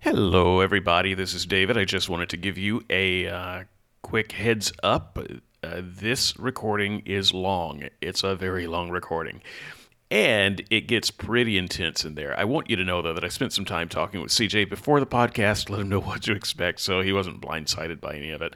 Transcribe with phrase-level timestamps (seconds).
[0.00, 1.12] Hello, everybody.
[1.14, 1.76] This is David.
[1.76, 3.64] I just wanted to give you a uh,
[4.02, 5.18] quick heads up.
[5.60, 9.42] Uh, this recording is long, it's a very long recording.
[10.08, 12.38] And it gets pretty intense in there.
[12.38, 15.00] I want you to know, though, that I spent some time talking with CJ before
[15.00, 18.40] the podcast, let him know what to expect, so he wasn't blindsided by any of
[18.40, 18.54] it.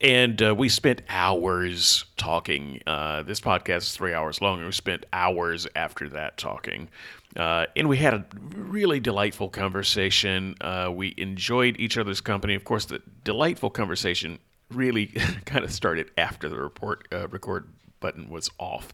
[0.00, 2.82] And uh, we spent hours talking.
[2.86, 6.88] Uh, this podcast is three hours long, and we spent hours after that talking.
[7.34, 8.24] Uh, and we had a
[8.54, 10.54] really delightful conversation.
[10.60, 12.54] Uh, we enjoyed each other's company.
[12.54, 14.38] Of course, the delightful conversation
[14.70, 15.06] really
[15.46, 17.68] kind of started after the report uh, record
[18.00, 18.92] button was off.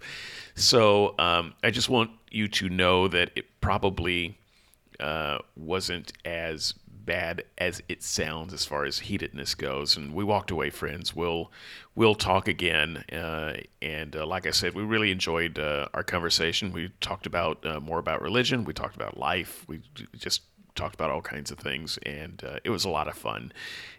[0.55, 4.39] So um, I just want you to know that it probably
[5.01, 9.97] uh, wasn't as bad as it sounds as far as heatedness goes.
[9.97, 11.15] And we walked away friends.
[11.15, 11.51] We'll
[11.95, 13.05] we'll talk again.
[13.13, 16.73] Uh, and uh, like I said, we really enjoyed uh, our conversation.
[16.73, 18.65] We talked about uh, more about religion.
[18.65, 19.65] We talked about life.
[19.69, 19.81] We
[20.17, 20.43] just
[20.75, 23.53] talked about all kinds of things, and uh, it was a lot of fun.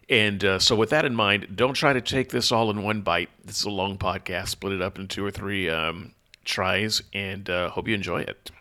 [0.10, 3.02] And uh, so, with that in mind, don't try to take this all in one
[3.02, 3.30] bite.
[3.46, 4.50] This is a long podcast.
[4.50, 6.14] Split it up in two or three um,
[6.46, 8.52] tries, and hope you enjoy it.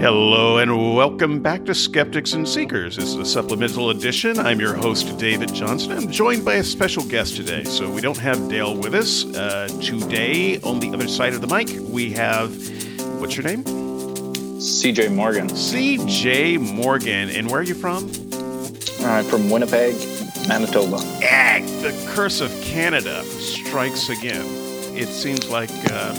[0.00, 2.94] Hello and welcome back to Skeptics and Seekers.
[2.94, 4.38] This is a supplemental edition.
[4.38, 5.90] I'm your host, David Johnson.
[5.90, 7.64] I'm joined by a special guest today.
[7.64, 9.24] So we don't have Dale with us.
[9.24, 12.50] Uh, today, on the other side of the mic, we have,
[13.20, 13.64] what's your name?
[13.64, 15.48] CJ Morgan.
[15.48, 17.30] CJ Morgan.
[17.30, 18.04] And where are you from?
[19.04, 19.96] I'm from Winnipeg,
[20.46, 20.98] Manitoba.
[21.24, 24.46] Ag, the curse of Canada strikes again.
[24.96, 26.12] It seems like uh,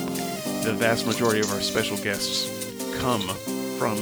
[0.63, 3.29] the vast majority of our special guests come
[3.79, 3.97] from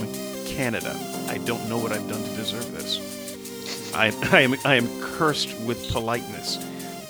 [0.48, 1.00] Canada.
[1.28, 3.94] I don't know what I've done to deserve this.
[3.94, 6.56] I, I, am, I am cursed with politeness.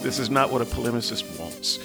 [0.01, 1.79] This is not what a polemicist wants.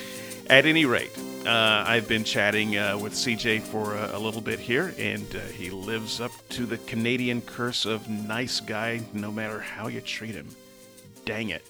[0.50, 1.16] At any rate,
[1.46, 5.38] uh, I've been chatting uh, with CJ for a, a, little bit here, and uh,
[5.56, 10.34] he lives up to the Canadian curse of nice guy no matter how you treat
[10.34, 10.48] him.
[11.24, 11.64] Dang it.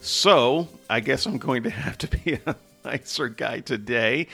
[0.00, 4.26] So, I guess I'm going to have to be a nicer guy today.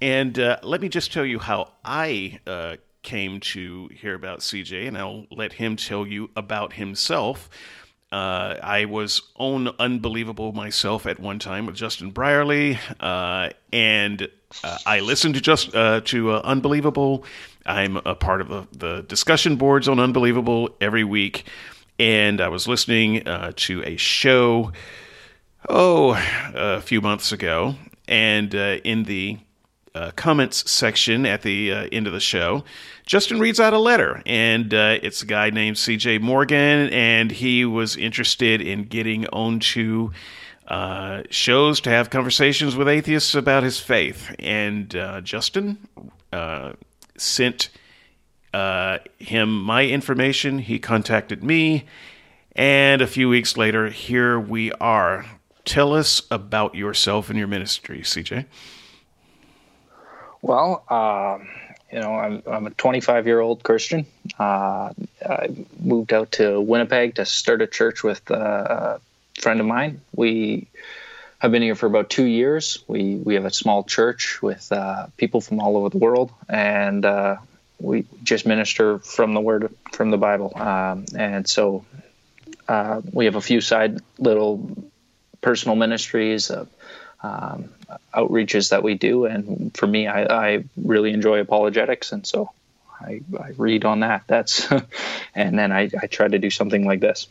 [0.00, 4.88] And uh, let me just tell you how I uh, came to hear about CJ,
[4.88, 7.50] and I'll let him tell you about himself.
[8.12, 14.28] Uh, I was on Unbelievable myself at one time with Justin Brierley, uh, and
[14.62, 17.24] uh, I listened to just uh, to uh, Unbelievable.
[17.64, 21.46] I'm a part of the, the, discussion boards on Unbelievable every week,
[21.98, 24.72] and I was listening uh, to a show
[25.68, 26.12] oh
[26.54, 27.76] a few months ago,
[28.06, 29.38] and in the
[29.94, 32.64] uh, comments section at the uh, end of the show,
[33.06, 36.18] Justin reads out a letter, and uh, it's a guy named C.J.
[36.18, 40.10] Morgan, and he was interested in getting onto
[40.68, 44.34] uh, shows to have conversations with atheists about his faith.
[44.38, 45.78] And uh, Justin
[46.32, 46.72] uh,
[47.16, 47.70] sent
[49.18, 50.58] him my information.
[50.58, 51.84] He contacted me,
[52.54, 55.26] and a few weeks later, here we are.
[55.64, 58.46] Tell us about yourself and your ministry, CJ.
[60.42, 61.48] Well, um,
[61.92, 64.06] you know, I'm, I'm a 25 year old Christian.
[64.38, 64.92] Uh,
[65.24, 65.48] I
[65.80, 70.00] moved out to Winnipeg to start a church with uh, a friend of mine.
[70.14, 70.66] We
[71.38, 72.82] have been here for about two years.
[72.88, 77.04] We we have a small church with uh, people from all over the world, and
[77.04, 77.36] uh,
[77.78, 80.52] we just minister from the Word from the Bible.
[80.56, 81.84] Um, and so
[82.68, 84.88] uh, we have a few side little
[85.40, 86.50] personal ministries.
[87.22, 87.68] Um,
[88.14, 89.24] outreaches that we do.
[89.24, 92.50] And for me, I, I really enjoy apologetics, and so
[93.00, 94.24] I, I read on that.
[94.26, 94.68] That's
[95.34, 97.28] and then I, I try to do something like this.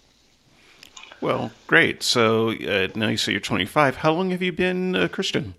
[1.22, 2.01] Well, great.
[2.01, 3.97] So uh, now you say you're 25.
[3.97, 5.53] How long have you been a Christian?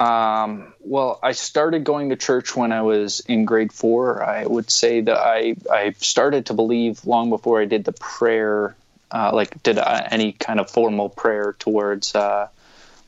[0.00, 4.24] Um, well, I started going to church when I was in grade four.
[4.24, 8.74] I would say that I, I started to believe long before I did the prayer,
[9.10, 12.48] uh, like did uh, any kind of formal prayer towards uh,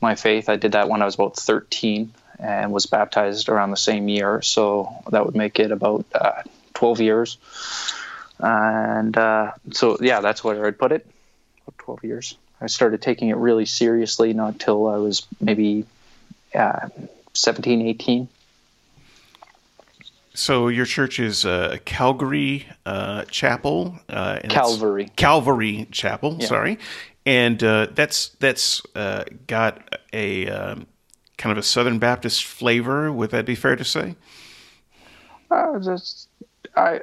[0.03, 0.49] my faith.
[0.49, 4.43] I did that when I was about 13 and was baptized around the same year.
[4.43, 6.43] So that would make it about uh,
[6.75, 7.39] 12 years.
[8.39, 11.07] And uh, so, yeah, that's where I'd put it.
[11.67, 12.37] About 12 years.
[12.61, 15.85] I started taking it really seriously not till I was maybe
[16.55, 16.89] uh,
[17.35, 18.29] 17, 18.
[20.35, 23.99] So your church is uh, Calgary uh, Chapel.
[24.09, 25.11] Uh, Calvary.
[25.17, 26.39] Calvary Chapel.
[26.41, 26.47] Yeah.
[26.47, 26.79] Sorry,
[27.25, 30.87] and uh, that's that's uh, got a um,
[31.39, 33.13] kind of a Southern Baptist flavor.
[33.13, 34.17] Would that be fair to say?
[35.51, 36.29] Uh, just,
[36.77, 37.01] I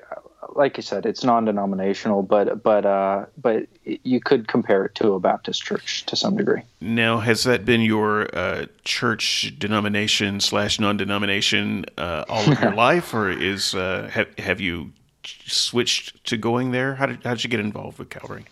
[0.56, 5.20] like you said, it's non-denominational, but but uh, but you could compare it to a
[5.20, 6.62] Baptist church to some degree.
[6.82, 13.14] Now, has that been your uh, church denomination slash non-denomination uh, all of your life,
[13.14, 14.92] or is uh, have have you
[15.24, 16.96] switched to going there?
[16.96, 18.46] How did how did you get involved with Calvary?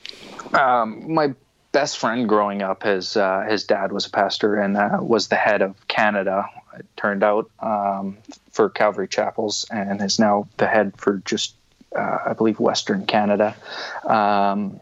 [0.53, 1.33] Um, my
[1.77, 5.35] best friend growing up, his uh, his dad was a pastor and uh, was the
[5.35, 6.49] head of Canada.
[6.75, 8.17] It turned out um,
[8.51, 11.53] for Calvary Chapels, and is now the head for just
[11.95, 13.55] uh, I believe Western Canada.
[14.03, 14.79] Um,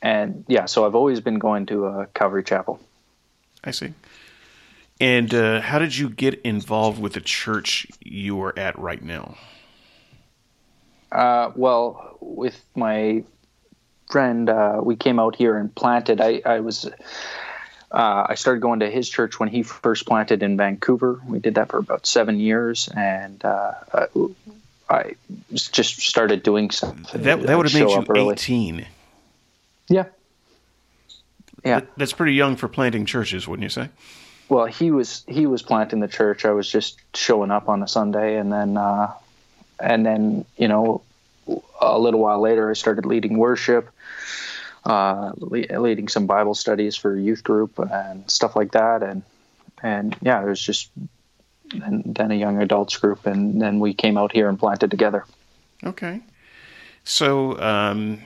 [0.00, 2.80] and yeah, so I've always been going to a Calvary Chapel.
[3.62, 3.92] I see.
[4.98, 9.36] And uh, how did you get involved with the church you are at right now?
[11.12, 13.24] Uh, well, with my
[14.10, 16.20] friend, uh, we came out here and planted.
[16.20, 16.86] I, I was,
[17.90, 21.20] uh, I started going to his church when he first planted in Vancouver.
[21.26, 23.72] We did that for about seven years, and uh,
[24.90, 25.16] I
[25.54, 27.22] just started doing something.
[27.22, 28.32] That that would have made you early.
[28.32, 28.86] eighteen.
[29.88, 30.04] Yeah.
[31.64, 31.80] Yeah.
[31.80, 33.88] That, that's pretty young for planting churches, wouldn't you say?
[34.48, 36.44] Well, he was he was planting the church.
[36.44, 39.12] I was just showing up on a Sunday, and then uh,
[39.78, 41.02] and then you know
[41.80, 43.90] a little while later, I started leading worship,
[44.84, 49.22] uh, le- leading some Bible studies for youth group and stuff like that, and
[49.82, 50.90] and yeah, it was just
[51.72, 55.24] and then a young adults group, and then we came out here and planted together.
[55.84, 56.20] Okay,
[57.04, 58.20] so um,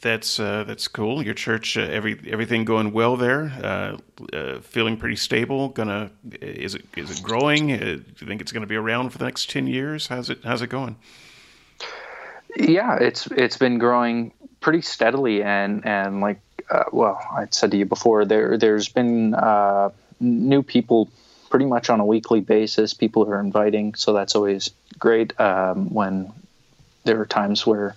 [0.00, 1.22] that's uh, that's cool.
[1.22, 3.44] Your church, uh, every everything going well there.
[3.62, 3.96] Uh,
[4.36, 5.70] uh feeling pretty stable.
[5.70, 6.10] Gonna
[6.40, 7.72] is it is it growing?
[7.72, 10.08] Uh, do you think it's going to be around for the next ten years?
[10.08, 10.96] How's it how's it going?
[12.56, 16.40] Yeah, it's it's been growing pretty steadily, and and like
[16.70, 19.34] uh, well, I said to you before, there there's been
[20.20, 21.08] new people
[21.50, 22.94] pretty much on a weekly basis.
[22.94, 25.38] People are inviting, so that's always great.
[25.40, 26.32] Um, when
[27.04, 27.96] there are times where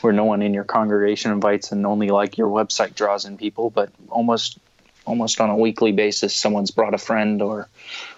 [0.00, 3.70] where no one in your congregation invites and only like your website draws in people,
[3.70, 4.58] but almost
[5.04, 7.68] almost on a weekly basis, someone's brought a friend or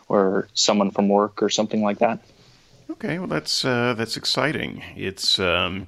[0.08, 2.20] or someone from work or something like that.
[2.92, 4.82] Okay, well that's uh, that's exciting.
[4.96, 5.86] It's um,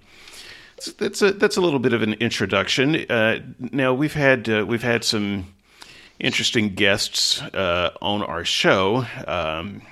[0.99, 2.97] that's a that's a little bit of an introduction.
[3.11, 5.55] Uh, now we've had uh, we've had some
[6.19, 9.05] interesting guests uh, on our show.
[9.27, 9.83] Um,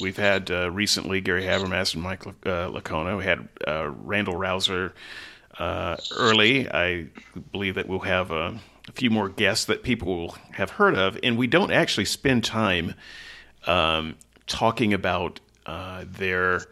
[0.00, 3.16] we've had uh, recently Gary Habermas and Mike Licona.
[3.16, 4.92] We had uh, Randal Rauser
[5.58, 6.68] uh, early.
[6.68, 7.06] I
[7.52, 8.58] believe that we'll have a,
[8.88, 12.42] a, few more guests that people will have heard of, and we don't actually spend
[12.44, 12.94] time
[13.66, 14.16] um,
[14.46, 15.38] talking about
[15.70, 16.66] uh, their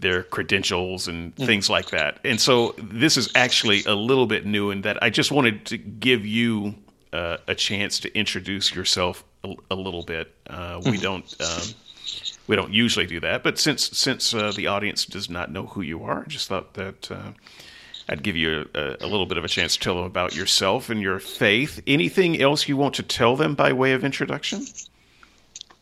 [0.00, 1.46] their credentials and mm.
[1.46, 2.18] things like that.
[2.24, 5.78] And so this is actually a little bit new in that I just wanted to
[5.78, 6.74] give you
[7.12, 10.34] uh, a chance to introduce yourself a, a little bit.
[10.48, 11.02] Uh, we mm-hmm.
[11.02, 11.74] don't um,
[12.48, 15.82] we don't usually do that, but since since uh, the audience does not know who
[15.82, 17.32] you are, I just thought that uh,
[18.08, 20.90] I'd give you a, a, little bit of a chance to tell them about yourself
[20.90, 21.80] and your faith.
[21.86, 24.66] Anything else you want to tell them by way of introduction?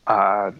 [0.05, 0.51] Uh,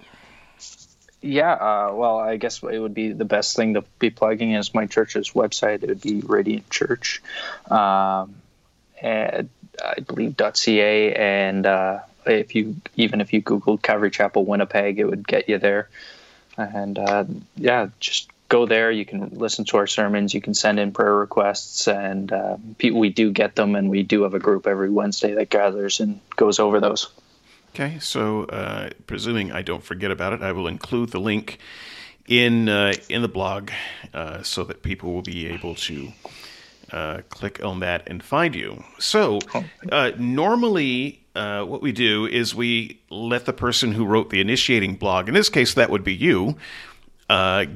[1.24, 4.74] Yeah, uh, well, I guess it would be the best thing to be plugging is
[4.74, 5.82] my church's website.
[5.82, 7.24] It would be Radiant Church,
[7.72, 8.36] um,
[9.01, 9.50] and
[9.84, 15.06] I believe .ca, and uh, if you even if you Googled Calvary Chapel Winnipeg, it
[15.06, 15.88] would get you there.
[16.58, 17.24] And uh,
[17.56, 18.92] yeah, just go there.
[18.92, 20.34] You can listen to our sermons.
[20.34, 23.75] You can send in prayer requests, and uh, we do get them.
[23.75, 27.08] And we do have a group every Wednesday that gathers and goes over those.
[27.75, 31.58] Okay, so uh, presuming I don't forget about it, I will include the link
[32.27, 33.72] in uh, in the blog
[34.13, 36.13] uh, so that people will be able to
[36.92, 38.84] uh, click on that and find you.
[39.00, 44.30] So oh, uh, normally, uh, what we do is we let the person who wrote
[44.30, 46.56] the initiating blog, in this case, that would be you,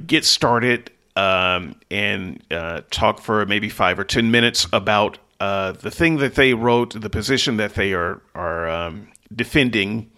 [0.05, 2.43] get started um, and
[2.91, 7.57] talk for maybe five or ten minutes about the thing that they wrote, the position
[7.57, 10.11] that they are are um, defending,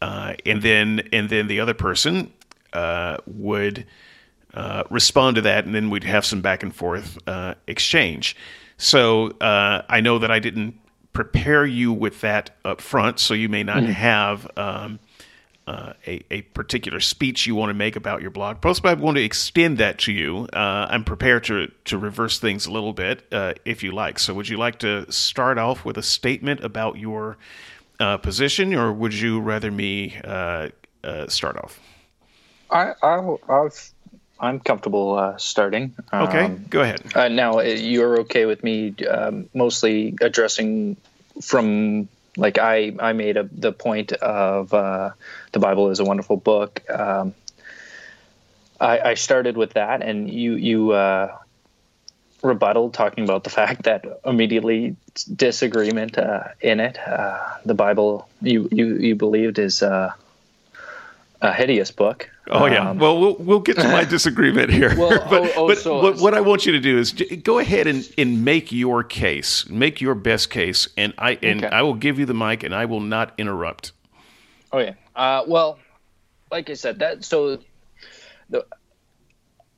[0.00, 2.32] uh, and then and then the other person
[2.72, 3.86] uh, would
[4.54, 8.36] uh, respond to that, and then we'd have some back and forth uh, exchange.
[8.76, 10.78] So uh, I know that I didn't
[11.12, 13.92] prepare you with that up front, so you may not mm-hmm.
[13.92, 14.50] have.
[14.56, 14.98] Um,
[15.64, 19.00] uh, a, a, particular speech you want to make about your blog post, but I
[19.00, 20.48] want to extend that to you.
[20.52, 24.18] Uh, I'm prepared to to reverse things a little bit uh, if you like.
[24.18, 27.38] So, would you like to start off with a statement about your
[28.02, 30.68] uh, position, or would you rather me uh,
[31.04, 31.80] uh, start off?
[32.70, 33.68] I, i
[34.40, 35.94] am comfortable uh, starting.
[36.12, 37.00] Okay, um, go ahead.
[37.14, 40.96] Uh, now, uh, you're okay with me um, mostly addressing
[41.40, 46.82] from like I I made a, the point of the Bible is a wonderful book.
[46.90, 47.34] Um,
[48.80, 50.92] I, I, started with that, and you you
[52.42, 54.96] rebuttal talking about the fact that immediately
[55.34, 56.98] disagreement uh, in it.
[56.98, 60.12] Uh, the Bible you you you believed is uh,
[61.40, 62.28] a hideous book.
[62.50, 62.90] Oh yeah.
[62.90, 64.94] Um, well, we'll we'll get to my disagreement here.
[64.96, 67.58] well, but oh, oh, but so, what, what, I want you to do is go
[67.58, 71.74] ahead and, and make your case, make your best case, and I and okay.
[71.74, 73.92] I will give you the mic, and I will not interrupt.
[74.72, 74.94] Oh yeah.
[75.14, 75.78] Uh, well,
[76.50, 77.58] like I said, that so
[78.50, 78.66] the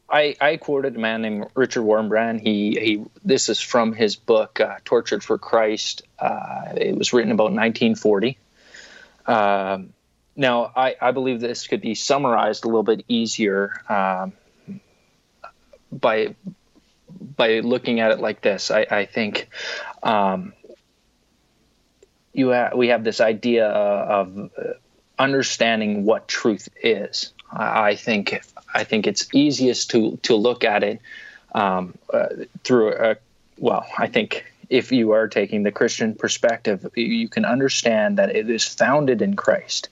[0.09, 2.41] I, I quoted a man named Richard Wurmbrand.
[2.41, 3.05] He he.
[3.25, 8.39] This is from his book uh, "Tortured for Christ." Uh, it was written about 1940.
[9.27, 9.95] Um,
[10.37, 14.33] now, I, I believe this could be summarized a little bit easier um,
[15.91, 16.35] by
[17.37, 18.71] by looking at it like this.
[18.71, 19.49] I, I think
[20.03, 20.53] um,
[22.33, 24.51] you we have this idea of
[25.19, 27.33] understanding what truth is.
[27.55, 28.43] I, think
[28.75, 31.01] I think it's easiest to to look at it
[31.55, 32.27] um, uh,
[32.63, 33.17] through a
[33.59, 33.87] well.
[33.97, 38.65] I think if you are taking the Christian perspective, you can understand that it is
[38.65, 39.89] founded in Christ.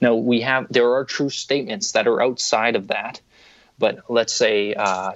[0.00, 3.20] Now we have there are true statements that are outside of that,
[3.78, 5.12] but let's say uh,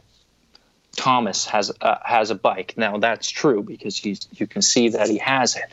[0.97, 2.75] Thomas has uh, has a bike.
[2.77, 5.73] Now that's true because he's you can see that he has it,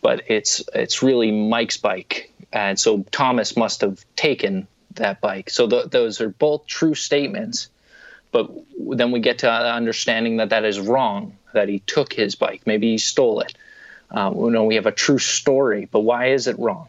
[0.00, 5.50] but it's it's really Mike's bike, and so Thomas must have taken that bike.
[5.50, 7.68] So th- those are both true statements,
[8.32, 11.36] but then we get to understanding that that is wrong.
[11.54, 13.54] That he took his bike, maybe he stole it.
[14.10, 16.88] Um, you know, we have a true story, but why is it wrong?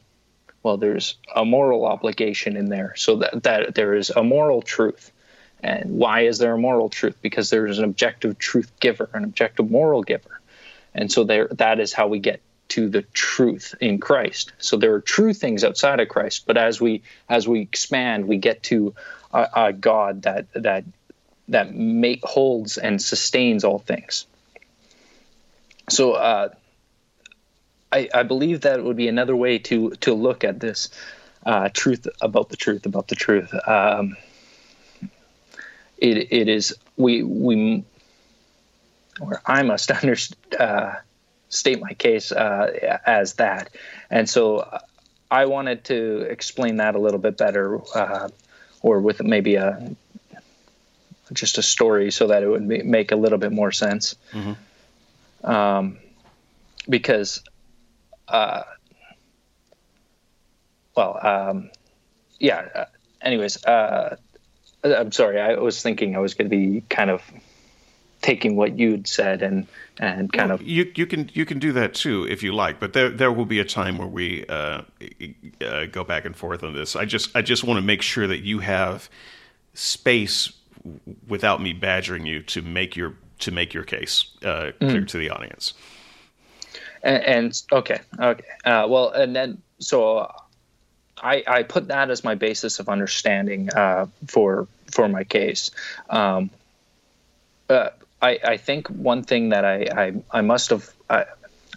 [0.62, 5.12] Well, there's a moral obligation in there, so that that there is a moral truth.
[5.64, 7.16] And why is there a moral truth?
[7.22, 10.42] Because there is an objective truth giver, an objective moral giver,
[10.94, 14.54] and so there that is how we get to the truth in Christ.
[14.58, 18.38] So there are true things outside of Christ, but as we as we expand, we
[18.38, 18.96] get to
[19.34, 20.86] a, a God that that
[21.50, 24.26] that make, holds and sustains all things.
[25.90, 26.50] So uh,
[27.92, 30.90] I, I believe that would be another way to to look at this
[31.46, 33.54] uh, truth about the truth about the truth.
[33.68, 34.18] Um,
[35.98, 37.86] it it is we we
[39.20, 40.56] or I must understand.
[40.60, 40.96] Uh,
[41.50, 43.70] state my case uh, as that.
[44.10, 44.80] And so
[45.30, 48.30] I wanted to explain that a little bit better, uh,
[48.82, 49.96] or with maybe a
[51.34, 54.16] just a story, so that it would make a little bit more sense.
[54.32, 55.50] Mm-hmm.
[55.50, 55.98] Um,
[56.90, 57.44] because,
[58.28, 58.64] uh,
[60.96, 61.70] well, um,
[62.40, 62.68] yeah.
[62.74, 62.86] Uh,
[63.22, 64.16] anyways, uh,
[64.84, 65.42] I'm sorry.
[65.42, 67.22] I was thinking I was going to be kind of
[68.28, 69.66] taking what you'd said and
[70.00, 72.78] and kind well, of you you can you can do that too if you like
[72.78, 74.82] but there there will be a time where we uh,
[75.62, 78.28] uh, go back and forth on this i just i just want to make sure
[78.28, 79.10] that you have
[79.74, 80.52] space
[81.26, 85.08] without me badgering you to make your to make your case uh, clear mm.
[85.08, 85.74] to the audience
[87.04, 90.30] and, and okay okay uh, well and then so
[91.20, 95.72] I, I put that as my basis of understanding uh, for for my case.
[96.12, 96.52] Um,
[97.70, 97.90] uh,
[98.22, 101.26] I, I think one thing that I, I, I must have I,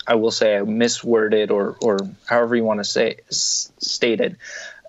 [0.06, 4.36] I will say I misworded or or however you want to say stated.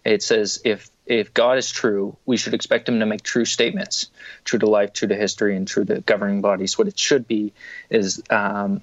[0.05, 4.09] It says if if God is true, we should expect him to make true statements,
[4.45, 6.77] true to life, true to history, and true to governing bodies.
[6.77, 7.53] What it should be
[7.89, 8.81] is um,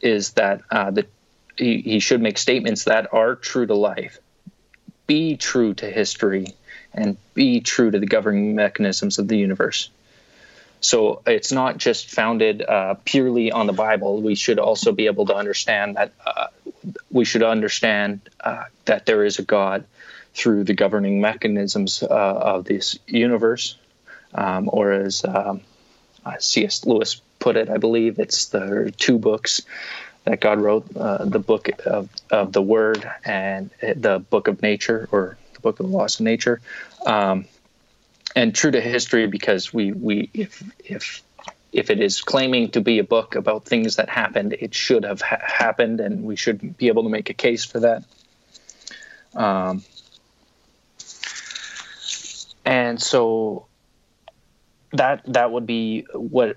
[0.00, 1.06] is that uh, the
[1.56, 4.18] he, he should make statements that are true to life,
[5.06, 6.48] be true to history,
[6.92, 9.90] and be true to the governing mechanisms of the universe.
[10.84, 14.20] So it's not just founded uh, purely on the Bible.
[14.20, 16.48] We should also be able to understand that uh,
[17.10, 19.86] we should understand uh, that there is a God
[20.34, 23.78] through the governing mechanisms uh, of this universe,
[24.34, 25.62] um, or as um,
[26.26, 26.84] uh, C.S.
[26.84, 29.62] Lewis put it, I believe it's the two books
[30.24, 35.08] that God wrote: uh, the book of, of the Word and the book of nature,
[35.12, 36.60] or the book of the laws of nature.
[37.06, 37.46] Um,
[38.34, 41.22] and true to history because we we if if
[41.72, 45.20] if it is claiming to be a book about things that happened, it should have
[45.20, 48.04] ha- happened, and we should be able to make a case for that.
[49.34, 49.82] Um,
[52.64, 53.66] and so
[54.92, 56.56] that that would be what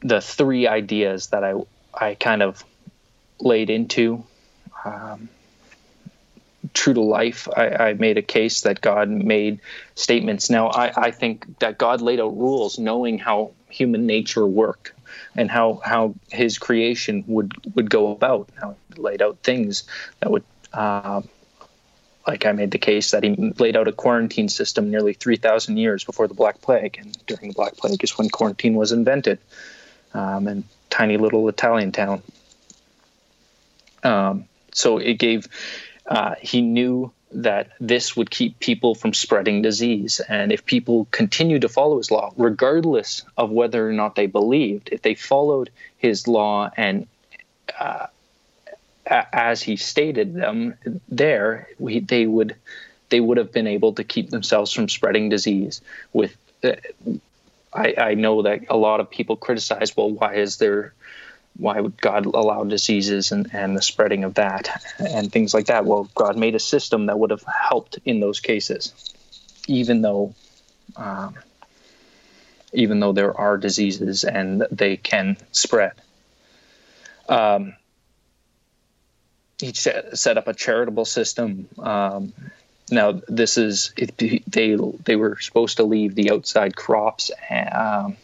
[0.00, 1.54] the three ideas that I
[1.92, 2.64] I kind of
[3.40, 4.24] laid into.
[4.84, 5.28] Um,
[6.78, 7.48] true to life.
[7.56, 9.60] I, I, made a case that God made
[9.96, 10.48] statements.
[10.48, 14.92] Now, I, I, think that God laid out rules knowing how human nature worked
[15.34, 18.48] and how, how his creation would, would go about.
[18.60, 19.82] How he laid out things
[20.20, 21.22] that would, uh,
[22.28, 26.04] like I made the case that he laid out a quarantine system nearly 3,000 years
[26.04, 26.96] before the Black Plague.
[27.00, 29.40] And during the Black Plague is when quarantine was invented
[30.14, 32.22] um, in tiny little Italian town.
[34.04, 35.48] Um, so it gave
[36.08, 40.20] uh, he knew that this would keep people from spreading disease.
[40.20, 44.88] And if people continued to follow his law, regardless of whether or not they believed,
[44.90, 47.06] if they followed his law and
[47.78, 48.06] uh,
[49.06, 50.74] as he stated them
[51.08, 52.56] there, we, they would
[53.10, 55.80] they would have been able to keep themselves from spreading disease.
[56.12, 56.72] With uh,
[57.72, 60.94] I, I know that a lot of people criticize, well, why is there
[61.58, 65.84] why would God allow diseases and, and the spreading of that and things like that?
[65.84, 68.94] Well, God made a system that would have helped in those cases,
[69.66, 70.34] even though,
[70.96, 71.34] um,
[72.72, 75.92] even though there are diseases and they can spread.
[77.28, 77.74] Um,
[79.58, 81.68] he set up a charitable system.
[81.78, 82.32] Um,
[82.90, 87.32] now, this is it, they they were supposed to leave the outside crops.
[87.50, 88.16] Um,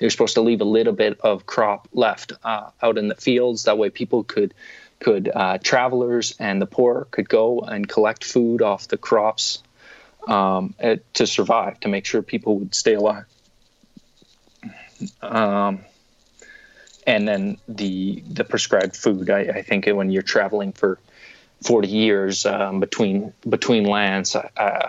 [0.00, 3.14] they were supposed to leave a little bit of crop left uh, out in the
[3.14, 3.64] fields.
[3.64, 4.54] That way, people could
[4.98, 9.62] could uh, travelers and the poor could go and collect food off the crops
[10.26, 10.74] um,
[11.14, 13.24] to survive to make sure people would stay alive.
[15.22, 15.80] Um,
[17.06, 19.28] and then the the prescribed food.
[19.28, 20.98] I, I, think when you're traveling for
[21.62, 24.88] 40 years um, between between lands, uh,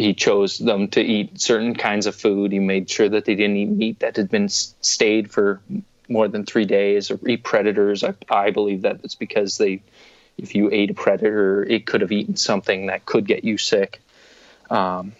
[0.00, 2.52] he chose them to eat certain kinds of food.
[2.52, 5.60] He made sure that they didn't eat meat that had been stayed for
[6.08, 8.02] more than three days or eat predators.
[8.02, 9.82] I, I believe that it's because they,
[10.38, 14.00] if you ate a predator, it could have eaten something that could get you sick.
[14.70, 15.12] Um,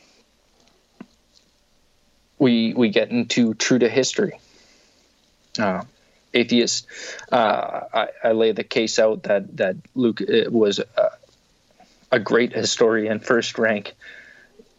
[2.39, 4.41] we we get into true to history.
[5.59, 5.83] Uh,
[6.33, 6.87] atheists,
[7.31, 11.11] uh, I, I, lay the case out that that Luke uh, was a,
[12.13, 13.95] a great historian, first rank,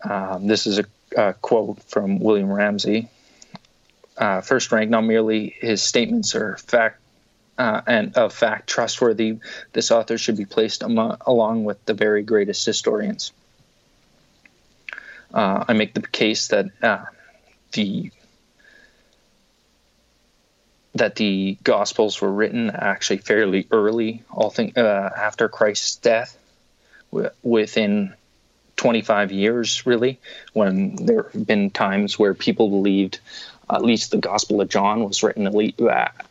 [0.03, 0.85] um, this is a,
[1.15, 3.07] a, quote from William Ramsay.
[4.17, 6.99] Uh, first rank, not merely his statements are fact
[7.57, 9.37] uh, and of fact trustworthy.
[9.73, 13.31] This author should be placed along with the very greatest historians.
[15.33, 17.05] Uh, I make the case that uh,
[17.71, 18.11] the
[20.95, 26.37] that the Gospels were written actually fairly early, all thing, uh, after Christ's death,
[27.41, 28.13] within
[28.77, 30.19] 25 years, really,
[30.53, 33.19] when there have been times where people believed
[33.69, 35.79] at least the Gospel of John was written at least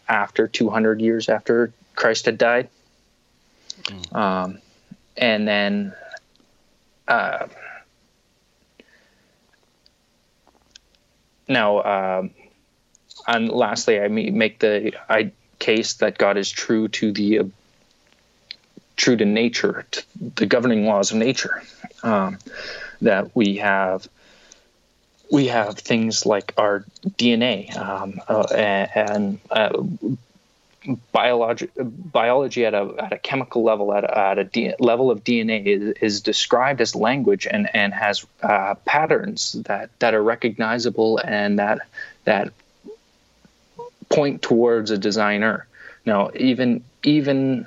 [0.09, 2.69] after 200 years after Christ had died.
[3.85, 4.15] Mm.
[4.17, 4.59] Um,
[5.17, 5.95] and then
[7.09, 7.47] uh,
[11.49, 12.31] now, um,
[13.27, 17.51] and lastly, I make the I, case that God is true to the
[19.01, 20.05] true to nature, to
[20.37, 21.63] the governing laws of nature.
[22.03, 22.39] Um,
[23.01, 24.07] that we have
[25.31, 29.83] we have things like our DNA um, uh, and, uh,
[31.13, 35.23] biology biology at a at a chemical level at a, at a D, level of
[35.25, 41.19] DNA is, is, described as language and and has uh, patterns that that are recognizable
[41.19, 41.81] and that
[42.25, 42.53] that
[44.09, 45.67] point towards a designer.
[46.07, 47.67] Now, even even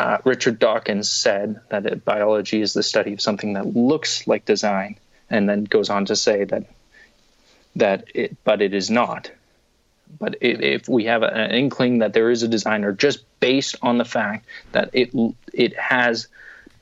[0.00, 4.46] uh, Richard Dawkins said that it, biology is the study of something that looks like
[4.46, 4.96] design,
[5.28, 6.64] and then goes on to say that
[7.76, 9.30] that it, but it is not.
[10.18, 14.06] But if we have an inkling that there is a designer just based on the
[14.06, 15.10] fact that it
[15.52, 16.28] it has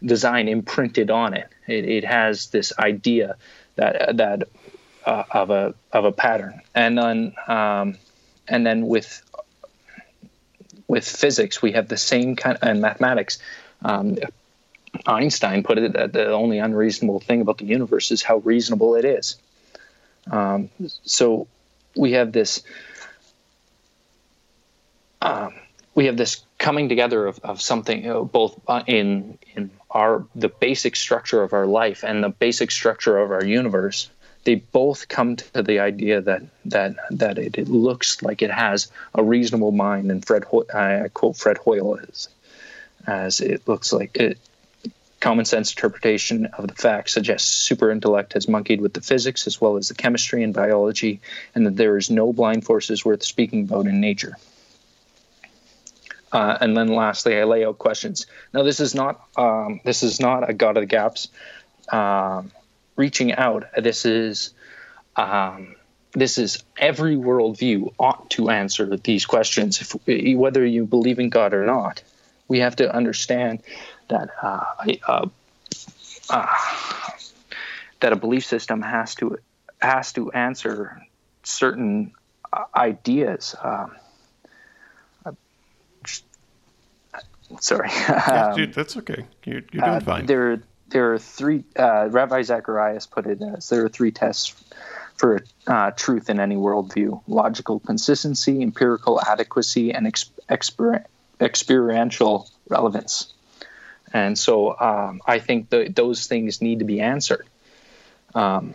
[0.01, 3.35] design imprinted on it, it, it has this idea
[3.75, 4.49] that that
[5.05, 7.99] uh, of a of a pattern, and then um,
[8.47, 9.28] and then with
[10.89, 13.39] with physics we have the same kind and mathematics.
[13.83, 14.17] Um,
[15.07, 19.05] Einstein put it that the only unreasonable thing about the universe is how reasonable it
[19.05, 19.37] is.
[20.31, 20.71] Um,
[21.05, 21.47] so
[21.95, 22.63] we have this
[25.21, 25.55] um,
[25.95, 30.25] we have this coming together of, of something you know, both uh, in in our
[30.35, 34.09] the basic structure of our life and the basic structure of our universe
[34.45, 38.91] they both come to the idea that that that it, it looks like it has
[39.15, 42.29] a reasonable mind and Fred I quote Fred Hoyle as
[43.07, 44.39] as it looks like it
[45.21, 49.61] common sense interpretation of the facts suggests super intellect has monkeyed with the physics as
[49.61, 51.21] well as the chemistry and biology
[51.55, 54.37] and that there is no blind forces worth speaking about in nature
[56.31, 58.27] uh, and then lastly, I lay out questions.
[58.53, 61.29] Now, this is not um, this is not a God of the Gaps
[61.91, 62.51] um,
[62.99, 63.65] reaching out.
[63.79, 64.53] This is
[65.17, 65.77] um,
[66.13, 71.55] this is every worldview ought to answer these questions, if, whether you believe in God
[71.55, 72.03] or not.
[72.49, 73.63] We have to understand
[74.09, 74.65] that uh,
[75.07, 75.29] uh,
[76.29, 76.47] uh,
[78.01, 79.39] that a belief system has to
[79.81, 81.01] has to answer
[81.45, 82.13] certain
[82.53, 83.55] uh, ideas.
[83.63, 83.93] Um,
[87.61, 87.89] Sorry.
[88.09, 89.25] Yeah, dude, that's okay.
[89.45, 90.27] You're, you're doing uh, fine.
[90.27, 91.65] There, there are three.
[91.79, 94.55] Uh, Ravi Zacharias put it as there are three tests
[95.17, 101.05] for uh, truth in any worldview: logical consistency, empirical adequacy, and ex- exper-
[101.41, 103.33] experiential relevance.
[104.13, 107.47] And so, um, I think the, those things need to be answered.
[108.35, 108.75] Um,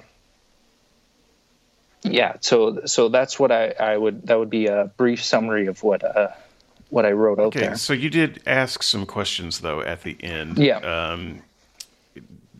[2.04, 5.82] yeah, so so that's what I, I would that would be a brief summary of
[5.84, 6.30] what uh,
[6.90, 7.78] what I wrote out okay, there.
[7.78, 10.58] So you did ask some questions though at the end.
[10.58, 10.78] Yeah.
[10.80, 11.42] Um,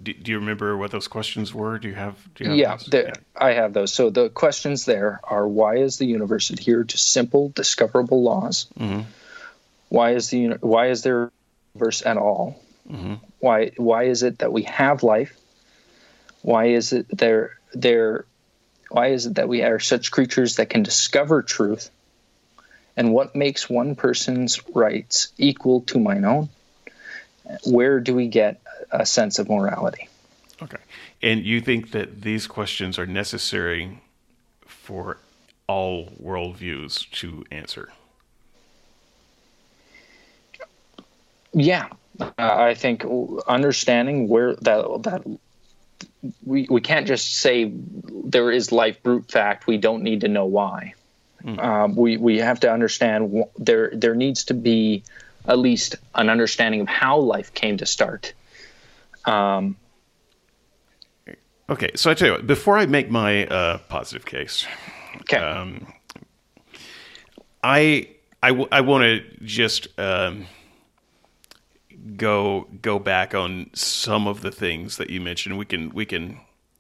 [0.04, 1.80] do, do, you remember what those questions were?
[1.80, 2.16] Do you have?
[2.36, 3.94] Do you have yeah, the, I have those.
[3.94, 8.68] So the questions there are: Why is the universe adhered to simple, discoverable laws?
[8.80, 9.02] Mm-hmm.
[9.90, 11.32] Why is the why is there
[11.76, 12.62] universe at all?
[12.90, 13.16] Mm-hmm.
[13.40, 15.36] Why why is it that we have life?
[16.42, 18.26] Why is it there there?
[18.90, 21.90] Why is it that we are such creatures that can discover truth?
[22.96, 26.50] and what makes one person's rights equal to mine own?
[27.66, 30.10] Where do we get a sense of morality?
[30.62, 30.78] Okay.
[31.22, 34.02] And you think that these questions are necessary
[34.66, 35.18] for
[35.68, 37.92] all worldviews to answer?
[41.54, 41.90] Yeah.
[42.20, 43.06] Uh, I think
[43.48, 45.24] understanding where that that
[46.46, 47.72] we we can't just say
[48.24, 49.68] there is life brute fact.
[49.68, 50.94] We don't need to know why.
[51.44, 51.64] Mm.
[51.64, 55.04] Um, we we have to understand there there needs to be
[55.46, 58.34] at least an understanding of how life came to start.
[59.26, 59.78] Um,
[61.70, 62.48] okay, so I tell you what.
[62.48, 64.66] Before I make my uh, positive case,
[65.22, 65.94] okay, um,
[67.64, 68.10] I
[68.42, 70.48] I, w- I want to just um,
[72.18, 75.58] go go back on some of the things that you mentioned.
[75.58, 76.40] We can we can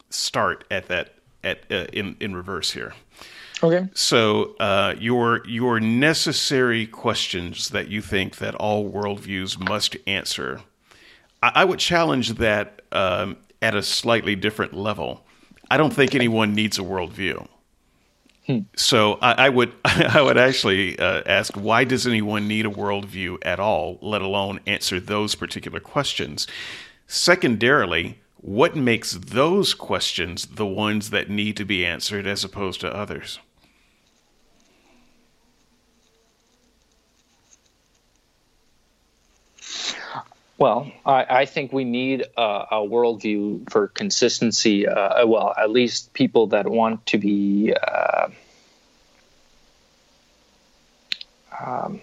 [0.10, 2.94] start at that at uh, in in reverse here.
[3.62, 3.88] Okay.
[3.94, 10.62] So uh, your your necessary questions that you think that all worldviews must answer,
[11.44, 15.26] I, I would challenge that um, at a slightly different level.
[15.70, 17.48] I don't think anyone needs a worldview.
[18.48, 18.60] Hmm.
[18.76, 23.38] So I, I, would I would actually uh, ask why does anyone need a worldview
[23.44, 26.48] at all, let alone answer those particular questions.
[27.08, 32.94] Secondarily, what makes those questions the ones that need to be answered as opposed to
[32.94, 33.40] others?
[40.64, 44.88] Well, I, I, think we need a, a worldview for consistency.
[44.88, 48.30] Uh, well, at least people that want to be uh,
[51.60, 52.00] um,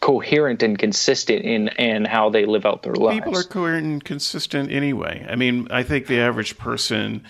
[0.00, 3.20] coherent and consistent in, in how they live out their lives.
[3.20, 5.26] People are coherent and consistent anyway.
[5.26, 7.24] I mean, I think the average person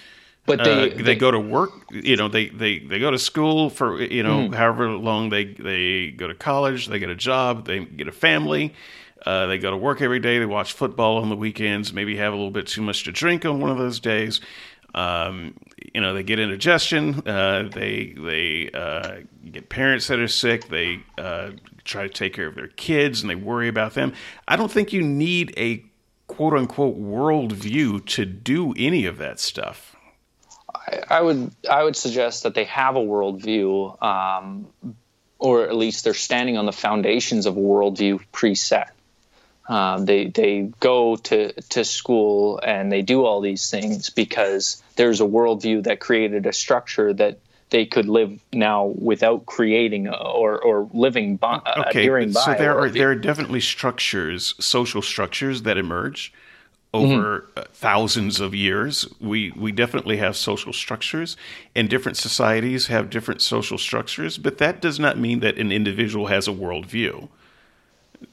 [0.48, 1.70] but they, uh, they, they go to work.
[1.90, 4.54] You know, they, they, they go to school for you know mm-hmm.
[4.54, 6.88] however long they they go to college.
[6.88, 7.66] They get a job.
[7.66, 8.74] They get a family.
[9.24, 10.38] Uh, they go to work every day.
[10.38, 11.92] They watch football on the weekends.
[11.92, 14.40] Maybe have a little bit too much to drink on one of those days.
[14.94, 15.54] Um,
[15.94, 17.22] you know, they get indigestion.
[17.26, 20.68] Uh, they they uh, get parents that are sick.
[20.68, 21.50] They uh,
[21.84, 24.12] try to take care of their kids and they worry about them.
[24.46, 25.84] I don't think you need a
[26.26, 29.96] quote unquote worldview to do any of that stuff.
[30.88, 34.68] I, I would I would suggest that they have a worldview, um,
[35.38, 38.90] or at least they're standing on the foundations of a worldview preset.
[39.68, 45.20] Um, they they go to to school and they do all these things because there's
[45.20, 47.38] a worldview that created a structure that
[47.70, 52.88] they could live now without creating or or living by, okay, adhering so there are
[52.88, 56.32] there are definitely structures, social structures that emerge
[56.94, 57.72] over mm-hmm.
[57.72, 59.06] thousands of years.
[59.20, 61.36] We we definitely have social structures,
[61.74, 64.38] and different societies have different social structures.
[64.38, 67.28] But that does not mean that an individual has a worldview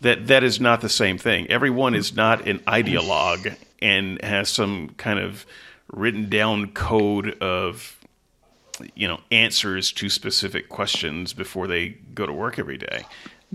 [0.02, 1.50] that that is not the same thing.
[1.50, 5.46] Everyone is not an ideologue and has some kind of
[5.92, 8.00] written down code of
[8.96, 13.06] you know answers to specific questions before they go to work every day.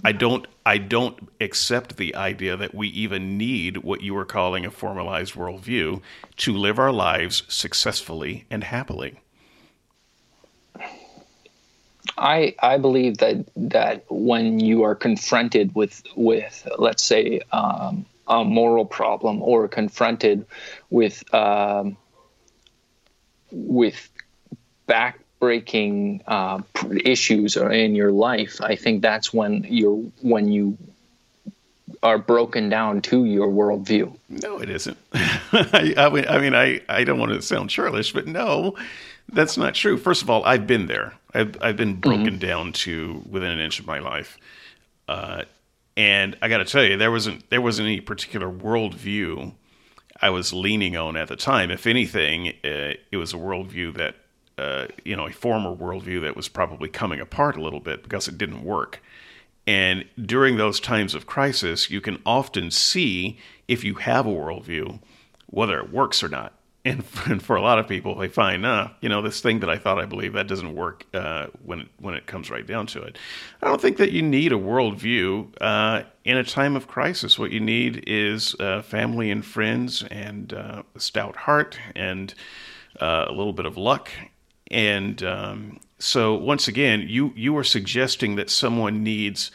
[0.04, 4.64] I don't I don't accept the idea that we even need what you are calling
[4.64, 6.00] a formalized worldview
[6.38, 9.20] to live our lives successfully and happily.
[12.16, 18.44] I I believe that that when you are confronted with with let's say um, a
[18.44, 20.46] moral problem or confronted
[20.88, 21.96] with um,
[23.50, 24.08] with
[25.40, 26.60] backbreaking uh,
[27.04, 30.76] issues in your life, I think that's when you're when you
[32.02, 34.16] are broken down to your worldview.
[34.28, 34.96] No, it isn't.
[35.12, 38.76] I, I, mean, I mean, I, I don't want to sound churlish, but no,
[39.28, 39.98] that's not true.
[39.98, 41.12] First of all, I've been there.
[41.34, 42.38] I've, I've been broken mm-hmm.
[42.38, 44.38] down to within an inch of my life.
[45.08, 45.42] Uh,
[45.96, 49.52] and I got to tell you, there wasn't there wasn't any particular worldview
[50.22, 51.70] I was leaning on at the time.
[51.70, 54.14] If anything, uh, it was a worldview that
[54.60, 58.28] uh, you know a former worldview that was probably coming apart a little bit because
[58.28, 59.02] it didn't work.
[59.66, 65.00] And during those times of crisis, you can often see if you have a worldview
[65.50, 66.54] whether it works or not
[66.86, 69.60] and for, and for, a lot of people, they find, uh, you know, this thing
[69.60, 72.66] that I thought I believed that doesn't work uh, when it, when it comes right
[72.66, 73.18] down to it.
[73.60, 77.38] I don't think that you need a worldview uh, in a time of crisis.
[77.38, 82.32] What you need is uh, family and friends, and uh, a stout heart, and
[82.98, 84.08] uh, a little bit of luck.
[84.70, 89.50] And um, so, once again, you you are suggesting that someone needs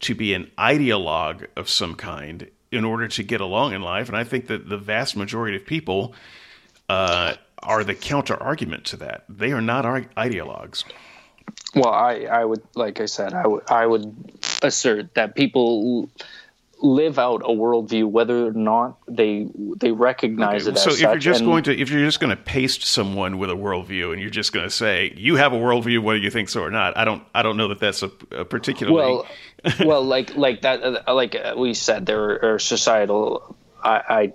[0.00, 4.16] to be an ideologue of some kind in order to get along in life, and
[4.16, 6.14] I think that the vast majority of people
[6.88, 9.24] uh, are the counter argument to that.
[9.28, 10.84] They are not ideologues.
[11.74, 16.08] Well, I, I would, like I said, I would, I would assert that people
[16.84, 20.76] live out a worldview whether or not they they recognize okay.
[20.76, 20.78] it.
[20.78, 23.50] So if you're just and, going to if you're just going to paste someone with
[23.50, 26.50] a worldview and you're just going to say you have a worldview whether you think
[26.50, 29.26] so or not, I don't I don't know that that's a, a particularly well
[29.84, 34.32] well like like that uh, like we said there are societal I, I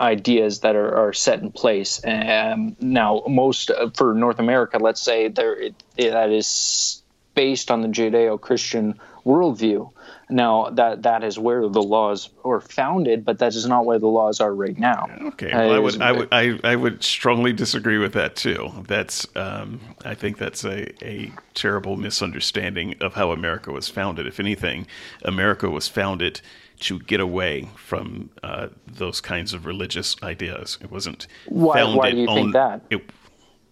[0.00, 2.00] ideas that are, are set in place.
[2.04, 7.02] Um, now, most uh, for North America, let's say there it, it, that is
[7.34, 9.90] based on the Judeo-Christian worldview.
[10.30, 14.08] Now that that is where the laws were founded, but that is not where the
[14.08, 15.08] laws are right now.
[15.28, 18.70] Okay, well, I would I would I, I would strongly disagree with that too.
[18.86, 24.26] That's um, I think that's a, a terrible misunderstanding of how America was founded.
[24.26, 24.86] If anything,
[25.22, 26.40] America was founded
[26.80, 30.78] to get away from uh, those kinds of religious ideas.
[30.80, 32.82] It wasn't why, founded why do you on, think that?
[32.90, 33.10] It,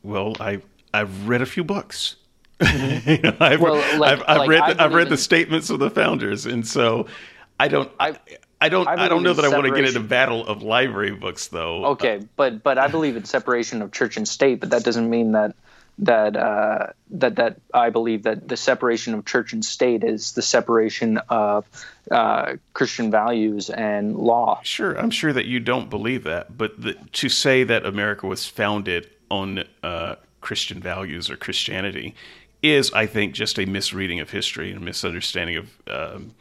[0.02, 0.62] well, I
[0.94, 2.16] I've read a few books.
[2.60, 3.10] Mm-hmm.
[3.10, 5.10] you know, I've, well, like, I've, I've like read the, I've read in...
[5.10, 7.06] the statements of the founders, and so
[7.58, 7.90] I don't.
[8.00, 8.16] I,
[8.60, 8.88] I don't.
[8.88, 9.54] I, I don't know that separation.
[9.54, 11.86] I want to get into battle of library books, though.
[11.86, 15.32] Okay, but but I believe in separation of church and state, but that doesn't mean
[15.32, 15.54] that
[15.98, 20.42] that uh, that that I believe that the separation of church and state is the
[20.42, 21.66] separation of
[22.10, 24.60] uh, Christian values and law.
[24.62, 28.46] Sure, I'm sure that you don't believe that, but the, to say that America was
[28.46, 32.14] founded on uh, Christian values or Christianity
[32.62, 36.34] is, I think, just a misreading of history and a misunderstanding of um,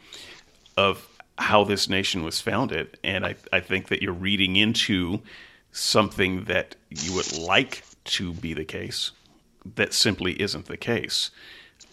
[0.76, 2.98] of how this nation was founded.
[3.04, 5.20] And I, I think that you're reading into
[5.72, 9.12] something that you would like to be the case
[9.74, 11.30] that simply isn't the case.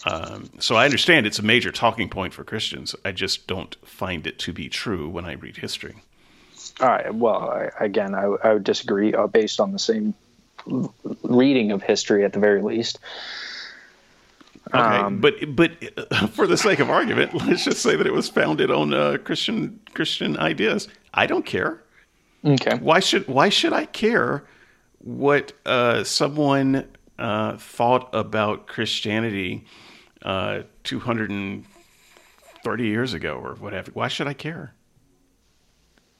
[0.05, 2.95] Um, so I understand it's a major talking point for Christians.
[3.03, 5.95] I just don't find it to be true when I read history.
[6.79, 7.13] All right.
[7.13, 10.13] Well, I, again, I, I, would disagree uh, based on the same
[11.23, 12.99] reading of history at the very least.
[14.69, 15.71] Okay, um, but but
[16.31, 19.79] for the sake of argument, let's just say that it was founded on uh, Christian
[19.93, 20.87] Christian ideas.
[21.13, 21.83] I don't care.
[22.45, 22.77] Okay.
[22.77, 24.45] Why should Why should I care
[24.99, 26.87] what uh, someone
[27.19, 29.65] uh, thought about Christianity
[30.21, 31.65] uh, two hundred and
[32.63, 33.91] thirty years ago or whatever?
[33.91, 34.73] Why should I care?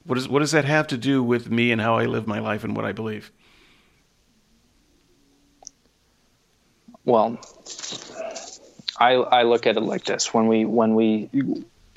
[0.04, 2.40] What does What does that have to do with me and how I live my
[2.40, 3.32] life and what I believe?
[7.06, 7.38] Well,
[8.98, 11.28] I I look at it like this: when we when we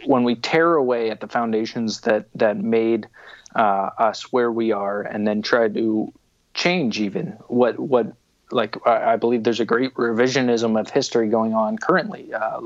[0.06, 3.08] when we tear away at the foundations that that made
[3.56, 6.14] uh, us where we are, and then try to
[6.54, 8.14] change even what what
[8.52, 12.34] like I, I believe there's a great revisionism of history going on currently.
[12.34, 12.62] Uh,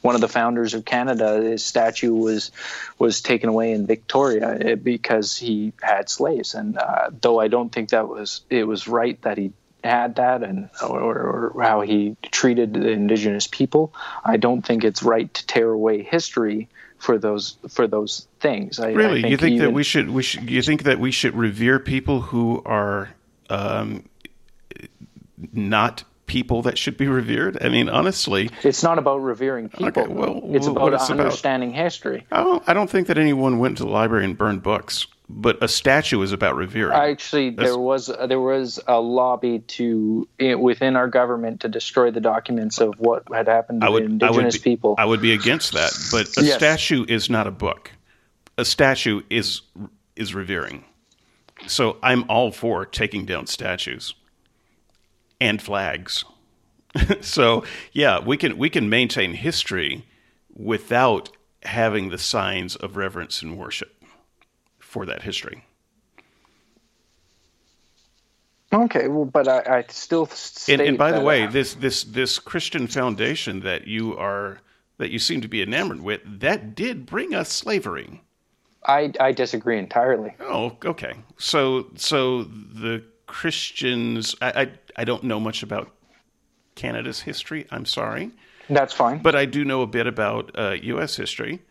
[0.00, 2.50] one of the founders of Canada, his statue was
[2.98, 7.70] was taken away in Victoria eh, because he had slaves, and uh, though I don't
[7.70, 9.52] think that was it was right that he
[9.86, 13.94] had that and or, or, how he treated the indigenous people.
[14.24, 16.68] I don't think it's right to tear away history
[16.98, 18.78] for those for those things.
[18.78, 20.98] I, really, I think you think even, that we should we should you think that
[20.98, 23.10] we should revere people who are
[23.50, 24.08] um,
[25.52, 27.62] not people that should be revered?
[27.62, 30.02] I mean, honestly, it's not about revering people.
[30.02, 31.82] Okay, well, it's about understanding about?
[31.82, 32.26] history.
[32.30, 35.62] I don't, I don't think that anyone went to the library and burned books but
[35.62, 36.96] a statue is about revering.
[36.96, 42.10] Actually, That's, there was there was a lobby to eh, within our government to destroy
[42.10, 44.94] the documents of what had happened to would, indigenous be, people.
[44.98, 46.56] I would be against that, but a yes.
[46.56, 47.90] statue is not a book.
[48.56, 49.62] A statue is
[50.14, 50.84] is revering.
[51.66, 54.14] So I'm all for taking down statues
[55.40, 56.24] and flags.
[57.20, 60.06] so yeah, we can we can maintain history
[60.54, 61.30] without
[61.64, 63.95] having the signs of reverence and worship
[64.86, 65.64] for that history.
[68.72, 70.28] Okay, well, but I, I still
[70.68, 74.58] and, and, by the way, I, this this this Christian foundation that you are
[74.98, 78.22] that you seem to be enamored with that did bring us slavery.
[78.84, 80.34] I I disagree entirely.
[80.40, 81.14] Oh, okay.
[81.38, 85.92] So so the Christians, I I, I don't know much about
[86.74, 87.66] Canada's history.
[87.70, 88.30] I'm sorry.
[88.68, 89.18] That's fine.
[89.18, 91.16] But I do know a bit about uh, U.S.
[91.16, 91.62] history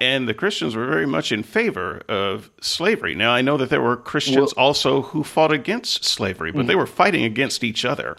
[0.00, 3.14] and the Christians were very much in favor of slavery.
[3.14, 6.68] Now, I know that there were Christians well, also who fought against slavery, but mm-hmm.
[6.68, 8.16] they were fighting against each other.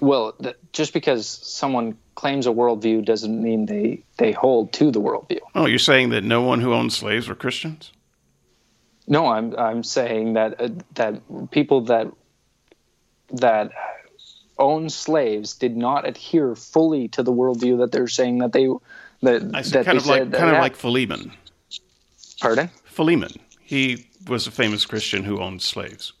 [0.00, 0.36] Well,
[0.72, 5.40] just because someone claims a worldview doesn't mean they, they hold to the worldview.
[5.54, 7.92] Oh, you're saying that no one who owned slaves were Christians?
[9.06, 12.10] No, I'm I'm saying that uh, that people that
[13.32, 13.70] that
[14.58, 18.68] own slaves did not adhere fully to the worldview that they're saying that they
[19.22, 21.32] that, I said, kind of like kind of like Philemon.
[22.40, 22.70] Pardon?
[22.84, 23.32] Philemon.
[23.60, 26.12] He was a famous Christian who owned slaves.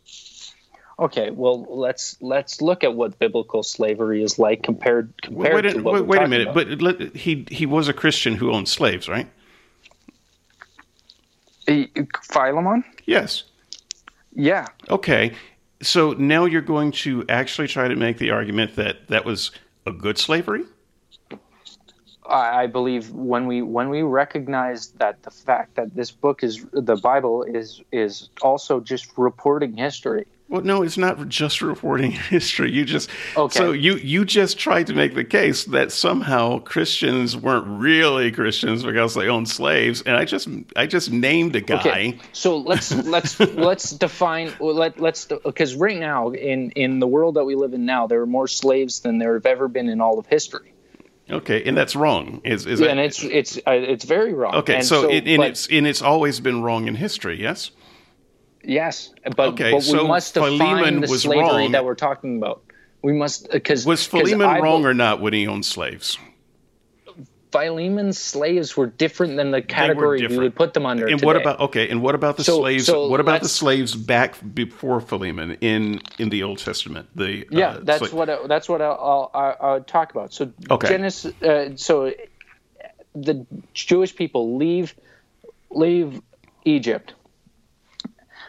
[0.98, 5.82] Okay, well let's let's look at what biblical slavery is like compared compared wait, to
[5.82, 6.98] what wait, wait a minute, about.
[6.98, 9.28] but he he was a Christian who owned slaves, right?
[12.22, 12.84] Philemon?
[13.06, 13.44] Yes.
[14.34, 14.66] Yeah.
[14.88, 15.32] Okay.
[15.82, 19.50] So now you're going to actually try to make the argument that that was
[19.86, 20.64] a good slavery?
[22.26, 26.96] I believe when we when we recognize that the fact that this book is the
[26.96, 30.26] Bible is is also just reporting history.
[30.48, 32.70] Well, no, it's not just reporting history.
[32.70, 33.58] You just okay.
[33.58, 38.84] so you you just tried to make the case that somehow Christians weren't really Christians
[38.84, 41.80] because they owned slaves, and I just I just named a guy.
[41.80, 42.18] Okay.
[42.32, 47.44] So let's let's let's define let let's because right now in in the world that
[47.44, 50.18] we live in now, there are more slaves than there have ever been in all
[50.18, 50.73] of history.
[51.30, 52.42] Okay, and that's wrong.
[52.44, 54.56] Is is yeah, that, and it's it's uh, it's very wrong.
[54.56, 57.40] Okay, so, so it, and but, it's and it's always been wrong in history.
[57.40, 57.70] Yes.
[58.62, 61.72] Yes, but okay, but we so must define Philemon the slavery wrong.
[61.72, 62.62] that we're talking about.
[63.02, 66.18] We must because was Philemon wrong or not when he owned slaves?
[67.54, 71.06] Philemon's slaves were different than the category we would put them under.
[71.06, 71.26] And today.
[71.26, 71.88] what about okay?
[71.88, 72.86] And what about the so, slaves?
[72.86, 77.08] So what about the slaves back before Philemon in in the Old Testament?
[77.14, 80.34] The yeah, uh, that's what I, that's what I'll, I'll, I'll, talk about.
[80.34, 80.88] So okay.
[80.88, 81.40] Genesis.
[81.40, 82.12] Uh, so
[83.14, 84.96] the Jewish people leave
[85.70, 86.20] leave
[86.64, 87.14] Egypt.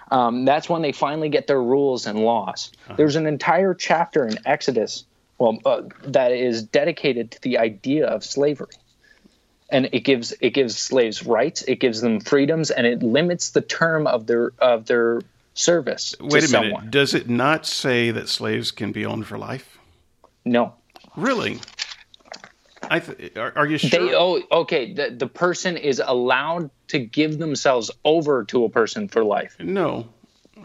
[0.10, 2.72] Um, that's when they finally get their rules and laws.
[2.86, 2.96] Uh-huh.
[2.98, 5.06] There's an entire chapter in Exodus,
[5.38, 8.69] well, uh, that is dedicated to the idea of slavery
[9.70, 13.62] and it gives it gives slaves rights, it gives them freedoms, and it limits the
[13.62, 15.22] term of their of their
[15.54, 16.16] service.
[16.20, 16.72] Wait a someone.
[16.72, 16.92] minute.
[16.92, 19.78] Does it not say that slaves can be owned for life?
[20.44, 20.74] No.
[21.16, 21.60] Really?
[22.84, 23.90] I th- are, are, you sure?
[23.90, 24.94] They, oh, okay.
[24.94, 29.56] The, the person is allowed to give themselves over to a person for life.
[29.60, 30.08] No.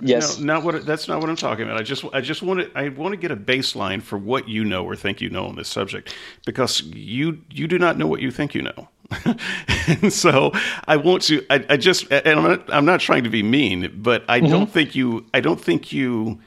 [0.02, 0.38] Yes.
[0.38, 0.86] no, not what.
[0.86, 1.78] That's not what I'm talking about.
[1.78, 4.64] I just, I just want to, I want to get a baseline for what you
[4.64, 6.14] know or think you know on this subject,
[6.46, 8.88] because you, you do not know what you think you know.
[10.02, 10.52] and so
[10.86, 13.92] I want to, I, I just, and I'm not, I'm not trying to be mean,
[14.02, 16.40] but I don't think you, I don't think you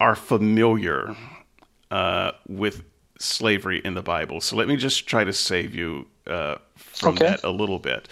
[0.00, 1.14] are familiar
[1.90, 2.82] uh, with
[3.18, 4.40] slavery in the Bible.
[4.40, 7.26] So let me just try to save you uh, from Okay.
[7.26, 8.08] that a little bit.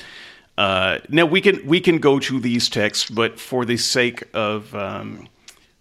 [0.59, 4.75] Uh, now we can we can go to these texts, but for the sake of
[4.75, 5.29] um,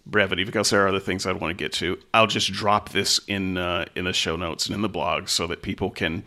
[0.04, 3.18] brevity, because there are other things I want to get to, I'll just drop this
[3.26, 6.24] in uh, in the show notes and in the blog so that people can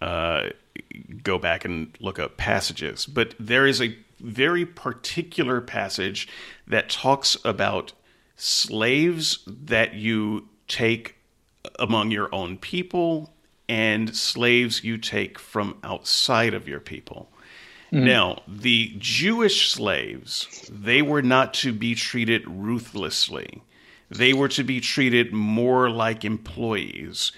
[0.00, 0.50] uh,
[1.22, 3.06] go back and look up passages.
[3.06, 6.28] But there is a very particular passage
[6.66, 7.92] that talks about
[8.36, 11.16] slaves that you take
[11.78, 13.32] among your own people
[13.68, 17.30] and slaves you take from outside of your people.
[17.90, 18.04] Hmm.
[18.04, 23.62] Now, the Jewish slaves, they were not to be treated ruthlessly.
[24.10, 27.30] They were to be treated more like employees.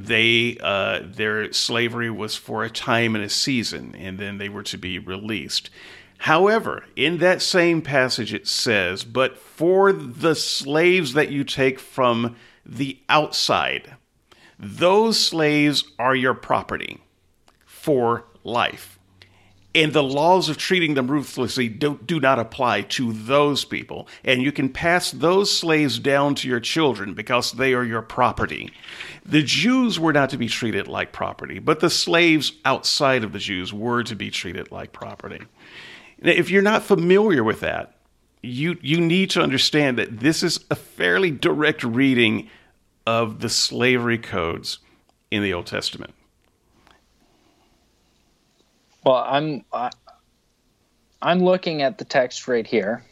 [0.00, 4.62] They uh, their slavery was for a time and a season, and then they were
[4.62, 5.70] to be released.
[6.18, 12.36] However, in that same passage, it says, "But for the slaves that you take from
[12.64, 13.96] the outside,
[14.56, 16.98] those slaves are your property
[17.66, 18.97] for life."
[19.74, 24.08] And the laws of treating them ruthlessly do, do not apply to those people.
[24.24, 28.72] And you can pass those slaves down to your children because they are your property.
[29.24, 33.38] The Jews were not to be treated like property, but the slaves outside of the
[33.38, 35.40] Jews were to be treated like property.
[36.18, 37.94] If you're not familiar with that,
[38.42, 42.48] you, you need to understand that this is a fairly direct reading
[43.06, 44.78] of the slavery codes
[45.30, 46.14] in the Old Testament.
[49.04, 49.90] Well, I'm I,
[51.22, 53.04] I'm looking at the text right here,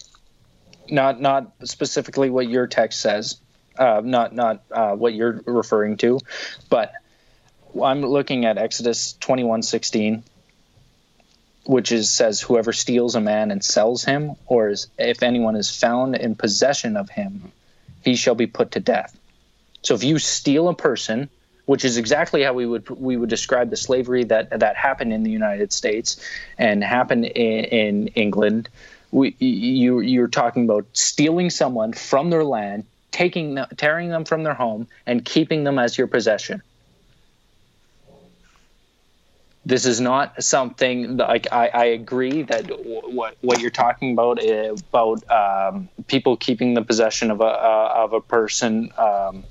[0.88, 3.38] not not specifically what your text says,
[3.78, 6.20] uh, not not uh, what you're referring to,
[6.68, 6.92] but
[7.82, 10.22] I'm looking at Exodus twenty one sixteen,
[11.64, 15.74] which is says whoever steals a man and sells him, or is, if anyone is
[15.74, 17.52] found in possession of him,
[18.04, 19.16] he shall be put to death.
[19.82, 21.30] So if you steal a person,
[21.66, 25.22] which is exactly how we would we would describe the slavery that that happened in
[25.22, 26.16] the United States
[26.58, 28.68] and happened in, in England,
[29.10, 34.42] we, you you're talking about stealing someone from their land, taking them, tearing them from
[34.44, 36.62] their home, and keeping them as your possession.
[39.64, 44.74] This is not something like I, I agree that what what you're talking about uh,
[44.74, 48.92] about um, people keeping the possession of a uh, of a person.
[48.96, 49.44] Um,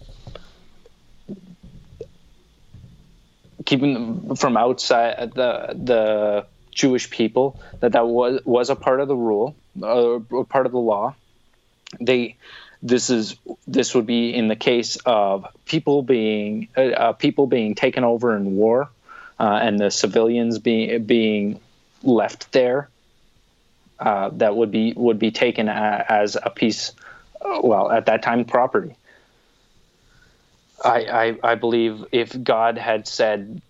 [3.65, 9.15] keeping from outside the the Jewish people that that was was a part of the
[9.15, 11.15] rule, uh, part of the law.
[11.99, 12.37] They
[12.81, 13.35] this is
[13.67, 18.35] this would be in the case of people being uh, uh, people being taken over
[18.35, 18.89] in war,
[19.39, 21.59] uh, and the civilians being being
[22.03, 22.89] left there.
[23.97, 26.91] Uh, that would be would be taken as a piece,
[27.41, 28.93] uh, well, at that time, property.
[30.85, 30.99] I,
[31.43, 33.61] I, I believe if God had said,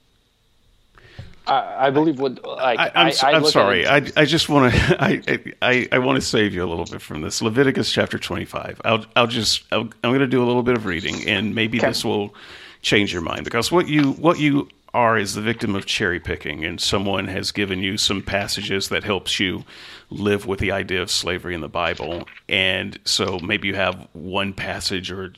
[1.47, 3.87] I, I believe what like I, I'm, I, s- I I'm look at sorry.
[3.87, 5.23] I, I just want to I,
[5.61, 7.41] I, I want to save you a little bit from this.
[7.41, 8.81] Leviticus chapter 25.
[8.85, 11.79] I'll I'll just I'll, I'm going to do a little bit of reading, and maybe
[11.79, 11.87] Okay.
[11.87, 12.35] this will
[12.81, 16.65] change your mind because what you what you are is the victim of cherry picking,
[16.65, 19.65] and someone has given you some passages that helps you
[20.09, 24.53] live with the idea of slavery in the Bible, and so maybe you have one
[24.53, 25.33] passage or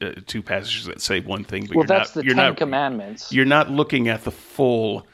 [0.00, 2.44] uh, two passages that say one thing, but well, you're that's not the you're Ten
[2.50, 3.32] not Commandments.
[3.32, 5.06] you're not looking at the full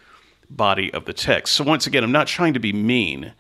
[0.51, 1.55] body of the text.
[1.55, 3.33] So once again, I'm not trying to be mean.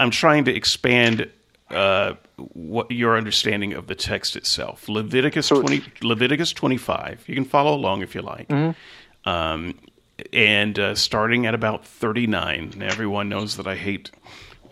[0.00, 1.30] I'm trying to expand
[1.70, 4.88] uh, what your understanding of the text itself.
[4.88, 7.24] Leviticus So- 20, Leviticus 25.
[7.26, 8.50] You can follow along if you like.
[9.24, 9.78] Um,
[10.32, 12.82] and uh, starting at about 39.
[12.82, 14.10] Everyone knows that I hate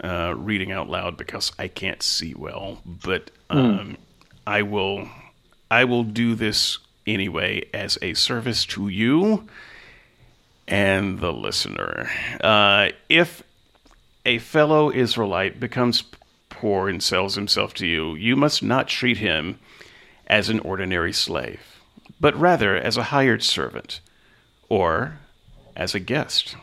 [0.03, 3.97] uh, reading out loud because I can't see well, but um,
[4.47, 5.09] I will.
[5.73, 9.49] I will do this anyway as a service to you
[10.69, 12.11] and the listener.
[12.45, 13.43] Uh, if
[14.27, 16.05] a fellow Israelite becomes
[16.51, 19.61] poor and sells himself to you, you must not treat him
[20.27, 21.81] as an ordinary slave,
[22.21, 24.01] but rather as a hired servant
[24.69, 25.21] or
[25.75, 26.55] as a guest.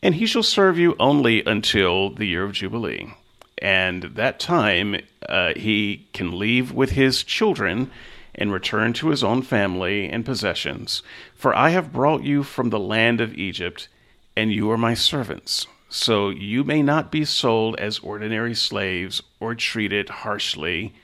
[0.00, 3.14] And he shall serve you only until the year of Jubilee.
[3.58, 7.90] And that time uh, he can leave with his children
[8.34, 11.02] and return to his own family and possessions.
[11.34, 13.88] For I have brought you from the land of Egypt,
[14.36, 15.66] and you are my servants.
[15.88, 20.94] So you may not be sold as ordinary slaves or treated harshly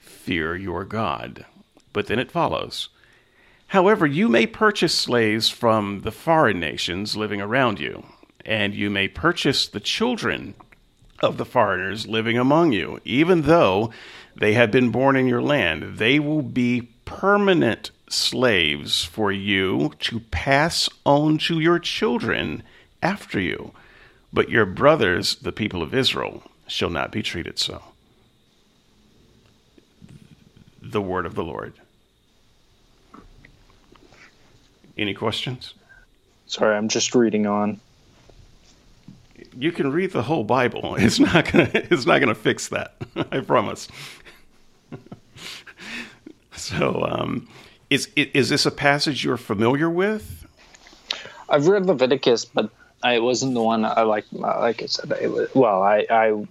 [0.00, 1.46] fear your God.
[1.92, 2.88] But then it follows.
[3.68, 8.04] However, you may purchase slaves from the foreign nations living around you,
[8.44, 10.54] and you may purchase the children
[11.20, 13.90] of the foreigners living among you, even though
[14.36, 15.98] they have been born in your land.
[15.98, 22.62] They will be permanent slaves for you to pass on to your children
[23.02, 23.72] after you.
[24.32, 27.82] But your brothers, the people of Israel, shall not be treated so.
[30.82, 31.72] The word of the Lord.
[34.98, 35.74] Any questions?
[36.46, 37.80] Sorry, I'm just reading on.
[39.58, 40.96] You can read the whole Bible.
[40.98, 41.70] It's not gonna.
[41.74, 42.94] It's not gonna fix that.
[43.32, 43.88] I promise.
[46.56, 47.48] so, um,
[47.90, 50.46] is is this a passage you're familiar with?
[51.48, 52.70] I've read Leviticus, but
[53.02, 54.24] I wasn't the one I like.
[54.32, 56.46] Like I said, was, well, I, I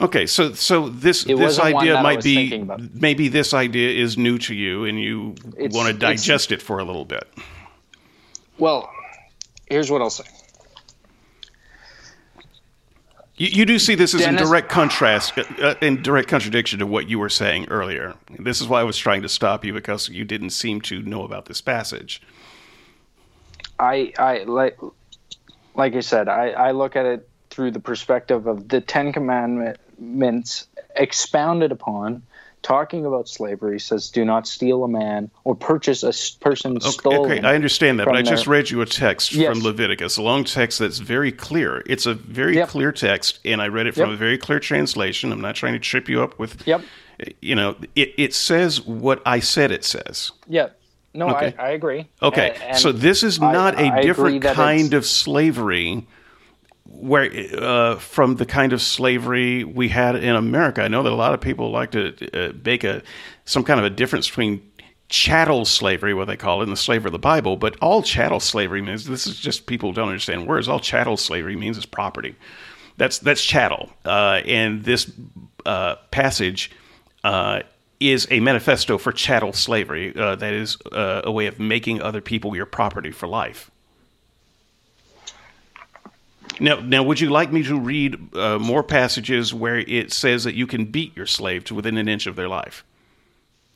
[0.00, 4.84] Okay, so so this this idea might be maybe this idea is new to you
[4.86, 7.28] and you want to digest it for a little bit.
[8.58, 8.90] well,
[9.66, 10.24] here's what I'll say.
[13.40, 16.86] You, you do see this as in direct contrast, uh, uh, in direct contradiction to
[16.86, 18.14] what you were saying earlier.
[18.38, 21.24] This is why I was trying to stop you because you didn't seem to know
[21.24, 22.20] about this passage.
[23.78, 24.78] I I like
[25.74, 30.68] like I said, I, I look at it through the perspective of the Ten Commandments
[30.94, 32.22] expounded upon,
[32.62, 33.80] talking about slavery.
[33.80, 37.98] Says, "Do not steal a man or purchase a person Okay, stolen." okay, I understand
[38.00, 39.48] that, but I just their- read you a text Yes.
[39.52, 41.82] from Leviticus, a long text that's very clear.
[41.86, 42.68] It's a very Yep.
[42.68, 44.14] clear text, and I read it from Yep.
[44.14, 45.32] a very clear translation.
[45.32, 46.66] I'm not trying to trip you up with.
[46.66, 46.82] Yep.
[47.42, 50.32] You know, it, it says what I said it says.
[50.48, 50.68] Yeah.
[51.12, 51.54] No, Okay.
[51.58, 52.06] I, I agree.
[52.22, 56.06] Okay, A- and so this is not I a different kind of slavery
[57.00, 60.82] where uh, from the kind of slavery we had in America.
[60.82, 63.02] I know that a lot of people like to uh, make a
[63.44, 64.62] some kind of a difference between
[65.08, 67.56] chattel slavery, what they call it, and the slavery of the Bible.
[67.56, 70.68] But all chattel slavery means this is just people don't understand words.
[70.68, 72.36] All chattel slavery means is property.
[72.96, 75.10] That's that's chattel, uh, and this
[75.66, 76.70] uh, passage.
[77.22, 77.62] Uh,
[77.98, 80.16] is a manifesto for chattel slavery.
[80.16, 83.70] Uh, that is a way of making other people your property for life.
[86.60, 90.54] Now, now, would you like me to read uh, more passages where it says that
[90.54, 92.84] you can beat your slave to within an inch of their life,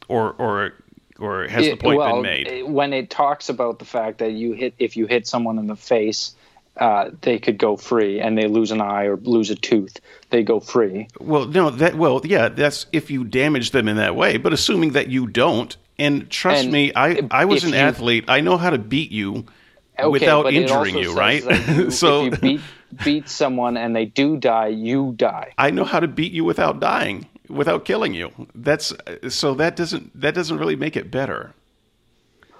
[0.09, 0.75] or, or,
[1.19, 2.47] or has the point well, been made?
[2.47, 5.67] it- when it talks about the fact that you hit if you hit someone in
[5.67, 6.35] the face,
[6.77, 10.43] uh, they could go free, and they lose an eye or lose a tooth, they
[10.43, 11.09] go free.
[11.21, 14.37] Well, no, that well, yeah, that's if you damage them in that way.
[14.39, 18.25] But assuming that you don't, and trust And me, I I was an you- athlete.
[18.29, 19.47] I know how to beat you
[19.99, 21.43] Okay, without injuring you, right?
[21.69, 22.61] you- so if you beat
[23.05, 25.53] beat someone and they do die, you die.
[25.59, 28.31] I know how to beat you without dying, without killing you.
[28.55, 28.93] That's
[29.29, 31.55] so that doesn't that doesn't really make it better.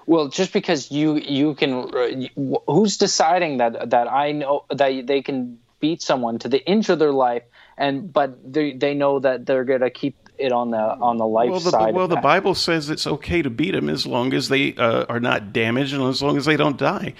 [0.05, 5.21] Well, just because you you can, uh, who's deciding that that I know that they
[5.21, 7.43] can beat someone to the inch of their life,
[7.77, 11.49] and but they they know that they're gonna keep it on the on the life
[11.51, 11.93] Well, the, side.
[11.93, 12.15] well, the.
[12.17, 15.93] Bible says it's okay to beat them as long as they uh, are not damaged
[15.93, 17.13] and as long as they don't die.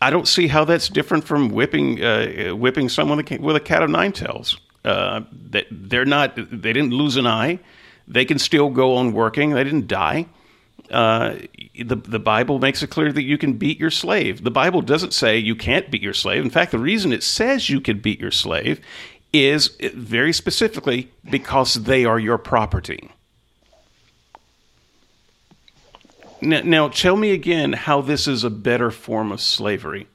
[0.00, 3.60] I don't see how that's different from whipping uh, whipping someone with a- with a
[3.60, 4.58] cat of nine tails.
[4.84, 7.58] Uh, that they're not they didn't lose an eye.
[8.06, 9.50] They can still go on working.
[9.50, 10.26] They didn't die.
[10.90, 11.36] Uh,
[11.74, 14.44] the the Bible makes it clear that you can beat your slave.
[14.44, 16.44] The Bible doesn't say you can't beat your slave.
[16.44, 18.80] In fact, the reason it says you can beat your slave
[19.32, 23.10] is very specifically because they are your property.
[26.40, 30.06] Now, now, tell me again how this is a better form of slavery.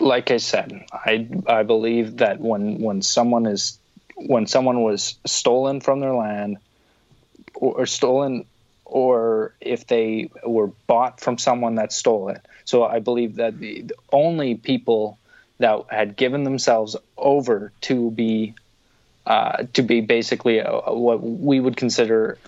[0.00, 3.78] like I said, I I believe that when when someone is
[4.16, 6.58] when someone was stolen from their land
[7.54, 8.44] or, or stolen
[8.84, 12.44] or if they were bought from someone that stole it.
[12.64, 15.18] So I believe that the, the only people
[15.60, 18.54] that had given themselves over to be
[19.26, 22.38] uh, to be basically a, a- what we would consider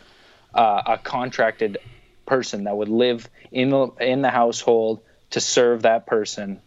[0.54, 1.78] uh, a contracted
[2.26, 5.00] person that would live in the in the household
[5.30, 6.60] to serve that person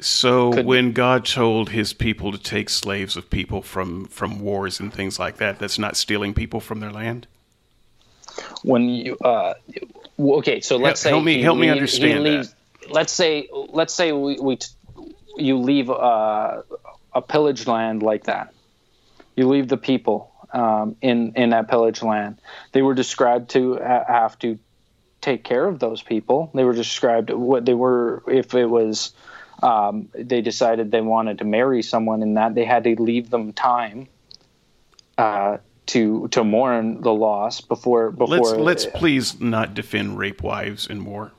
[0.00, 4.80] So, Could- when God told his people to take slaves of people from, from wars
[4.80, 7.26] and things like that, that's not stealing people from their land?
[8.62, 9.54] when you uh
[10.18, 12.54] okay so let's Help say me- he help me understand leaves,
[12.90, 14.58] let's say let's say we, we
[15.36, 16.62] you leave uh,
[17.12, 18.52] a pillaged land like that
[19.36, 22.38] you leave the people um, in in that pillaged land
[22.72, 24.58] they were described to have to
[25.20, 29.12] take care of those people they were described what they were if it was
[29.62, 33.52] um, they decided they wanted to marry someone in that they had to leave them
[33.52, 34.08] time
[35.16, 38.38] uh, to to mourn the loss before before.
[38.38, 41.32] Let's let's please not defend rape wives in war.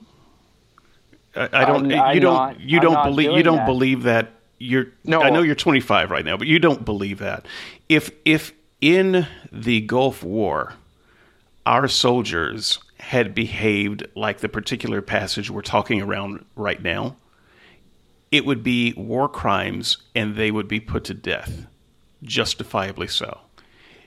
[1.36, 1.92] I, I don't.
[1.92, 2.34] I'm- you don't.
[2.34, 3.32] not- you don't believe.
[3.32, 3.66] You don't that.
[3.66, 4.32] believe that.
[4.58, 4.86] You're.
[5.04, 5.22] No.
[5.22, 7.46] I know you're 25 right now, but you don't believe that.
[7.88, 10.74] If if in the Gulf War,
[11.64, 17.16] our soldiers had behaved like the particular passage we're talking around right now,
[18.30, 21.66] it would be war crimes and they would be put to death,
[22.22, 23.40] justifiably so.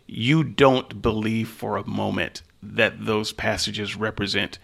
[0.08, 4.58] You don't believe for a moment that those passages represent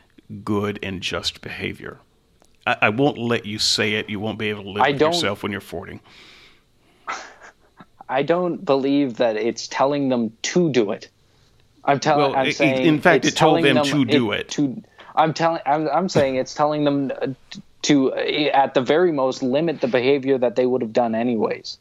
[0.44, 2.00] good and just behavior.
[2.66, 4.10] I, I won't let you say it.
[4.10, 6.02] You won't be able to live I with yourself when you're 40.
[8.10, 11.10] I don't believe that it's telling them to do it.
[11.84, 12.32] I'm telling.
[12.32, 12.86] Well, I'm saying.
[12.86, 14.50] in fact, it told telling them to do it.
[14.50, 14.82] To,
[15.16, 15.62] I'm telling.
[15.66, 17.28] I'm, I'm saying it's telling them uh,
[17.84, 21.78] to, at the very most, limit the behavior that they would have done anyways.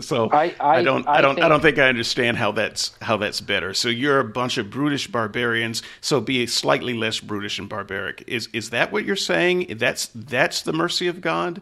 [0.00, 2.92] So I- I- don't I, I don't I think- don't think I understand how that's
[3.02, 3.74] how that's better.
[3.74, 5.82] So you're a bunch of brutish barbarians.
[6.00, 8.24] So be slightly less brutish and barbaric.
[8.26, 9.76] Is is that what you're saying?
[9.78, 11.60] That's that's the mercy of God.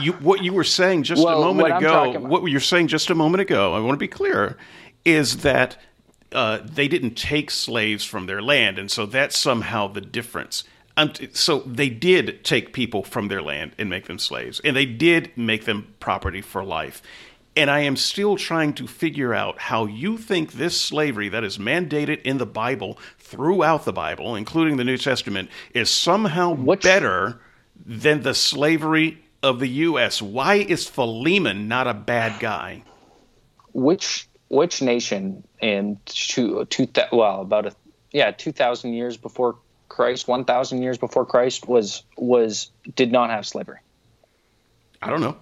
[0.00, 2.18] You what you were saying just Well, a moment what ago.
[2.20, 3.74] What you're saying just a moment ago.
[3.74, 4.56] I want to be clear.
[5.04, 5.76] Is that
[6.32, 10.62] uh, they didn't take slaves from their land, and so that's somehow the difference.
[11.00, 14.84] Um, so they did take people from their land and make them slaves, and they
[14.84, 17.00] did make them property for life.
[17.56, 21.56] And I am still trying to figure out how you think this slavery that is
[21.56, 27.40] mandated in the Bible, throughout the Bible, including the New Testament, is somehow Which- better
[27.86, 30.20] than the slavery of the U.S.
[30.20, 32.82] Why is Philemon not a bad guy?
[33.72, 37.72] Which which nation in two, two well about a
[38.12, 39.56] yeah two thousand years before
[39.90, 43.80] Christ, one thousand years before Christ was was did not have slavery.
[45.02, 45.36] I don't know.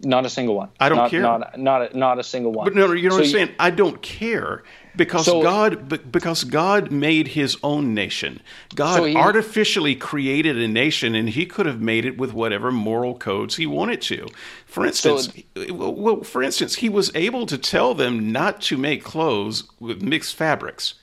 [0.00, 0.68] Not a single one.
[0.78, 1.22] I don't not, care.
[1.22, 2.66] Not not a, not a single one.
[2.66, 3.54] But no, no, you know So what I'm saying?
[3.58, 4.62] I don't care
[4.96, 8.42] because So- God, because God made His own nation.
[8.74, 12.70] God So he- artificially created a nation, and He could have made it with whatever
[12.70, 14.28] moral codes He wanted to.
[14.66, 15.32] For instance,
[15.70, 20.34] well, for instance, He was able to tell them not to make clothes with mixed
[20.34, 20.94] fabrics.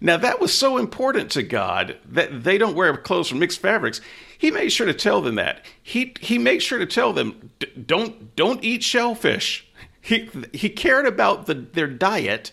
[0.00, 4.00] Now that was so important to God that they don't wear clothes from mixed fabrics.
[4.36, 5.64] He made sure to tell them that.
[5.82, 9.62] He he made sure to tell them "D- don't don't eat shellfish.
[10.06, 12.52] He he cared about the their diet,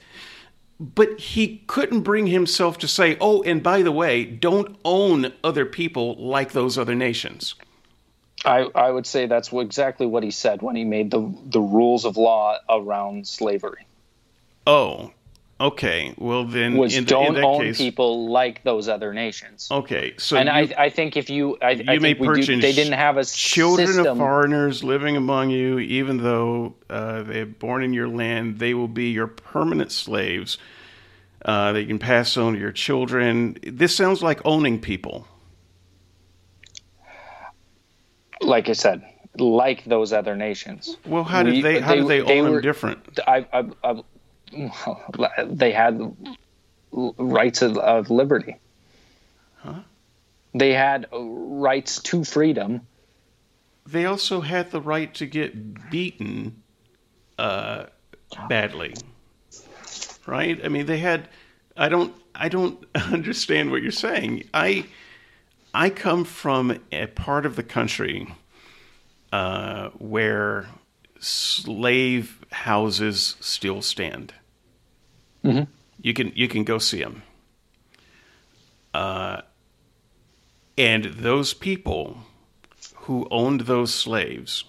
[0.80, 5.64] but he couldn't bring himself to say, "Oh, and by the way, don't own other
[5.64, 7.54] people like those other nations."
[8.44, 12.06] I, I would say that's exactly what he said when he made the the rules
[12.06, 13.86] of law around slavery.
[14.66, 15.12] Oh,
[15.60, 16.14] okay.
[16.18, 19.68] Well then, Was in, the- don't in own case, people like those other nations.
[19.72, 20.14] okay.
[20.18, 22.34] So and you- I I think if you I, I you may think we do,
[22.34, 24.08] purchase they didn't have a children system.
[24.08, 28.74] of foreigners living among you, even though uh, they are born in your land, they
[28.74, 30.58] will be your permanent slaves.
[31.45, 33.58] Uh, that you can pass on to your children.
[33.64, 35.28] This sounds like owning people.
[38.41, 39.04] like I said,
[39.38, 40.95] like those other nations.
[41.06, 41.80] Well, how We- did they?
[41.82, 43.20] How did they, they own were- them different?
[43.28, 44.04] I, I, I,
[45.45, 46.16] they had
[46.91, 48.60] rights of, of liberty.
[50.54, 52.82] They had rights to freedom.
[53.86, 56.62] They also had the right to get beaten
[57.38, 57.86] uh,
[58.47, 58.93] badly,
[60.26, 60.60] right?
[60.64, 61.28] I mean, they had.
[61.76, 62.14] I don't.
[62.36, 64.43] I don't understand what you're saying.
[64.54, 64.86] I.
[65.76, 68.28] I come from a part of the country
[69.32, 70.68] uh, where
[71.20, 74.36] slave houses still stand.
[76.02, 77.24] You can you can go see them.
[78.94, 79.41] Uh,
[80.78, 82.18] and those people
[82.96, 84.64] who owned those slaves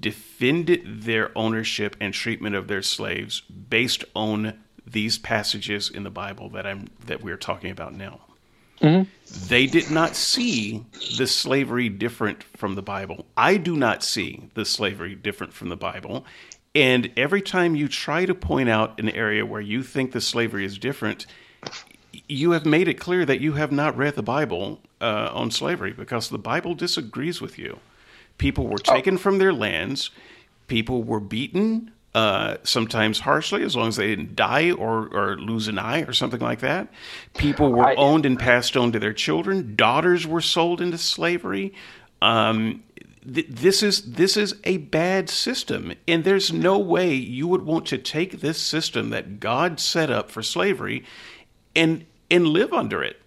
[0.00, 6.48] defended their ownership and treatment of their slaves based on these passages in the Bible
[6.50, 8.20] that I'm that we're talking about now.
[9.48, 10.84] They did not see
[11.16, 13.24] the slavery different from the Bible.
[13.36, 16.26] I do not see the slavery different from the Bible.
[16.76, 20.62] And every time you try to point out an area where you think the slavery
[20.62, 21.24] is different,
[22.28, 25.94] you have made it clear that you have not read the Bible uh, on slavery
[25.94, 27.78] because the Bible disagrees with you.
[28.36, 30.10] People were taken from their lands,
[30.66, 35.68] people were beaten, uh, sometimes harshly, as long as they didn't die or, or lose
[35.68, 36.88] an eye or something like that.
[37.38, 39.76] People were I- owned and passed on to their children.
[39.76, 41.72] Daughters were sold into slavery.
[42.20, 42.82] Um,
[43.32, 47.86] th- this is this is a bad system, and there's no way you would want
[47.86, 51.04] to take this system that God set up for slavery
[51.74, 53.20] and and live under it.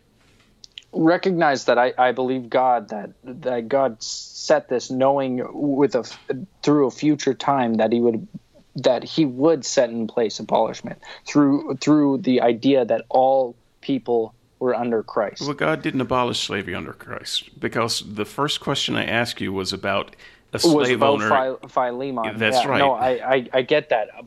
[0.92, 6.04] Recognize that I, I believe God that that God set this knowing with a
[6.64, 8.28] through a future time that He would
[8.76, 14.76] that he would set in place abolishment through through the idea that all people were
[14.76, 15.42] under Christ.
[15.42, 19.74] Well, God didn't abolish slavery under Christ because the first question I asked you was
[19.74, 20.16] about
[20.54, 21.30] a slave was about owner.
[21.30, 22.38] Phi- Philemon.
[22.38, 22.80] That's Yeah, right.
[22.80, 24.10] No, I, I, I get that.
[24.18, 24.24] Uh,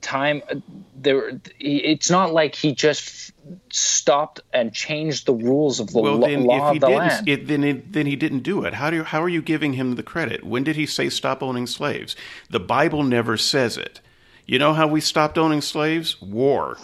[0.00, 0.56] Time uh,
[0.96, 1.40] there.
[1.60, 3.30] It's not like he just
[3.70, 6.98] stopped and changed the rules of the well, then law if he of the didn't,
[6.98, 7.28] land.
[7.28, 8.74] it, then it, then he didn't do it.
[8.74, 10.42] How do you, how are you giving him the credit?
[10.44, 12.16] When did he say stop owning slaves?
[12.50, 14.00] The Bible never says it.
[14.44, 16.20] You know how we stopped owning slaves?
[16.20, 16.76] War.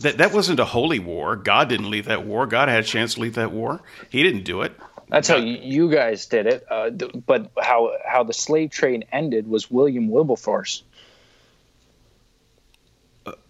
[0.00, 1.36] That that wasn't a holy war.
[1.36, 2.46] God didn't lead that war.
[2.46, 3.80] God had a chance to lead that war.
[4.10, 4.72] He didn't do it.
[5.08, 6.64] That's how you guys did it.
[6.70, 10.82] Uh, th- but how how the slave trade ended was William Wilberforce.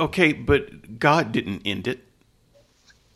[0.00, 2.04] Okay, but God didn't end it.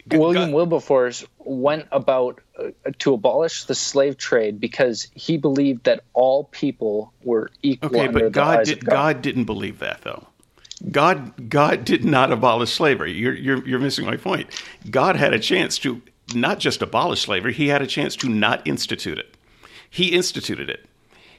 [0.08, 2.70] G- William God- Wilberforce went about uh,
[3.00, 8.22] to abolish the slave trade because he believed that all people were equal Okay, but
[8.22, 8.92] the God did, God.
[8.92, 9.22] God.
[9.22, 10.26] didn't believe that though.
[10.90, 13.12] God God did not abolish slavery.
[13.12, 14.48] You're, you're you're missing my point.
[14.90, 16.02] God had a chance to
[16.34, 19.36] not just abolish slavery, he had a chance to not institute it.
[19.88, 20.86] He instituted it.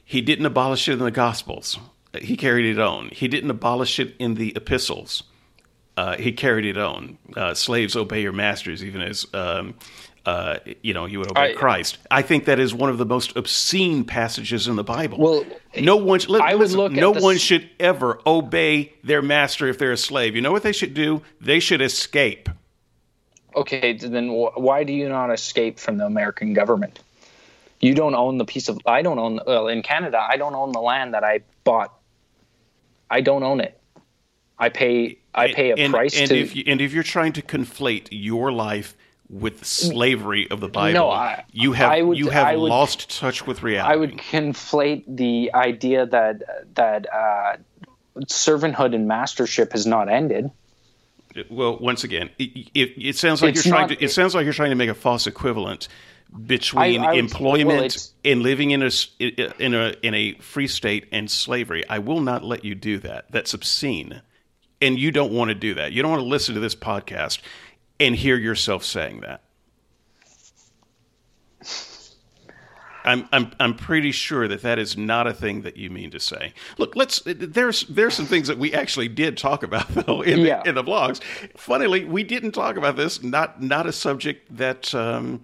[0.04, 1.78] He didn't abolish it in the Gospels.
[2.20, 3.10] He carried it on.
[3.10, 5.24] He didn't abolish it in the epistles.
[5.96, 7.18] Uh, he carried it on.
[7.36, 9.74] Uh, slaves obey your masters, even as um,
[10.28, 11.96] uh, you know you would obey I- Christ.
[12.10, 15.18] I think that is one of the most obscene passages in the Bible.
[15.18, 15.44] Well,
[15.80, 16.20] no one.
[16.28, 19.96] li- I would look no one s- should ever obey their master if they're a
[19.96, 20.36] slave.
[20.36, 21.22] You know what they should do?
[21.40, 22.50] They should escape.
[23.56, 27.00] Okay, then why do you not escape from the American government?
[27.80, 28.78] You don't own the piece of.
[28.84, 29.40] I don't own.
[29.46, 31.94] Well, in Canada, I don't own the land that I bought.
[33.10, 33.80] I don't own it.
[34.58, 35.18] I pay.
[35.34, 36.36] I pay a and, price and to.
[36.38, 38.94] if you, and if you're trying to conflate your life
[39.30, 43.18] with the slavery of the Bible, I- you have I would- you have would- lost
[43.18, 43.92] touch with reality.
[43.92, 46.42] I would conflate the idea that
[46.74, 47.56] that uh,
[48.20, 50.50] servanthood and mastership has not ended.
[51.50, 54.04] Well, once again, it, it, it sounds like It's you're trying not- to.
[54.04, 55.88] It sounds like you're trying to make a false equivalent
[56.46, 57.78] between I- I employment
[58.24, 61.84] well, and living in a in a in a free state and slavery.
[61.88, 63.30] I will not let you do that.
[63.30, 64.22] That's obscene,
[64.80, 65.92] and you don't want to do that.
[65.92, 67.40] You don't want to listen to this podcast
[68.00, 69.42] and hear yourself saying that.
[73.04, 76.20] I'm, I'm, I'm pretty sure that that is not a thing that you mean to
[76.20, 76.52] say.
[76.76, 77.22] Look, let's.
[77.24, 80.62] There's there's some things that we actually did talk about though in, Yeah.
[80.62, 81.22] the, in the blogs.
[81.56, 83.22] Funnily, we didn't talk about this.
[83.22, 85.42] Not not a subject that um,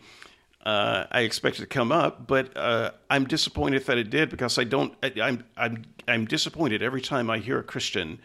[0.66, 4.64] uh, I expected to come up, but uh, I'm disappointed that it did because I
[4.64, 4.92] don't.
[5.02, 8.18] I, I'm I'm I'm disappointed every time I hear a Christian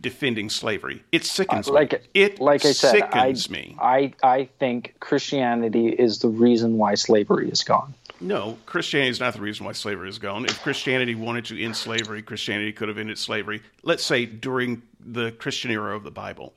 [0.00, 1.02] defending slavery.
[1.12, 1.98] It sickens uh, Like me.
[2.14, 3.76] It like I said, I, sickens me.
[3.80, 7.94] I I think Christianity is the reason why slavery is gone.
[8.20, 10.44] No, Christianity is not the reason why slavery is gone.
[10.44, 13.62] If Christianity wanted to end slavery, Christianity could have ended slavery.
[13.82, 16.54] Let's say during the Christian era of the Bible,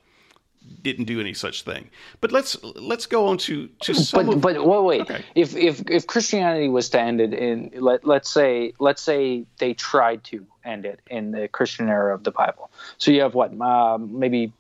[0.82, 1.89] didn't do any such thing.
[2.22, 5.01] But let's let's go on to to some but of, but wait, wait.
[5.01, 5.24] Okay.
[5.36, 9.74] If if if Christianity was to end it in let let's say let's say they
[9.74, 12.70] tried to end it in the Christian era of the Bible.
[12.97, 14.53] So you have what um, maybe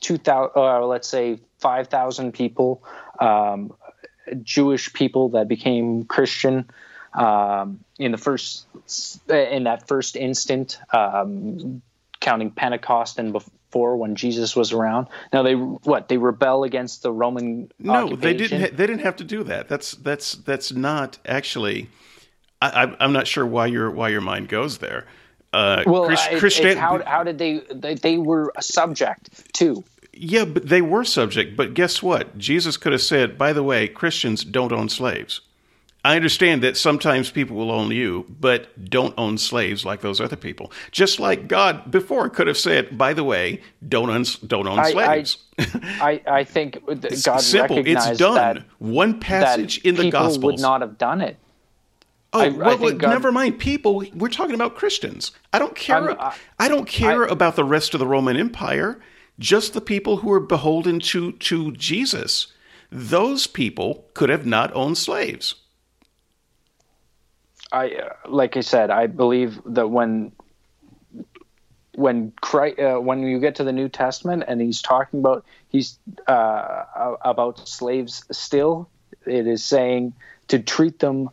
[0.00, 2.82] two thousand, uh, let's say five thousand people,
[3.20, 3.72] um,
[4.42, 6.70] Jewish people that became Christian
[7.14, 8.66] um, in the first
[9.28, 11.82] in that first instant, um,
[12.20, 13.36] counting Pentecost and
[13.72, 15.08] before when Jesus was around.
[15.32, 18.60] Now they what they rebel against the Roman no, they didn't.
[18.60, 19.68] Ha- they didn't have to do that.
[19.68, 21.88] That's that's that's not actually.
[22.60, 25.06] I, I, I'm not sure why your why your mind goes there.
[25.52, 29.82] Uh, well, Chris- it- Christian- how how did they, they they were a subject too?
[30.12, 31.56] Yeah, but they were subject.
[31.56, 32.36] But guess what?
[32.36, 35.40] Jesus could have said, by the way, Christians don't own slaves.
[36.04, 40.34] I understand that sometimes people will own you, but don't own slaves like those other
[40.34, 40.72] people.
[40.90, 44.90] Just like God before could have said, by the way, don't own, don't own I-
[44.90, 45.36] slaves.
[45.58, 47.76] I, I think that God Simple.
[47.76, 48.34] recognized It's done.
[48.34, 50.44] that One that passage in the people Gospels.
[50.44, 51.36] would not have done it.
[52.32, 54.04] Oh, I- I well, God- never mind people.
[54.14, 55.30] We're talking about Christians.
[55.52, 56.10] I don't care.
[56.20, 58.98] I- uh, I, don't care about the rest of the Roman Empire.
[59.38, 62.48] Just the people who are beholden to to Jesus.
[62.90, 65.54] Those people could have not owned slaves.
[67.72, 70.32] I uh, like I said, I believe that when
[71.94, 75.98] when Christ, uh, when you get to the New Testament and he's talking about he's
[76.26, 78.88] uh, about slaves still,
[79.26, 80.12] it is saying
[80.48, 81.30] to treat them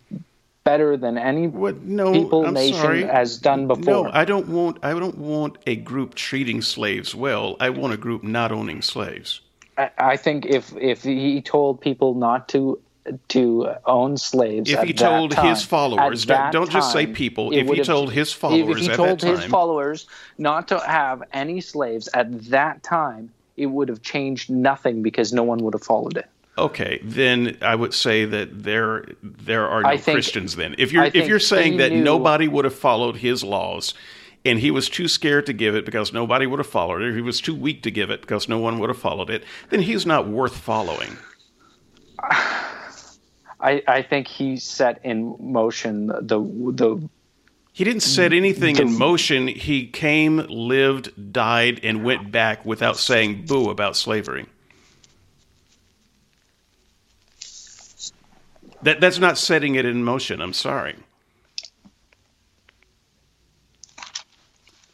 [0.63, 1.81] better than any What?
[1.81, 3.03] No, people I'm nation sorry.
[3.03, 4.05] has done before.
[4.05, 4.77] No, I don't want.
[4.83, 7.57] I don't want a group treating slaves well.
[7.59, 9.41] I want a group not owning slaves.
[9.77, 12.79] I, I think if if he told people not to
[13.29, 14.69] to own slaves.
[14.69, 17.53] If he told time, his followers, don't, don't just say people.
[17.53, 19.09] If he told his followers at that time.
[19.09, 20.07] if he told his time, followers
[20.37, 25.43] not to have any slaves at that time, it would have changed nothing because no
[25.43, 26.29] one would have followed it.
[26.57, 30.55] okay, then I would say that there there are no think- Christians.
[30.55, 33.93] Then, if you're if you're saying that knew- nobody would have followed his laws.
[34.45, 37.07] And he was too scared to give it because nobody would have followed it.
[37.09, 39.43] Or he was too weak to give it because no one would have followed it.
[39.69, 41.17] Then he's not worth following.
[43.59, 46.39] I, I think he set in motion the
[46.73, 47.09] the
[47.73, 49.47] He didn't set anything in motion.
[49.47, 54.45] He came, lived, died, and went back without saying boo about slavery.
[58.81, 60.41] That that's not setting it in motion.
[60.41, 60.95] I'm sorry.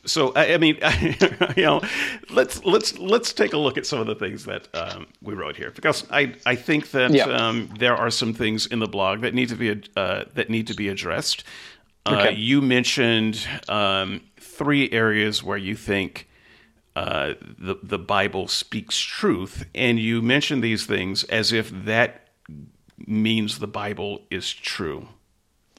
[0.06, 0.78] So I, I mean,
[1.56, 1.82] you know,
[2.30, 5.56] let's let's let's take a look at some of the things that um, we wrote
[5.58, 7.26] here because I I think that Yeah.
[7.26, 10.68] um, there are some things in the blog that need to be uh, that need
[10.68, 11.43] to be addressed.
[12.08, 16.28] Uh, you mentioned um, three areas where you think
[16.95, 22.28] uh, the the Bible speaks truth, and you mentioned these things as if that
[23.08, 25.08] means the Bible is true.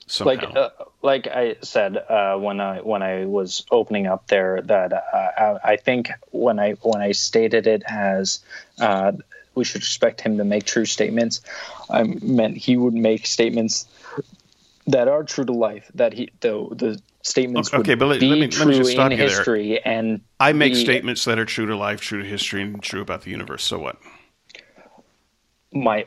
[0.09, 0.31] Somehow.
[0.35, 0.71] like uh,
[1.03, 5.73] like I said uh, when I when I was opening up there that uh, I,
[5.73, 8.39] I think when I when I stated it as
[8.81, 9.13] uh,
[9.57, 11.41] we should expect him to make true statements,
[11.91, 13.87] I meant he would make statements
[14.87, 15.91] that are true to life.
[15.95, 19.11] That he the the statements Okay, would but let- let me- let me just stop
[19.11, 19.81] in you there.
[19.85, 23.01] and I make the- statements that are true to life, true to history, and true
[23.01, 23.65] about the universe.
[23.65, 23.97] So what?
[25.73, 26.07] my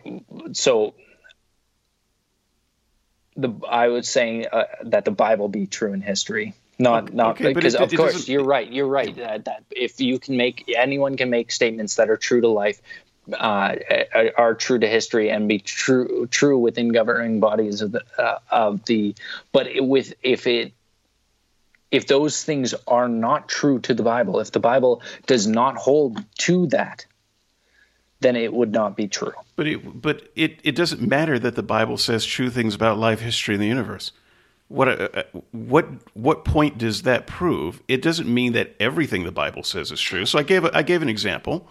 [0.54, 0.94] so
[3.42, 7.38] the I was saying uh, that the Bible be true in history, not Okay, not
[7.38, 8.70] because it- of it course doesn't- you're right.
[8.72, 12.42] You're right that, that if you can make anyone can make statements that are true
[12.42, 12.82] to life.
[13.32, 13.76] Uh,
[14.16, 18.40] are- are true to history and be true true within governing bodies of the uh,
[18.50, 19.14] of the
[19.52, 20.74] but it, with if it
[21.92, 26.18] if those things are not true to the Bible if the Bible does not hold
[26.40, 27.06] to that
[28.22, 31.64] then it would not be true But it, but it, it doesn't matter that the
[31.64, 34.12] Bible says true things about life, history, and the universe.
[34.68, 37.82] What uh, uh, what what point does that prove?
[37.88, 40.26] It doesn't mean that everything the Bible says is true.
[40.28, 41.68] So I gave a, I gave an example.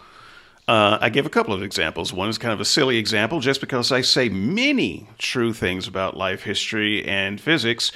[0.67, 2.13] Uh, I gave a couple of examples.
[2.13, 6.17] One is kind of a silly example, just because I say many true things about
[6.17, 7.91] life, history, and physics.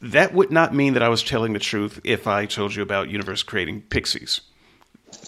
[0.00, 3.08] That would not mean that I was telling the truth if I told you about
[3.08, 4.40] universe creating pixies.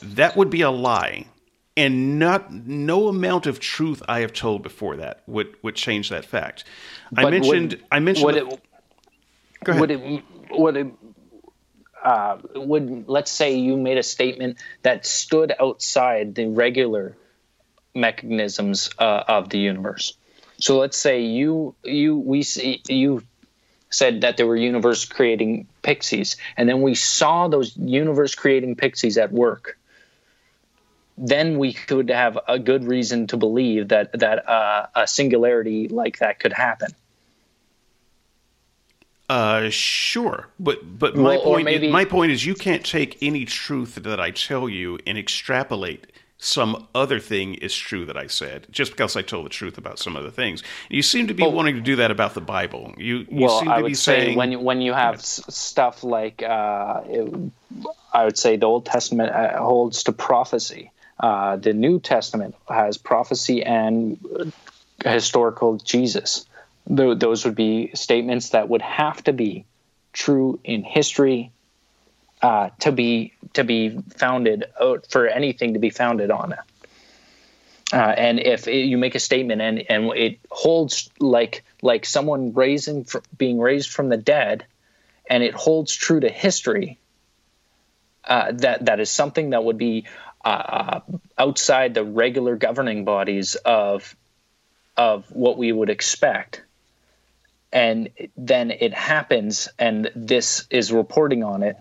[0.03, 1.27] That would be a lie
[1.77, 6.25] and not no amount of truth I have told before that would would change that
[6.25, 6.65] fact.
[7.17, 8.61] I mentioned would- I mentioned would the- it
[9.65, 9.81] go ahead.
[9.81, 10.87] would it would it
[12.05, 17.17] uh, would let's say you made a statement that stood outside the regular
[17.95, 20.15] mechanisms uh, of the universe.
[20.59, 23.23] So let's say you you we see you
[23.91, 29.17] said that there were universe creating pixies, and then we saw those universe creating pixies
[29.19, 29.79] at work.
[31.17, 36.19] Then we could have a good reason to believe that that uh, a singularity like
[36.19, 36.91] that could happen.
[39.29, 43.17] Uh, sure, but but my Well, point maybe- is, my point is you can't take
[43.23, 48.27] any truth that I tell you and extrapolate some other thing is true that I
[48.27, 50.63] said just because I told the truth about some other things.
[50.91, 52.93] You seem to be wanting to do that about the Bible.
[52.99, 55.23] You you well, seem I to would be say saying when you, when you have
[55.25, 57.35] stuff like uh, it,
[58.13, 60.91] I would say the Old Testament uh, holds to prophecy.
[61.19, 64.19] Uh, the New Testament has prophecy and
[65.05, 66.45] historical Jesus.
[66.87, 69.65] Tho- those would be statements that would have to be
[70.13, 71.53] true in history
[72.43, 76.55] uh, to be to be founded uh, for anything to be founded on.
[77.93, 82.53] Uh, and if it, you make a statement and, and it holds like like someone
[82.53, 84.67] raising fr- being raised from the dead,
[85.31, 86.99] and it holds true to history,
[88.25, 90.07] uh, that that is something that would be
[90.45, 91.01] uh,
[91.39, 94.15] outside the regular governing bodies of
[94.97, 96.63] of what we would expect.
[97.73, 101.77] And then it happens, and this is reporting on it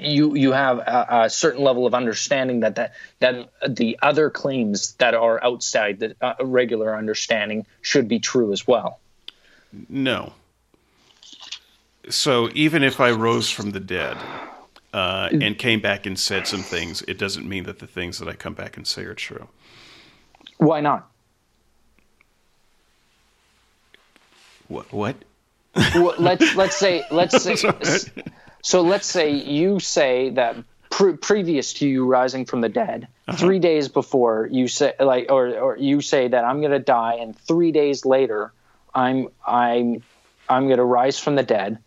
[0.00, 4.92] you you have a, a certain level of understanding that that that the other claims
[4.94, 9.00] that are outside the uh, regular understanding should be true as well.
[9.88, 10.32] no.
[12.10, 14.18] So even if I rose from the dead
[14.94, 18.28] uh, and came back and said some things, it doesn't mean that the things that
[18.28, 19.48] I come back and say are true.
[20.58, 21.10] Why not?
[24.68, 24.92] What?
[24.92, 25.16] What?
[25.96, 27.56] Well, let's let's say let's say
[28.62, 30.56] so let's say you say that
[30.90, 35.58] pre- previous to you rising from the dead, three days before you say like, or
[35.58, 38.52] or you say that I'm gonna die, and three days later,
[38.94, 40.04] I'm I'm
[40.48, 41.78] I'm gonna rise from the dead.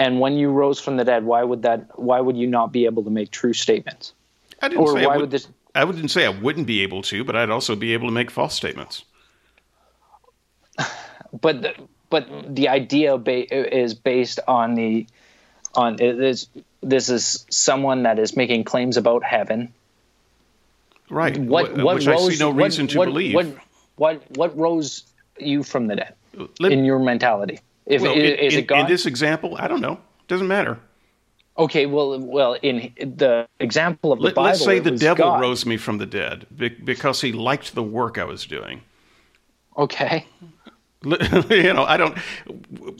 [0.00, 1.98] And when you rose from the dead, why would that?
[1.98, 4.14] Why would you not be able to make true statements?
[4.62, 5.46] I didn't Or say I why would, would this?
[5.74, 8.30] I wouldn't say I wouldn't be able to, but I'd also be able to make
[8.30, 9.04] false statements.
[11.40, 11.74] but the,
[12.08, 15.06] but the idea ba- is based on the
[15.74, 16.48] on is
[16.82, 19.70] this is someone that is making claims about heaven.
[21.10, 21.36] Right.
[21.38, 23.34] What wh- what which rose I see no what- reason to what, believe.
[23.34, 23.46] What
[23.96, 25.04] what what rose
[25.38, 26.14] you from the dead
[26.58, 27.60] Let- in your mentality?
[27.90, 28.80] If well, in, is it God?
[28.80, 29.94] in this example, I don't know.
[29.94, 30.78] It Doesn't matter.
[31.58, 34.44] okay, well well in the example of the Bible.
[34.44, 35.40] let's say the devil God.
[35.40, 36.46] rose me from the dead
[36.84, 38.82] because he liked the work I was doing.
[39.76, 40.26] Okay.
[41.04, 42.18] you know, I don't.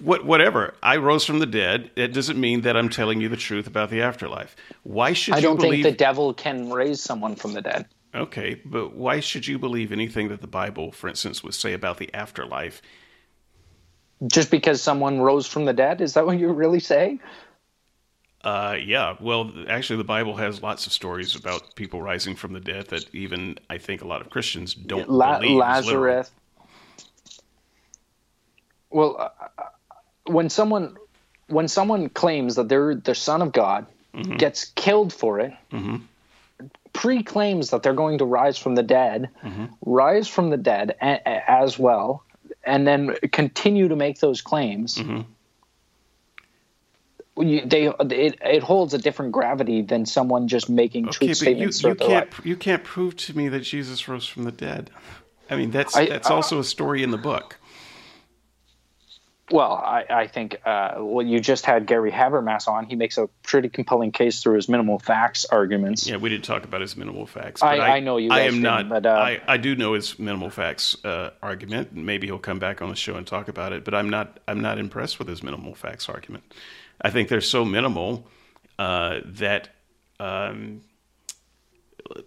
[0.03, 0.75] What, whatever.
[0.83, 1.91] I rose from the dead.
[1.97, 4.57] It doesn't mean that I'm telling you the truth about the afterlife.
[4.85, 5.85] Why should I don't believe?
[5.85, 7.87] think the devil can raise someone from the dead.
[8.15, 11.99] Okay, but why should you believe anything that the Bible, for instance, would say about
[11.99, 12.81] the afterlife?
[14.27, 16.01] Just because someone rose from the dead?
[16.01, 17.21] Is that what you're really saying?
[18.43, 19.17] Uh, yeah.
[19.21, 23.15] Well, actually, the Bible has lots of stories about people rising from the dead that
[23.15, 25.57] even I think a lot of Christians don't La- believe.
[25.57, 26.31] Lazarus.
[28.91, 29.63] Well, uh, uh,
[30.27, 30.97] when someone
[31.49, 34.39] when someone claims that they're the son of God, Mm-hmm.
[34.39, 35.53] gets killed for it,
[36.93, 39.67] pre-claims that they're going to rise from the dead, Mm-hmm.
[39.87, 42.25] rise from the dead a- a- as well,
[42.71, 44.95] and then continue to make those claims.
[44.97, 45.21] Mm-hmm.
[47.43, 51.35] You, they it, it holds a different gravity than someone just making Okay, truth you,
[51.35, 52.47] statements you throughout can't life.
[52.47, 54.91] you can't prove to me that Jesus rose from the dead.
[55.49, 57.57] I mean, that's I- that's also a story in the book.
[59.51, 62.87] Well, I, I think uh, well, you just had Gary Habermas on.
[62.87, 66.07] He makes a pretty compelling case through his minimal facts arguments.
[66.09, 67.63] Yeah, we didn't talk about his minimal facts.
[67.63, 68.89] I- but I know you I am not.
[68.89, 71.93] but, uh, I, I do know his minimal facts uh, argument.
[71.95, 73.85] Maybe he'll come back on the show and talk about it.
[73.85, 74.39] But I'm not.
[74.47, 76.45] I'm not impressed with his minimal facts argument.
[77.03, 78.29] I think they're so minimal
[78.79, 79.71] uh, that
[80.21, 80.83] um,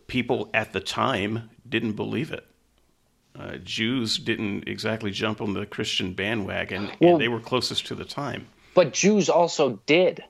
[0.08, 2.46] people at the time didn't believe it.
[3.38, 7.96] Uh, Jews didn't exactly jump on the Christian bandwagon, Well- and they were closest to
[7.96, 8.48] the time.
[8.76, 10.24] But Jews also did,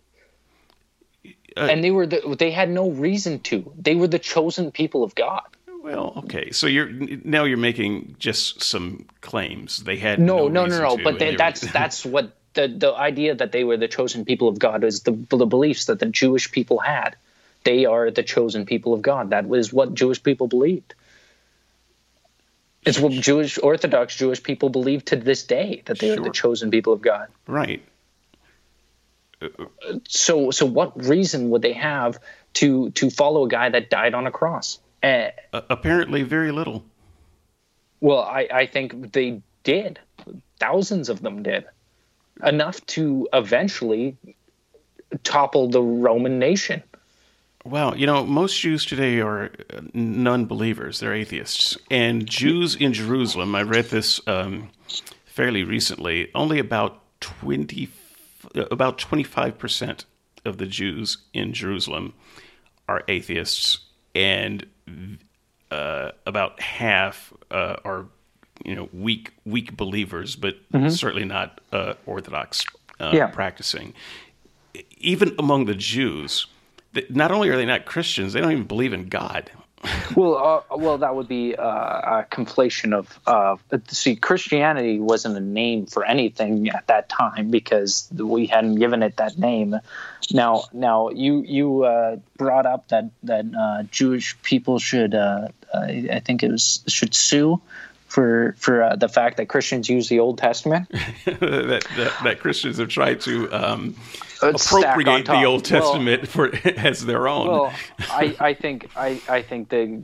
[1.56, 3.72] Uh, and they were the, they had no reason to.
[3.78, 5.44] They were the chosen people of God.
[5.84, 6.52] Well, okay.
[6.52, 6.90] So you're
[7.24, 9.84] now you're making just some claims.
[9.84, 10.98] They had No, no, no, no, no.
[10.98, 14.48] to, But they, that's that's what the the idea that they were the chosen people
[14.48, 17.16] of God is the the beliefs that the Jewish people had.
[17.66, 19.30] They are the chosen people of God.
[19.30, 20.96] That was what Jewish people believed.
[22.86, 26.72] It's what Jewish Orthodox Jewish people believe to this day that they are the chosen
[26.72, 27.28] people of God.
[27.48, 27.84] right.
[30.08, 32.18] So, so what reason would they have
[32.54, 34.80] to to follow a guy that died on a cross?
[35.02, 36.86] Uh, apparently, very little.
[38.00, 40.00] well, I, I think they did.
[40.60, 41.66] Thousands of them did
[42.42, 44.18] enough to eventually
[45.24, 46.84] topple the Roman nation.
[47.66, 51.78] Well, you know, most Jews today are uh, non-believers; they're atheists.
[51.90, 54.70] And Jews in Jerusalem, I read this um,
[55.26, 56.30] fairly recently.
[56.36, 57.90] Only about twenty,
[58.54, 60.06] about twenty-five percent
[60.44, 62.14] of the Jews in Jerusalem
[62.90, 63.80] are atheists,
[64.14, 64.66] and
[65.72, 68.08] uh, about half uh, are,
[68.66, 70.58] you know, weak weak believers, but
[70.90, 72.66] certainly not uh, Orthodox
[73.00, 73.28] uh, Yeah.
[73.28, 73.94] practicing.
[74.98, 76.48] Even among the Jews,
[77.10, 79.50] not only are they not Christians, they don't even believe in God.
[80.16, 83.20] Well, uh, well, that would be uh, a conflation of.
[83.26, 89.02] Uh, see, Christianity wasn't a name for anything at that time because we hadn't given
[89.02, 89.76] it that name.
[90.32, 96.08] Now, now you you uh, brought up that that uh, Jewish people should, uh, I
[96.14, 97.60] I think it was should sue
[98.14, 100.88] for for uh, the fact that Christians use the Old Testament.
[101.26, 103.96] that, that that Christians have tried to um,
[104.40, 105.44] appropriate the.
[105.44, 107.48] Old Well- Testament for as their own.
[107.48, 110.04] Well, I, I think I, I think the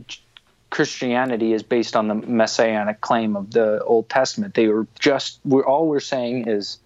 [0.71, 4.55] Christianity is based on the messianic claim of the Old Testament.
[4.55, 6.79] They were just we're all we're saying is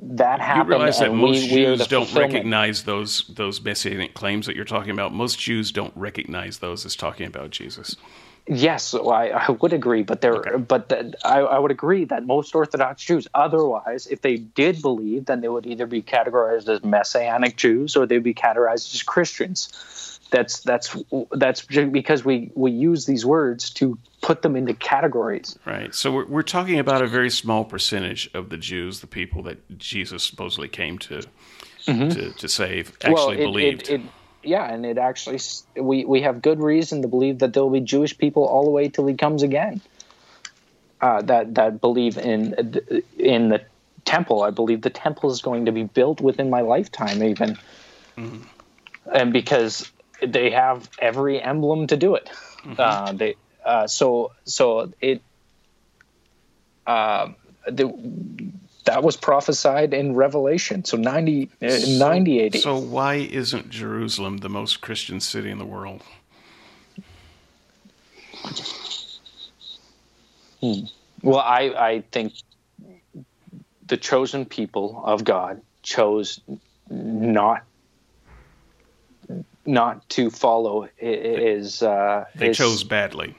[0.00, 0.68] that happened.
[0.68, 4.54] you realize that most we, we Jews the don't recognize those those messianic claims that
[4.54, 5.14] you're talking about.
[5.14, 7.96] Most Jews don't recognize those as talking about Jesus.
[8.48, 10.56] Yes, so I, I would agree, but there, Okay.
[10.56, 15.26] but the, I, I would agree that most Orthodox Jews, otherwise, if they did believe,
[15.26, 20.18] then they would either be categorized as Messianic Jews or they'd be categorized as Christians.
[20.32, 20.96] That's that's
[21.32, 25.58] that's because we we use these words to put them into categories.
[25.66, 25.94] Right.
[25.94, 29.78] So we're, we're talking about a very small percentage of the Jews, the people that
[29.78, 31.22] Jesus supposedly came to
[31.86, 33.40] to, to save, actually Mm-hmm.
[33.40, 33.82] it, believed.
[33.88, 34.00] It, it,
[34.42, 35.40] yeah, and it actually
[35.76, 38.70] we we have good reason to believe that there will be Jewish people all the
[38.70, 39.80] way till he comes again.
[41.00, 42.54] Uh, that that believe in
[43.18, 43.60] in the
[44.04, 44.42] temple.
[44.42, 47.58] I believe the temple is going to be built within my lifetime, even,
[49.12, 49.90] and because
[50.24, 52.30] they have every emblem to do it.
[52.78, 55.22] Uh, they uh, so so it
[56.86, 57.28] uh,
[57.66, 57.92] the,
[58.84, 60.84] that was prophesied in Revelation.
[60.84, 62.54] So 90, uh, 90 AD.
[62.56, 66.02] So why isn't Jerusalem the most Christian city in the world?
[71.22, 72.34] Well, I, I think
[73.86, 76.40] the chosen people of God chose
[76.90, 77.64] not
[79.64, 83.36] not to follow i- i- Uh, They his- chose badly.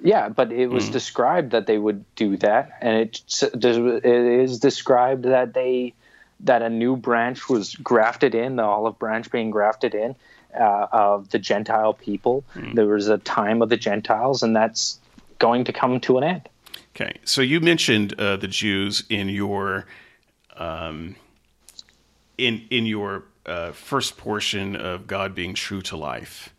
[0.00, 5.24] Yeah, but it was described that they would do that, and it, it is described
[5.24, 5.94] that they
[6.40, 10.14] that a new branch was grafted in, the olive branch being grafted in
[10.58, 12.44] uh, of the Gentile people.
[12.54, 12.74] Hmm.
[12.74, 15.00] There was a time of the Gentiles, and that's
[15.38, 16.48] going to come to an end.
[16.94, 19.86] Okay, so you mentioned uh, the Jews in your
[20.56, 21.16] um,
[22.36, 26.54] in in your uh, first portion of God being true to life.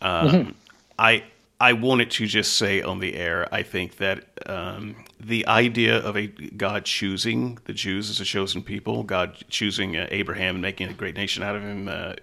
[0.00, 0.54] Um,
[0.98, 1.24] I
[1.60, 3.48] I wanted to just say on the air.
[3.52, 8.62] I think that um, the idea of a God choosing the Jews as a chosen
[8.62, 12.14] people, God choosing uh, Abraham and making a great nation out of him, uh,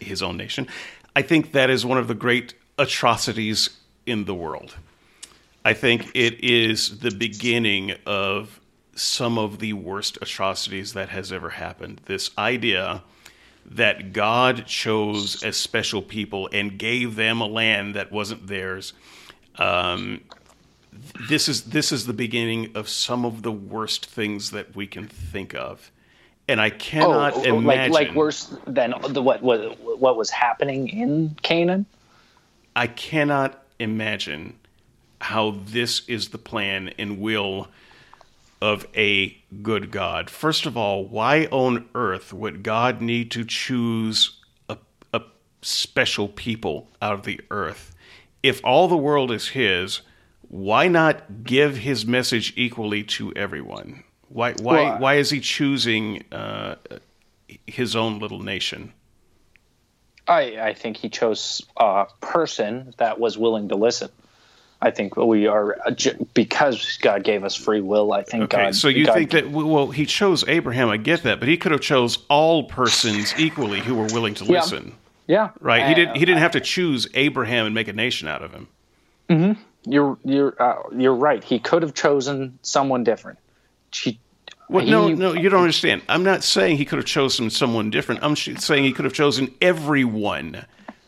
[0.00, 0.66] his own nation.
[1.14, 3.70] I think that is one of the great atrocities
[4.06, 4.76] in the world.
[5.64, 8.60] I think it is the beginning of
[8.94, 12.00] some of the worst atrocities that has ever happened.
[12.06, 13.02] This idea
[13.70, 18.92] that God chose a special people and gave them a land that wasn't theirs.
[19.56, 20.20] Um,
[21.28, 25.06] this is this is the beginning of some of the worst things that we can
[25.06, 25.90] think of,
[26.48, 27.92] and I cannot oh, imagine.
[27.92, 31.86] like like worse than the what what what was happening in Canaan.
[32.74, 34.54] I cannot imagine
[35.20, 37.68] how this is the plan and will
[38.60, 40.28] of a good God.
[40.28, 44.38] First of all, why on earth would God need to choose
[44.68, 44.76] a,
[45.12, 45.22] a
[45.62, 47.94] special people out of the earth?
[48.42, 50.02] If all the world is His,
[50.48, 54.04] why not give His message equally to everyone?
[54.28, 56.76] Why why Well, why is He choosing uh,
[57.66, 58.92] His own little nation?
[60.30, 64.10] I I think he chose a person that was willing to listen.
[64.82, 65.76] I think we are
[66.32, 68.12] because God gave us free will.
[68.14, 68.74] I think Okay, God.
[68.74, 70.88] so you God- think that well, he chose Abraham.
[70.88, 74.44] I get that, but he could have chose all persons equally who were willing to
[74.44, 74.94] listen,
[75.26, 75.84] Yeah, right?
[75.86, 76.16] he Uh, didn't.
[76.16, 79.56] He didn't have to choose Abraham and make a nation out of him.
[79.86, 81.42] You're you're uh, you're right.
[81.44, 83.38] He could have chosen someone different.
[83.94, 84.18] He,
[84.68, 86.02] Well, no, he- no, you don't understand.
[86.08, 88.22] I'm not saying he could have chosen someone different.
[88.22, 90.64] I'm sh- saying he could have chosen everyone.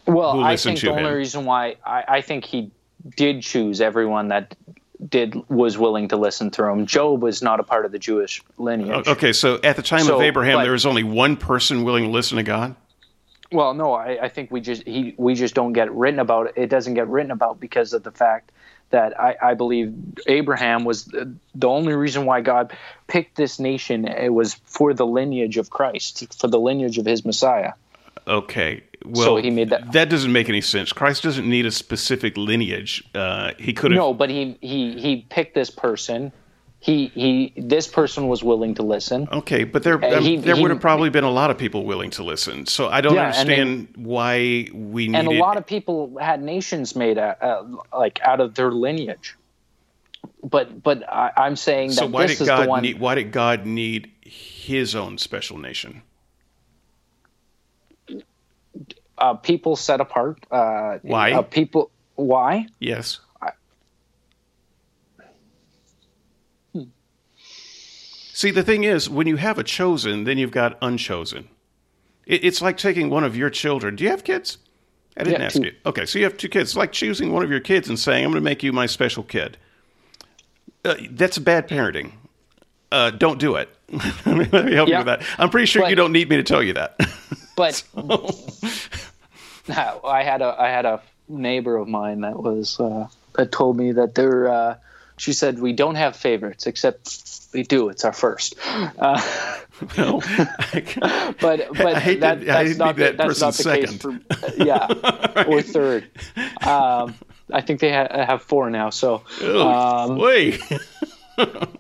[0.06, 2.70] Well, I think the only reason why I, I think he
[3.16, 4.56] did choose everyone that
[5.08, 6.86] did was willing to listen through him.
[6.86, 9.08] Job was not a part of the Jewish lineage.
[9.08, 12.04] Okay, so at the time So, of Abraham, but- there was only one person willing
[12.04, 12.76] to listen to God.
[13.50, 16.56] Well, no, I, I think we just he we just don't get written about.
[16.56, 18.50] It doesn't get written about because of the fact
[18.88, 19.92] that I, I believe
[20.26, 22.72] Abraham was the, the only reason why God
[23.08, 24.06] picked this nation.
[24.08, 27.72] It was for the lineage of Christ, for the lineage of His Messiah.
[28.26, 30.92] Okay, well, So he made that- That doesn't make any sense.
[30.92, 33.02] Christ doesn't need a specific lineage.
[33.14, 33.98] Uh, he could have.
[33.98, 36.32] No, but he he he picked this person.
[36.78, 39.28] He he this person was willing to listen.
[39.30, 41.84] Okay, but there Uh, he- there he- would have probably been a lot of people
[41.84, 42.66] willing to listen.
[42.66, 45.14] So I don't Yeah, and understand why we needed.
[45.14, 47.62] and a lot of people had nations made uh, uh,
[47.96, 49.36] like out of their lineage.
[50.44, 52.98] But but I, I'm saying that so why did God need?
[53.00, 56.02] Why did God need His own special nation?
[59.22, 60.44] Uh, people set apart.
[60.50, 61.32] Uh, Why?
[61.32, 61.90] Uh, people.
[62.16, 62.66] Why?
[62.80, 63.20] Yes.
[68.34, 71.48] See, the thing is, when you have a chosen, then you've got unchosen.
[72.26, 73.94] It, it's like taking one of your children.
[73.94, 74.58] Do you have kids?
[75.16, 75.64] I didn't Yeah, ask two.
[75.64, 75.72] you.
[75.86, 76.70] Okay, so you have two kids.
[76.70, 78.86] It's like choosing one of your kids and saying, "I'm going to make you my
[78.86, 79.58] special kid."
[80.84, 82.12] Uh, that's bad parenting.
[82.90, 83.68] Uh, don't do it.
[84.26, 84.36] Let
[84.66, 85.22] me help you with that.
[85.38, 86.96] I'm pretty sure But- you don't need me to tell you that.
[87.54, 87.84] But
[90.04, 93.92] I had a I had a neighbor of mine that was uh, that told me
[93.92, 94.48] that they're.
[94.48, 94.76] Uh,
[95.18, 97.88] she said we don't have favorites except we do.
[97.90, 98.54] It's our first.
[98.66, 99.20] Uh,
[99.98, 100.20] Well,
[101.40, 104.00] but but I hate that, to- that's not the, that that's not person's the case
[104.00, 104.24] second.
[104.54, 106.04] for yeah or third.
[106.64, 107.16] Um,
[107.52, 108.90] I think they ha- have four now.
[108.90, 110.60] So, um, wait.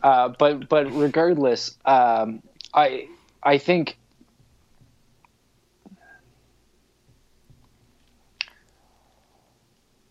[0.02, 2.42] uh, but but regardless, um,
[2.74, 3.08] I
[3.42, 3.96] I think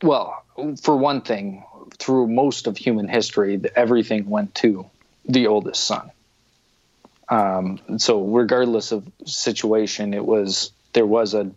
[0.01, 0.43] Well,
[0.81, 1.63] for one thing,
[1.97, 4.89] through most of human history, everything went to
[5.25, 6.11] the oldest son.
[7.29, 11.51] Um, so, regardless of situation, it was there was a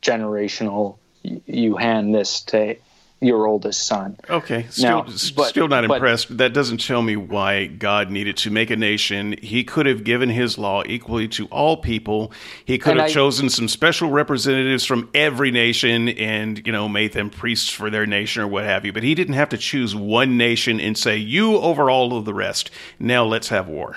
[0.00, 0.96] generational.
[1.22, 2.76] You hand this to
[3.22, 4.18] your oldest son.
[4.28, 5.02] Okay, still, now,
[5.36, 6.36] but, still not but, impressed.
[6.36, 9.36] That doesn't tell me why God needed to make a nation.
[9.40, 12.32] He could have given His law equally to all people.
[12.64, 17.12] He could have I, chosen some special representatives from every nation, and you know, made
[17.12, 18.92] them priests for their nation or what have you.
[18.92, 22.34] But He didn't have to choose one nation and say, "You over all of the
[22.34, 23.96] rest." Now let's have war.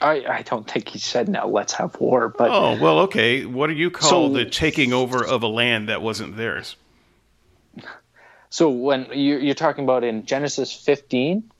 [0.00, 3.68] I, I don't think he said now let's have war but oh well okay what
[3.68, 6.76] do you call so, the taking over of a land that wasn't theirs
[8.50, 11.50] so when you're talking about in Genesis 15,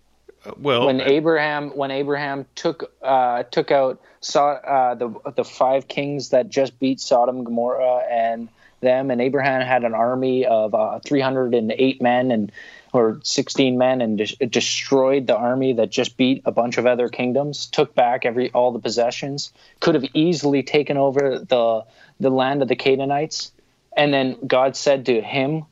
[0.44, 5.88] uh, well, when Abraham when Abraham took uh, took out saw uh, the the five
[5.88, 8.48] kings that just beat Sodom, Gomorrah, and
[8.80, 12.52] them, and Abraham had an army of uh, 308 men and
[12.92, 17.08] or 16 men and de- destroyed the army that just beat a bunch of other
[17.08, 21.84] kingdoms, took back every all the possessions, could have easily taken over the
[22.20, 23.52] the land of the Canaanites,
[23.96, 25.64] and then God said to him,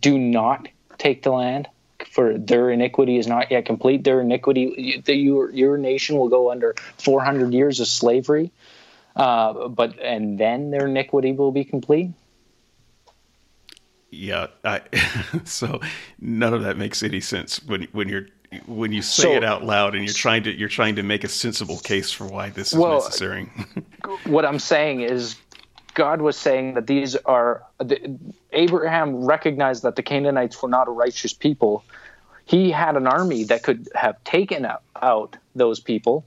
[0.00, 0.68] do not
[0.98, 1.68] take the land
[2.10, 4.04] for their iniquity is not yet complete.
[4.04, 8.50] Their iniquity the, your, your nation will go under 400 years of slavery.
[9.16, 12.10] Uh, but and then their iniquity will be complete.
[14.10, 14.80] Yeah I,
[15.44, 15.80] so
[16.20, 18.28] none of that makes any sense when when you're
[18.66, 21.24] when you say so, it out loud and you're trying to you're trying to make
[21.24, 23.50] a sensible case for why this is well, necessary.
[24.24, 25.36] what i'm saying is
[25.98, 28.16] God was saying that these are the,
[28.52, 31.84] Abraham recognized that the Canaanites were not a righteous people.
[32.44, 34.64] He had an army that could have taken
[35.02, 36.24] out, those people.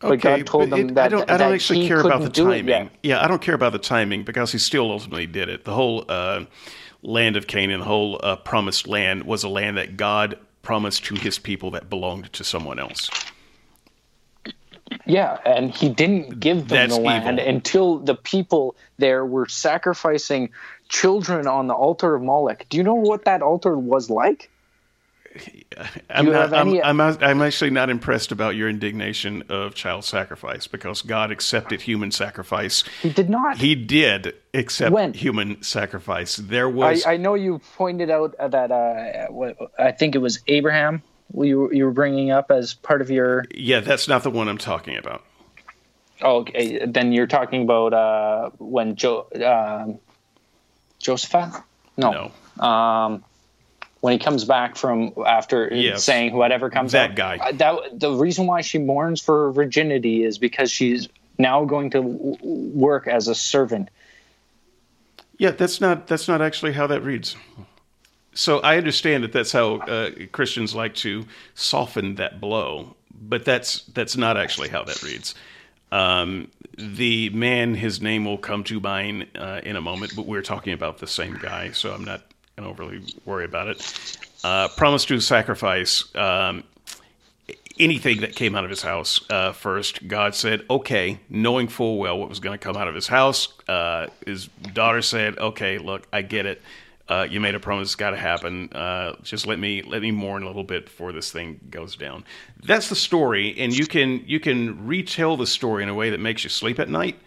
[0.00, 2.28] But okay, God told them it, that I don't, I don't actually care about the
[2.28, 2.90] timing.
[3.02, 5.64] Yeah, I don't care about the timing because he still ultimately did it.
[5.64, 6.44] The whole uh,
[7.02, 11.14] land of Canaan, the whole uh, promised land, was a land that God promised to
[11.14, 13.08] his people that belonged to someone else.
[15.06, 17.54] Yeah, and he didn't give them That's the land evil.
[17.54, 20.50] until the people there were sacrificing
[20.88, 22.64] children on the altar of Moloch.
[22.68, 24.50] Do you know what that altar was like?
[26.10, 26.82] I'm, not, any...
[26.82, 31.82] I'm, I'm, I'm, actually not impressed about your indignation of child sacrifice because God accepted
[31.82, 32.82] human sacrifice.
[33.00, 33.58] He did not.
[33.58, 35.14] He did accept when?
[35.14, 36.34] human sacrifice.
[36.34, 37.06] There was.
[37.06, 41.02] I, I know you pointed out that uh, I think it was Abraham
[41.34, 43.44] you you were bringing up as part of your?
[43.54, 45.24] Yeah, that's not the one I'm talking about.
[46.22, 46.84] Oh, okay.
[46.86, 49.92] Then you're talking about uh, when jo- uh,
[50.98, 51.54] Joseph?
[51.96, 52.30] No.
[52.58, 52.64] No.
[52.64, 53.24] Um,
[54.00, 56.04] when he comes back from after yes.
[56.04, 57.36] saying whatever comes that out, guy.
[57.36, 61.08] Uh, that the reason why she mourns for virginity is because she's
[61.38, 63.88] now going to work as a servant.
[65.38, 67.36] Yeah, that's not that's not actually how that reads
[68.34, 71.24] so I understand that that's how uh, Christians like to
[71.54, 75.34] soften that blow, but that's that's not actually how that reads.
[75.92, 76.48] Um,
[76.78, 80.72] the man, his name will come to mind uh, in a moment, but we're talking
[80.72, 82.22] about the same guy, so I'm not
[82.56, 84.18] going to overly worry about it.
[84.44, 86.62] Uh, promised to sacrifice um,
[87.78, 90.06] anything that came out of his house uh, first.
[90.06, 93.52] God said, okay, knowing full well what was going to come out of his house.
[93.68, 96.62] Uh, his daughter said, okay, look, I get it
[97.10, 98.72] uh, you made a promise, it's got to happen.
[98.72, 102.24] Uh, just let me let me mourn a little bit before this thing goes down.
[102.62, 106.20] That's the story, and you can you can retell the story in a way that
[106.20, 107.18] makes you sleep at night.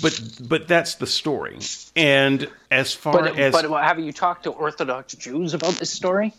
[0.00, 1.58] But but that's the story.
[1.96, 6.32] And as far but, as but have you talked to Orthodox Jews about this story?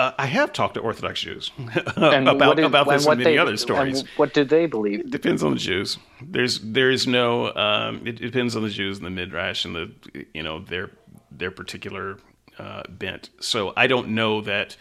[0.00, 3.58] Uh, I have talked to Orthodox Jews about did, about this and, many they, other
[3.58, 4.02] stories.
[4.16, 5.00] what do they believe?
[5.00, 5.98] It depends on the Jews.
[6.22, 7.54] There's there is no.
[7.54, 10.90] Um, it, depends on the Jews and the midrash and the you know their
[11.30, 12.16] their particular
[12.58, 13.28] uh, bent.
[13.40, 14.74] So I don't know that.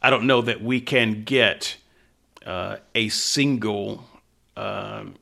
[0.00, 1.78] I don't know that we can get
[2.46, 4.04] uh, a single
[4.56, 5.16] um,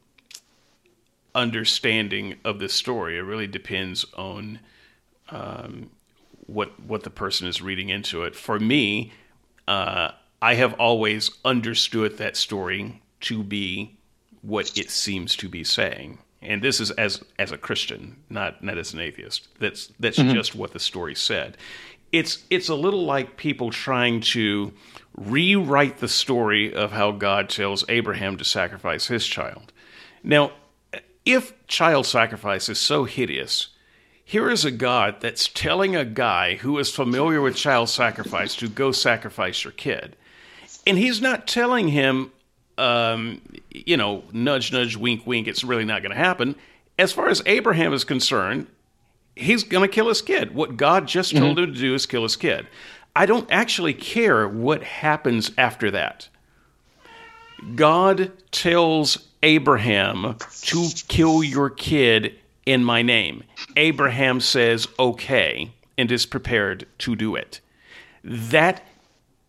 [1.34, 3.16] understanding of this story.
[3.16, 4.59] It really depends on
[5.30, 5.88] um,
[6.46, 8.34] what what the person is reading into it.
[8.34, 9.12] For me,
[9.66, 10.10] uh,
[10.42, 13.96] I have always understood that story to be
[14.42, 18.78] what it seems to be saying, and this is as as a Christian, not not
[18.78, 19.48] as an atheist.
[19.58, 20.34] That's that's mm-hmm.
[20.34, 21.56] just what the story said.
[22.12, 24.72] It's it's a little like people trying to
[25.16, 29.72] rewrite the story of how God tells Abraham to sacrifice his child.
[30.22, 30.52] Now,
[31.24, 33.68] if child sacrifice is so hideous
[34.24, 38.68] here is a God that's telling a guy who is familiar with child sacrifice to
[38.68, 40.16] go sacrifice your kid.
[40.86, 42.32] And he's not telling him,
[42.78, 43.40] um,
[43.70, 46.56] you know, nudge, nudge, wink, wink, it's really not going to happen.
[46.98, 48.66] As far as Abraham is concerned,
[49.36, 50.55] he's going to kill his kid.
[50.55, 52.66] What God just told him to do is kill his kid.
[53.16, 56.28] I don't actually care what happens after that.
[57.74, 63.45] God tells Abraham to kill your kid in my name.
[63.77, 67.61] Abraham says, okay, and is prepared to do it.
[68.23, 68.82] That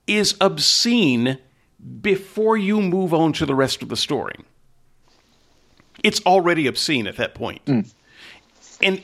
[0.07, 1.37] is obscene
[2.01, 4.35] before you move on to the rest of the story.
[6.03, 7.63] It's already obscene at that point.
[7.65, 7.91] Mm.
[8.81, 9.01] And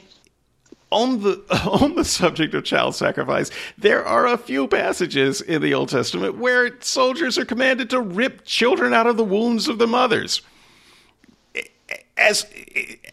[0.92, 5.74] on the on the subject of child sacrifice, there are a few passages in the
[5.74, 9.88] Old Testament where soldiers are commanded to rip children out of the wombs of the
[9.88, 10.42] mothers.
[12.18, 12.46] As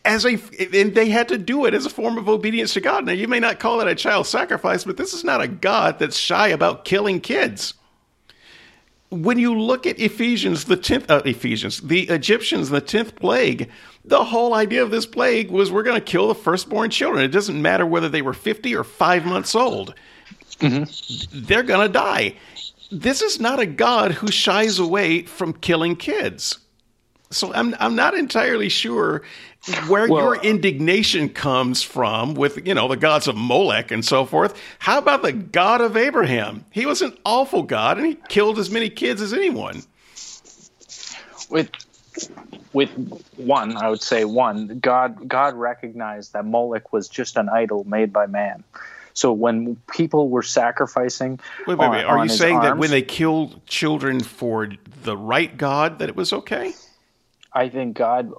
[0.05, 0.39] as a
[0.75, 3.07] and they had to do it as a form of obedience to God.
[3.07, 5.99] Now you may not call it a child sacrifice, but this is not a God
[5.99, 7.75] that's shy about killing kids
[9.11, 13.70] when you look at Ephesians, the tenth uh, Ephesians, the Egyptians, the tenth plague,
[14.05, 17.25] the whole idea of this plague was we're going to kill the firstborn children.
[17.25, 19.95] It doesn't matter whether they were fifty or five months old;
[20.61, 22.37] they're going to die.
[22.91, 26.59] This is not a God who shies away from killing kids.
[27.30, 29.22] So I'm I'm not entirely sure
[29.86, 34.24] where Well- your indignation comes from with you know the gods of Molech and so
[34.24, 34.59] forth.
[34.78, 36.64] How about the God of Abraham?
[36.70, 39.82] He was an awful God and he killed as many kids as anyone.
[41.50, 41.70] with
[42.72, 42.90] with
[43.36, 48.12] one, I would say one, God God recognized that Moloch was just an idol made
[48.12, 48.64] by man.
[49.14, 52.05] So when people were sacrificing, Wait, wait, on- wait.
[52.05, 54.68] Are on you his saying that when they killed children for
[55.02, 56.72] the right God that it was okay?
[57.53, 58.33] I think God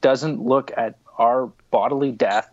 [0.00, 2.48] doesn't look at our bodily death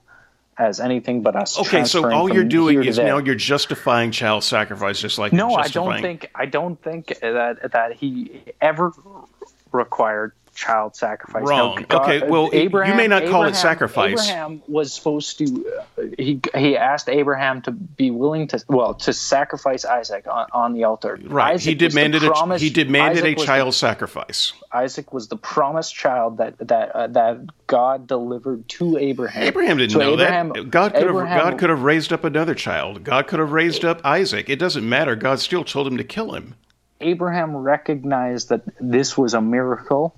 [0.58, 1.60] as anything but us.
[1.60, 5.68] Okay, so all you're doing is now you're justifying child sacrifice just like No, I
[5.68, 8.92] don't think I don't think that that he ever
[9.72, 11.44] required child sacrifice.
[11.48, 11.76] Wrong.
[11.82, 14.12] No, God- Okay, well, Abraham, you may not call it sacrifice.
[14.30, 15.46] Abraham was supposed to.
[15.98, 20.74] Uh, he he asked Abraham to be willing to well to sacrifice Isaac on, on
[20.74, 21.20] the altar.
[21.24, 21.54] Right.
[21.56, 24.54] Isaac he the demanded a he demanded Isaac a child sacrifice.
[24.72, 29.44] Isaac was the promised child that that uh, that God delivered to Abraham.
[29.44, 30.70] Abraham didn't So know Abraham- that.
[30.72, 33.04] God could Abraham- have God could have raised up another child.
[33.04, 34.50] God could have raised up Isaac.
[34.50, 35.16] It doesn't matter.
[35.16, 36.56] God still told him to kill him.
[37.04, 40.16] Abraham recognized that this was a miracle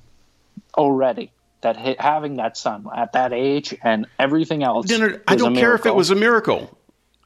[0.76, 1.32] already.
[1.62, 4.86] That ha- having that son at that age and everything else.
[4.88, 6.78] Dinner, I don't care if it was a miracle.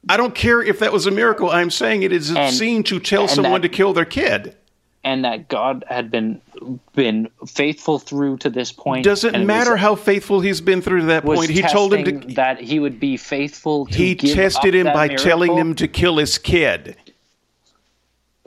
[0.08, 1.50] I don't care if that was a miracle.
[1.50, 4.54] I'm saying it is obscene to tell someone that- to kill their kid.
[5.04, 6.40] and that God had been
[6.94, 9.04] been faithful through to this point.
[9.04, 11.50] Doesn't matter was, how faithful he's been through to that point.
[11.50, 12.34] He told him to.
[12.34, 13.86] that he would be faithful.
[13.86, 16.96] To He tested him by telling him to kill his kid.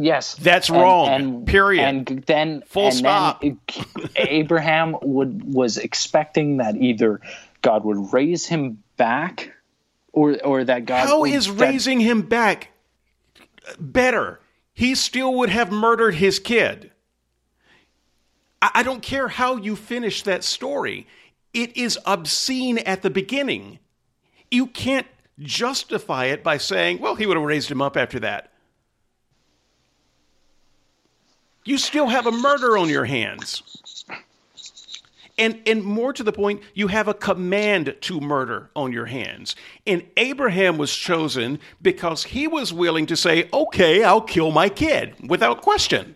[0.02, 1.08] Yes, That's And- wrong.
[1.10, 1.84] And, Period.
[1.84, 3.42] And then Full and stop.
[3.42, 3.60] Then
[4.16, 7.22] Abraham would was expecting that either
[7.62, 9.52] God would raise him back,
[10.14, 11.08] or or that God.
[11.08, 12.70] How would- is that- raising him back
[13.80, 14.40] better?
[14.74, 16.92] He still would have murdered his kid.
[18.62, 21.08] I, I don't care how you finish that story.
[21.54, 23.80] It is obscene at the beginning.
[24.50, 25.08] You can't
[25.40, 28.51] justify it by saying, well, he would have raised him up after that.
[31.64, 33.64] You still have a murder on your hands.
[35.38, 39.56] And, and more to the point, you have a command to murder on your hands.
[39.88, 45.16] And Abraham was chosen because he was willing to say, okay, I'll kill my kid
[45.28, 46.16] without question.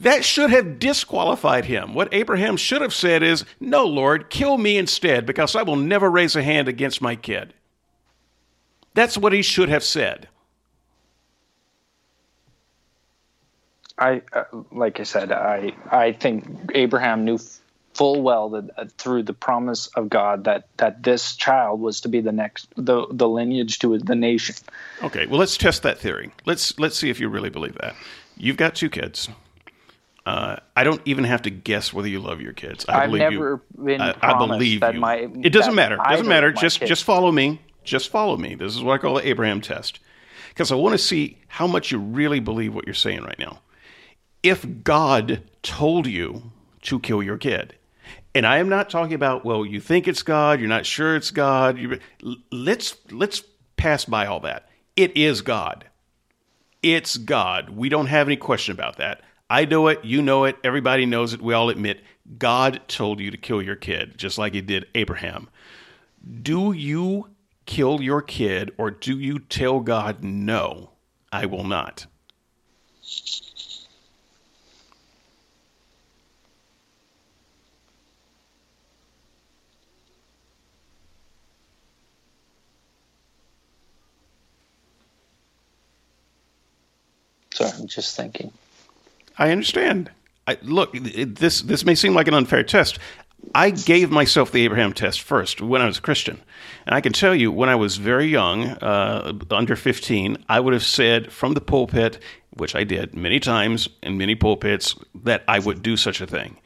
[0.00, 1.94] That should have disqualified him.
[1.94, 6.10] What Abraham should have said is, no, Lord, kill me instead because I will never
[6.10, 7.54] raise a hand against my kid.
[8.94, 10.28] That's what he should have said.
[14.02, 17.38] I uh, like I said, I I think Abraham knew
[17.94, 22.08] full well that uh, through the promise of God that that this child was to
[22.08, 24.56] be the next the the lineage to the nation.
[25.02, 26.32] Okay, well, let's test that theory.
[26.46, 27.94] Let's let's see if you really believe that.
[28.36, 29.28] You've got two kids.
[30.24, 32.86] Uh, I don't even have to guess whether you love your kids.
[32.88, 33.84] I I've believe never you.
[33.84, 35.00] been I, I believe that you.
[35.00, 35.98] my it doesn't matter.
[36.08, 36.52] Doesn't matter.
[36.52, 37.60] Just kids- just follow me.
[37.84, 38.54] Just follow me.
[38.54, 39.98] This is what I call the Abraham test,
[40.50, 43.60] because I want to see how much you really believe what you're saying right now.
[44.42, 46.52] If God told you
[46.82, 47.76] to kill your kid,
[48.34, 51.30] and I am not talking about well, you think it's God, you're not sure it's
[51.30, 51.78] God.
[51.78, 51.98] You,
[52.50, 53.42] let's let's
[53.76, 54.68] pass by all that.
[54.96, 55.84] It is God.
[56.82, 57.70] It's God.
[57.70, 59.22] We don't have any question about that.
[59.48, 60.04] I know it.
[60.04, 60.56] You know it.
[60.64, 61.42] Everybody knows it.
[61.42, 62.00] We all admit
[62.38, 65.48] God told you to kill your kid, just like He did Abraham.
[66.42, 67.28] Do you
[67.66, 70.90] kill your kid, or do you tell God, no,
[71.30, 72.06] I will not?
[87.52, 88.52] So I'm just thinking.
[89.38, 90.10] I understand.
[90.46, 92.98] I, look, this this may seem like an unfair test.
[93.54, 96.40] I gave myself the Abraham test first when I was a Christian.
[96.86, 100.72] And I can tell you, when I was very young, uh, under 15, I would
[100.72, 102.18] have said from the pulpit,
[102.56, 106.56] which I did many times in many pulpits, that I would do such a thing.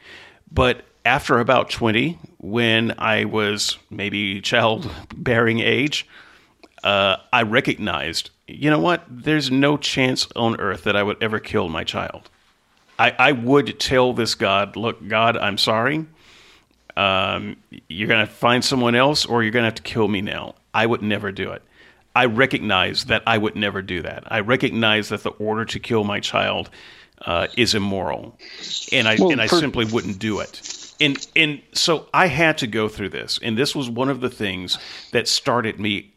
[0.51, 6.07] But after about 20, when I was maybe childbearing age,
[6.85, 9.05] uh, I recognized, you know what?
[9.09, 12.31] There's no chance on earth that I would ever kill my child.
[12.99, 16.07] I, I would tell this God, look, God, I'm sorry.
[16.97, 17.57] Um,
[17.89, 20.55] you're going to find someone else or you're going to have to kill me now.
[20.73, 21.63] I would never do it.
[22.15, 24.25] I recognize that I would never do that.
[24.33, 26.71] I recognize that the order to kill my child
[27.23, 28.39] uh, is immoral,
[28.93, 30.95] and I Well, and I for- simply wouldn't do it.
[30.99, 34.31] And and so I had to go through this, and this was one of the
[34.31, 34.79] things
[35.13, 36.15] that started me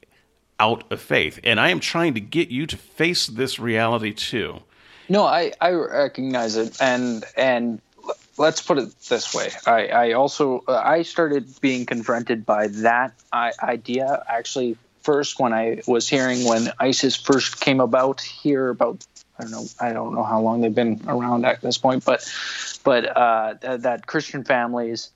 [0.60, 1.40] out of faith.
[1.44, 4.61] And I am trying to get you to face this reality too.
[5.07, 7.81] No, I, I recognize it, and and
[8.38, 9.49] let's put it this way.
[9.65, 15.53] I, I also uh, I started being confronted by that I, idea actually first when
[15.53, 19.06] I was hearing when ISIS first came about here about
[19.40, 22.31] I don't know I don't know how long they've been around at this point, but
[22.84, 25.10] but uh, th- that Christian families.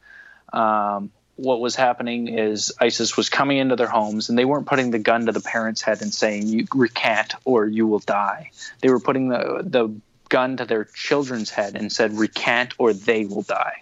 [0.52, 4.92] Um, what was happening is ISIS was coming into their homes and they weren't putting
[4.92, 8.52] the gun to the parents' head and saying, You recant or you will die.
[8.82, 9.90] They were putting the, the
[10.30, 13.82] gun to their children's head and said, Recant or they will die.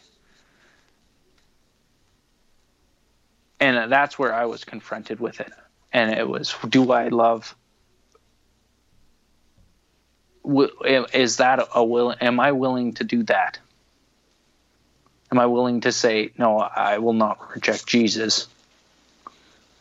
[3.60, 5.52] And that's where I was confronted with it.
[5.94, 7.56] And it was, Do I love?
[11.14, 12.16] Is that a will?
[12.20, 13.60] Am I willing to do that?
[15.32, 16.58] Am I willing to say no?
[16.60, 18.48] I will not reject Jesus.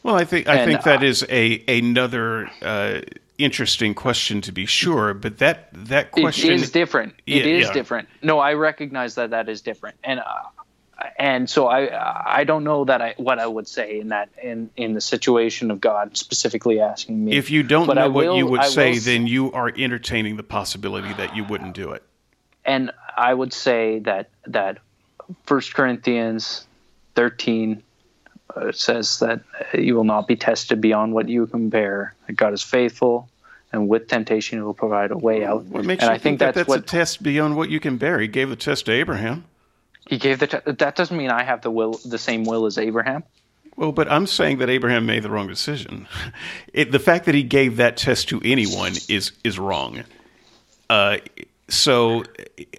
[0.03, 3.01] Well, I think I And, think that uh, is a another uh,
[3.37, 5.13] interesting question to be sure.
[5.13, 7.15] But that that question it is different.
[7.27, 7.73] It Yeah, is yeah.
[7.73, 8.09] different.
[8.23, 12.85] No, I recognize that that is different, and uh, and so I I don't know
[12.85, 16.81] that I what I would say in that in in the situation of God specifically
[16.81, 17.33] asking me.
[17.33, 19.71] If you don't But know I what you would I say, s- then you are
[19.77, 22.03] entertaining the possibility that you wouldn't do it.
[22.65, 24.79] and I would say that that
[25.45, 26.67] First Corinthians
[27.15, 27.83] thirteen
[28.55, 29.41] uh, says that
[29.75, 32.15] you will not be tested beyond what you can bear.
[32.27, 33.29] That God is faithful,
[33.73, 35.65] and with temptation, He will provide a way out.
[35.65, 37.97] What makes and you I think that that's, that's a test beyond what you can
[37.97, 38.19] bear?
[38.19, 39.45] He gave the test to Abraham.
[40.09, 40.47] He gave the.
[40.47, 43.23] Te- that doesn't mean I have the will, the same will as Abraham.
[43.77, 46.07] Well, but I'm saying that Abraham made the wrong decision.
[46.73, 50.05] It, the fact that he gave that test to anyone is is wrong.
[50.89, 51.19] Uh,
[51.71, 52.25] so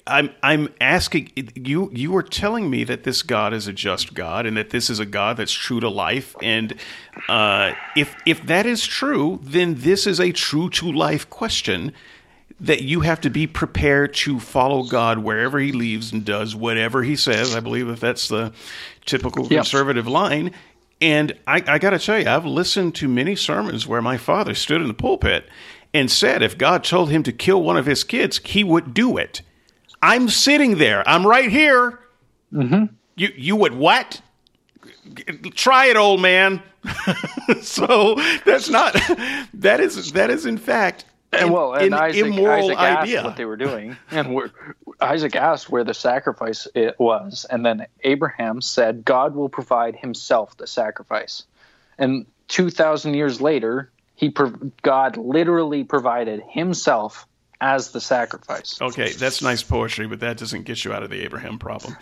[0.05, 1.89] I'm I'm asking you.
[1.93, 4.99] You are telling me that this God is a just God and that this is
[4.99, 6.35] a God that's true to life.
[6.41, 6.75] And
[7.29, 11.93] uh, if if that is true, then this is a true to life question
[12.59, 17.01] that you have to be prepared to follow God wherever He leaves and does whatever
[17.03, 17.55] He says.
[17.55, 18.53] I believe if that's the
[19.05, 19.49] typical Yep.
[19.51, 20.51] conservative line.
[21.01, 24.53] And I, I got to tell you, I've listened to many sermons where my father
[24.53, 25.49] stood in the pulpit
[25.93, 29.17] and said if God told him to kill one of his kids, he would do
[29.17, 29.41] it.
[30.01, 31.07] I'm sitting there.
[31.07, 31.99] I'm right here.
[32.53, 32.93] Mm-hmm.
[33.15, 34.21] You you would what?
[35.53, 36.61] Try it, old man.
[37.61, 38.15] so
[38.45, 38.93] that's not
[39.53, 43.17] that is that is in fact And an, well, and an Isaac, immoral Isaac idea.
[43.19, 44.51] asked what they were doing, and
[44.99, 50.57] Isaac asked where the sacrifice it was, and then Abraham said, "God will provide Himself
[50.57, 51.43] the sacrifice."
[51.99, 53.91] And two thousand years later,
[54.21, 54.31] he
[54.83, 57.27] God literally provided Himself
[57.59, 58.79] as the sacrifice.
[58.81, 61.97] Okay, that's nice poetry, but that doesn't get you out of the Abraham problem.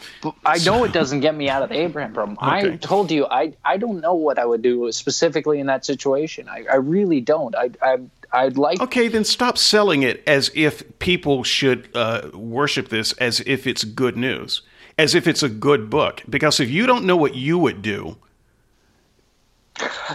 [0.45, 2.37] I know it doesn't get me out of the Abraham problem.
[2.41, 6.49] I told you I I don't know what I would do specifically in that situation.
[6.49, 7.55] I, I really don't.
[7.55, 7.99] I I
[8.33, 13.39] I'd like Okay, then stop selling it as if people should uh, worship this as
[13.45, 14.61] if it's good news,
[14.97, 16.21] as if it's a good book.
[16.29, 18.17] Because if you don't know what you would do,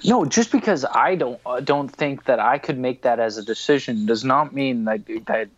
[0.05, 3.43] No, just because I don't uh, don't think that I could make that as a
[3.43, 5.49] decision does not mean that that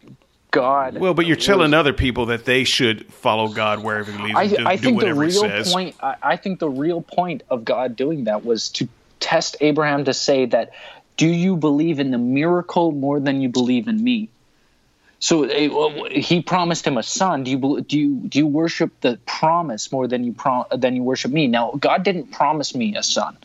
[0.51, 0.99] God.
[0.99, 4.47] well, but you're telling other people that they should follow God wherever He leads I,
[4.47, 5.97] them, do, I do think the whatever He real point.
[6.01, 8.89] I, I think the real point of God doing that was to
[9.21, 10.71] test Abraham to say that,
[11.17, 14.29] do you believe in the miracle more than you believe in me?
[15.19, 17.45] So eh, he promised him a son.
[17.45, 21.03] Do you do you do you worship the promise more than you prom- than you
[21.03, 21.47] worship me?
[21.47, 23.37] Now God didn't promise me a son.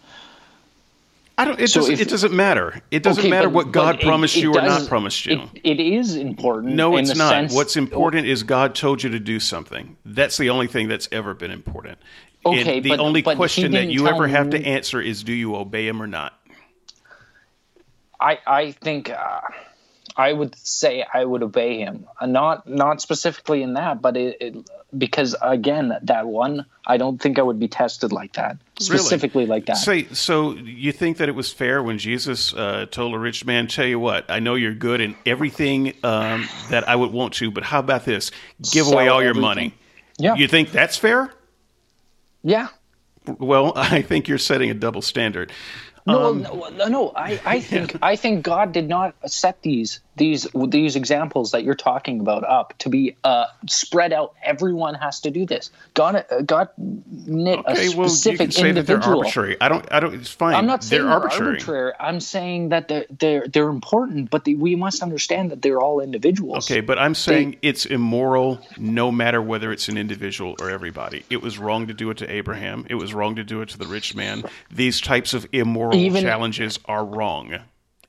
[1.41, 1.59] I don't.
[1.59, 1.93] It So doesn't.
[1.93, 2.81] if- it doesn't matter.
[2.91, 5.49] It doesn't Okay, matter but- what God promised it you or does- not promised you.
[5.63, 6.75] It, is important.
[6.75, 7.29] no, in it's the not.
[7.31, 9.97] sense- What's important is God told you to do something.
[10.05, 11.97] That's the only thing that's ever been important.
[12.45, 15.33] And Okay, the but- only but question that you ever have to answer is, do
[15.33, 16.33] you obey Him or not?
[18.19, 19.41] I I think uh,
[20.15, 22.07] I would say I would obey him.
[22.19, 27.21] Uh, not not specifically in that, but it, it, because again, that one, I don't
[27.21, 29.49] think I would be tested like that, specifically really?
[29.49, 29.77] like that.
[29.77, 33.67] Say, so you think that it was fair when Jesus uh, told a rich man,
[33.67, 37.51] "Tell you what, I know you're good in everything um, that I would want to,
[37.51, 38.31] but how about this?
[38.71, 39.35] Give Sell away all everything.
[39.35, 39.73] your money."
[40.17, 40.35] Yeah.
[40.35, 41.31] You think that's fair?
[42.43, 42.67] Yeah.
[43.25, 45.51] Well, I think you're setting a double standard.
[46.05, 46.41] No, um,
[46.77, 47.99] no, no, I, I think yeah.
[48.01, 52.77] I think God did not set these these these examples that you're talking about up
[52.79, 54.33] to be uh, spread out.
[54.43, 55.71] Everyone has to do this.
[55.93, 58.99] God, uh, God knit okay, a specific well, you can say individual.
[58.99, 59.57] That they're arbitrary.
[59.61, 59.91] I don't.
[59.91, 60.15] I don't.
[60.15, 60.55] It's fine.
[60.55, 61.47] I'm not saying they're, they're arbitrary.
[61.51, 61.93] arbitrary.
[61.99, 65.99] I'm saying that they're they're they're important, but they, we must understand that they're all
[65.99, 66.69] individuals.
[66.69, 71.23] Okay, but I'm saying they, it's immoral, no matter whether it's an individual or everybody.
[71.29, 72.85] It was wrong to do it to Abraham.
[72.89, 74.43] It was wrong to do it to the rich man.
[74.69, 77.59] These types of immoral even, challenges are wrong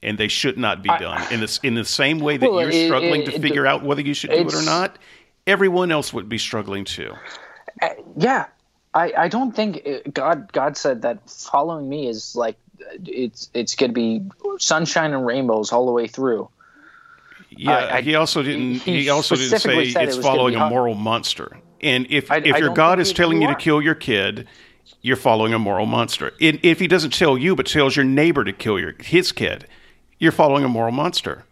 [0.02, 1.32] and they should not be done.
[1.32, 3.66] in this in the same way that well, you're it, struggling it, to it, figure
[3.66, 4.98] out whether you should do it or not,
[5.46, 7.12] everyone else would be struggling too.
[7.80, 8.46] Uh, yeah,
[8.94, 12.56] I, I don't think God God said that following me is like
[13.06, 14.22] it's it's going to be
[14.58, 16.48] sunshine and rainbows all the way through.
[17.50, 18.76] Yeah, I, he also didn't.
[18.76, 21.58] He, he also didn't say it's it following a moral monster.
[21.80, 24.48] And if I, if your God is telling you to kill your kid,
[25.02, 26.32] you're following a moral monster.
[26.38, 29.66] if he doesn't tell you, but tells your neighbor to kill your his kid,
[30.18, 31.44] you're following a moral monster.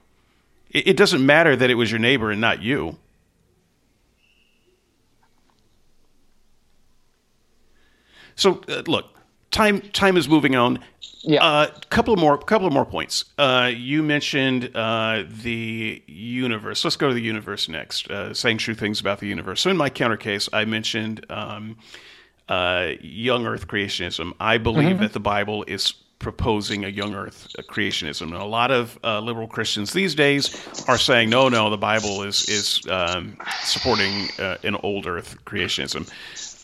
[0.71, 2.97] It, it doesn't matter that it was your neighbor and not you.
[8.37, 9.07] So uh, look,
[9.51, 10.79] time time is moving on.
[11.23, 11.43] Yeah.
[11.43, 13.25] A uh, couple of more couple of more points.
[13.37, 16.83] Uh, you mentioned uh, the universe.
[16.85, 18.11] Let's go to the universe next.
[18.11, 19.61] Uh, saying true things about the universe.
[19.61, 21.77] So in my counter case, I mentioned um,
[22.51, 24.35] uh, young Earth creationism.
[24.39, 25.03] I believe mm-hmm.
[25.03, 28.25] that the Bible is proposing a young earth creationism.
[28.25, 32.23] And a lot of uh, liberal Christians these days are saying, no, no, the Bible
[32.23, 36.09] is, is um, supporting uh, an old earth creationism.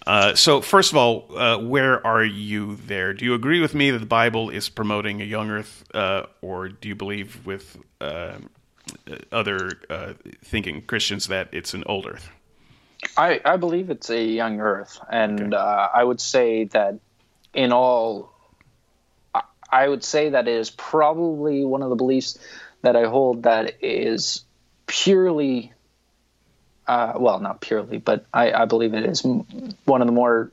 [0.06, 3.14] Uh, so, first of all, uh, where are you there?
[3.14, 6.68] Do you agree with me that the Bible is promoting a young earth, uh, or
[6.68, 8.34] do you believe with uh,
[9.32, 9.70] other
[10.44, 12.30] thinking Christians that it's an old earth?
[13.16, 14.98] I, I believe it's a young earth.
[15.10, 15.62] And okay.
[15.62, 16.98] I would say that
[17.54, 18.32] in all
[19.70, 22.38] I would say that it is probably one of the beliefs
[22.82, 24.44] that I hold that is
[24.86, 25.72] purely,
[26.86, 30.52] uh, well, not purely, but I, I believe it is one of the more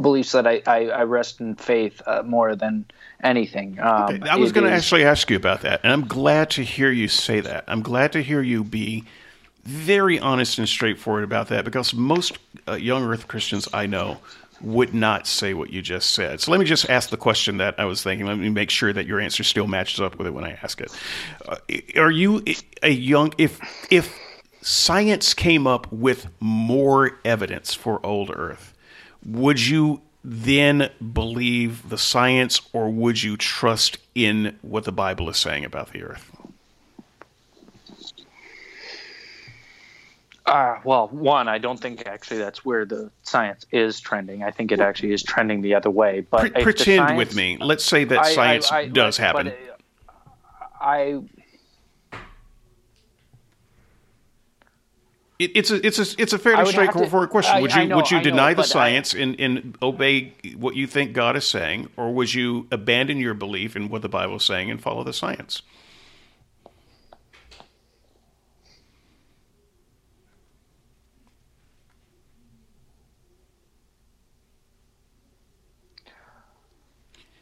[0.00, 2.86] beliefs that I, I, I rest in faith uh, more than
[3.22, 3.78] anything.
[3.80, 4.28] Um, okay.
[4.28, 7.08] I was going to actually ask you about that, and I'm glad to hear you
[7.08, 7.64] say that.
[7.68, 9.04] I'm glad to hear you be
[9.68, 14.16] very honest and straightforward about that because most uh, young Earth Christians I know
[14.62, 16.40] would not say what you just said.
[16.40, 18.26] So let me just ask the question that I was thinking.
[18.26, 20.80] Let me make sure that your answer still matches up with it when I ask
[20.80, 20.90] it.
[21.46, 21.56] Uh,
[21.96, 22.42] are you
[22.82, 24.18] a young if if
[24.62, 28.74] science came up with more evidence for old Earth,
[29.24, 35.36] would you then believe the science or would you trust in what the Bible is
[35.36, 36.30] saying about the Earth?
[40.48, 44.42] Uh, well, one, I don't think actually that's where the science is trending.
[44.42, 46.20] I think it actually is trending the other way.
[46.20, 47.58] But Pre- pretend science, with me.
[47.60, 49.52] Let's say that I, science I, I, does happen.
[50.80, 51.20] I.
[55.38, 57.60] It, it's a it's a it's a fairly straightforward question.
[57.60, 61.12] would you know, would you deny know, the science and, and obey what you think
[61.12, 64.70] God is saying, or would you abandon your belief in what the Bible is saying
[64.70, 65.62] and follow the science?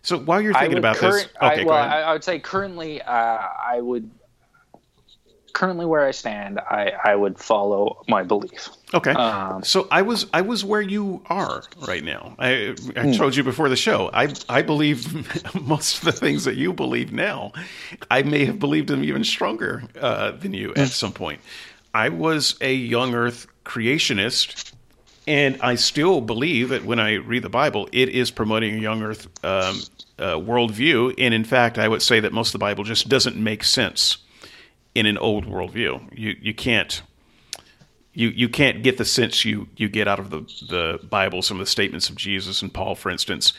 [0.07, 3.09] So while you're thinking about this, okay, I, well, I, I, would say currently, uh,
[3.11, 4.09] I would
[5.53, 8.69] currently where I stand, I, I would follow my belief.
[8.95, 9.11] Okay.
[9.11, 12.37] Um, so I was I was where you are right now.
[12.39, 13.12] I I hmm.
[13.15, 14.09] told you before the show.
[14.15, 15.12] I I believe
[15.66, 17.51] most of the things that you believe now.
[18.09, 20.85] I may have believed them even stronger uh, than you at hmm.
[20.85, 21.41] some point.
[21.95, 24.73] I was a young Earth creationist
[25.27, 29.03] and I still believe that when I read the Bible, it is promoting a young
[29.03, 29.81] Earth um,
[30.19, 31.15] uh, worldview.
[31.19, 34.19] And in fact, I would say that most of the Bible just doesn't make sense
[34.94, 36.16] in an old worldview.
[36.16, 37.03] You you can't
[38.15, 41.59] you you can't get the sense you you get out of the the Bible, some
[41.59, 43.53] of the statements of Jesus and Paul, for instance,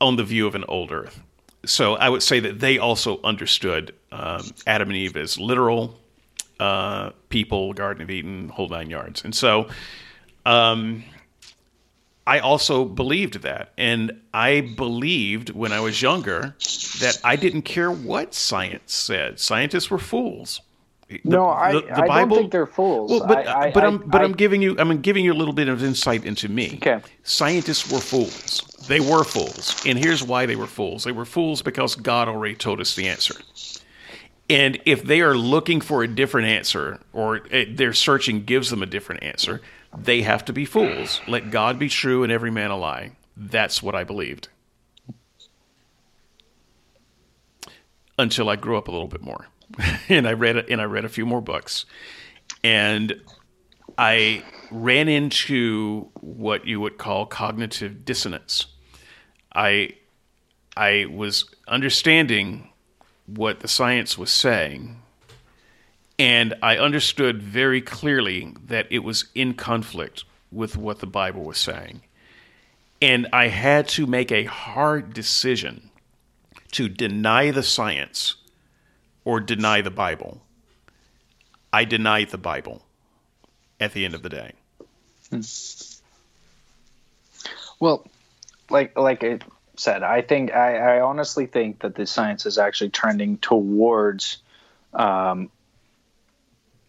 [0.00, 1.20] on the view of an old Earth.
[1.66, 5.98] So I would say that they also understood um, Adam and Eve as literal
[6.60, 9.68] uh, people, Garden of Eden, whole nine yards, and so.
[10.46, 11.04] Um,
[12.26, 13.72] I also believed that.
[13.76, 16.54] And I believed when I was younger
[17.00, 19.38] that I didn't care what science said.
[19.38, 20.60] Scientists were fools.
[21.08, 23.10] The, no, I, the, the I Bible, don't think they're fools.
[23.10, 25.52] Well, but I, but I, am but I'm giving you I'm giving you a little
[25.52, 26.72] bit of insight into me.
[26.76, 27.00] Okay.
[27.24, 28.62] Scientists were fools.
[28.88, 31.04] They were fools, and here's why they were fools.
[31.04, 33.34] They were fools because God already told us the answer.
[34.48, 38.82] And if they are looking for a different answer, or eh, their searching gives them
[38.82, 39.60] a different answer,
[39.96, 41.20] they have to be fools.
[41.26, 43.12] Let God be true and every man a lie.
[43.36, 44.48] That's what I believed.
[48.18, 49.48] Until I grew up a little bit more.
[50.08, 51.84] and I read and I read a few more books.
[52.62, 53.20] And
[53.98, 58.66] I ran into what you would call cognitive dissonance.
[59.54, 59.90] I
[60.76, 62.70] I was understanding
[63.26, 65.00] what the science was saying
[66.18, 71.58] and I understood very clearly that it was in conflict with what the Bible was
[71.58, 72.02] saying.
[73.02, 75.90] And I had to make a hard decision
[76.72, 78.36] to deny the science
[79.24, 80.40] or deny the Bible.
[81.72, 82.82] I denied the Bible
[83.80, 84.52] at the end of the day.
[85.30, 85.40] Hmm.
[87.80, 88.06] Well,
[88.70, 89.40] like like I
[89.76, 94.38] said, I think I, I honestly think that the science is actually trending towards
[94.92, 95.50] um,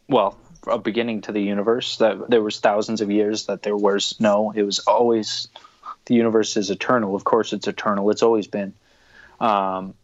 [0.07, 0.37] well,
[0.67, 1.97] a beginning to the universe.
[1.97, 4.51] That there was thousands of years that there was no.
[4.55, 5.47] It was always
[6.05, 7.15] the universe is eternal.
[7.15, 8.09] Of course, it's eternal.
[8.11, 8.73] It's always been.
[9.39, 9.95] Um,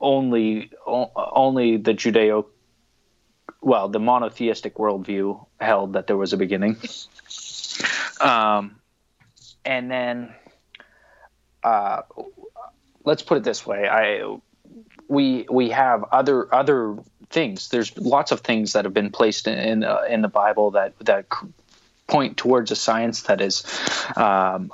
[0.00, 2.46] only only the Judeo,
[3.60, 6.76] well, the monotheistic worldview held that there was a beginning.
[8.20, 8.76] Um,
[9.64, 10.32] and then,
[11.62, 12.02] uh,
[13.04, 14.38] let's put it this way: I
[15.08, 16.96] we we have other other
[17.30, 17.68] things.
[17.68, 20.98] There's lots of things that have been placed in in, uh, in the Bible that
[21.00, 21.26] that
[22.06, 23.64] point towards a science that is
[24.16, 24.70] um,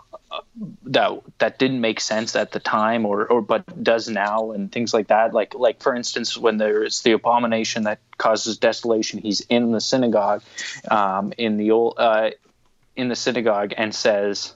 [0.85, 4.95] that that didn't make sense at the time or or but does now and things
[4.95, 9.41] like that like like for instance when there is the abomination that causes desolation he's
[9.43, 10.43] in the synagogue
[10.91, 12.31] um, in the old uh,
[12.97, 14.55] in the synagogue and says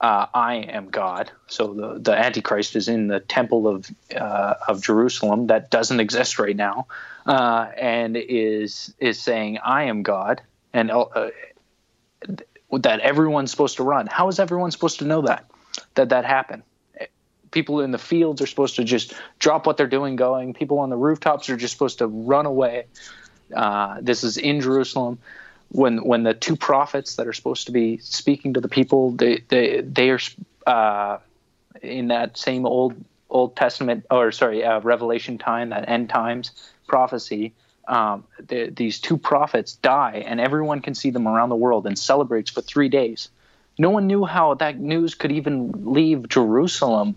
[0.00, 1.30] uh, I am God.
[1.48, 6.38] So the, the Antichrist is in the temple of uh, of Jerusalem that doesn't exist
[6.38, 6.86] right now,
[7.26, 10.40] uh, and is is saying I am God,
[10.72, 11.30] and uh,
[12.72, 14.06] that everyone's supposed to run.
[14.06, 15.50] How is everyone supposed to know that
[15.94, 16.62] that that happened?
[17.50, 20.54] People in the fields are supposed to just drop what they're doing, going.
[20.54, 22.84] People on the rooftops are just supposed to run away.
[23.56, 25.18] Uh, this is in Jerusalem
[25.70, 29.42] when when the two prophets that are supposed to be speaking to the people they
[29.48, 30.20] they they are
[30.66, 31.18] uh,
[31.82, 32.94] in that same old
[33.30, 36.52] Old Testament or sorry uh, Revelation time that end times
[36.86, 37.54] prophecy.
[37.86, 41.98] Um, the, these two prophets die, and everyone can see them around the world and
[41.98, 43.30] celebrates for three days.
[43.78, 47.16] No one knew how that news could even leave Jerusalem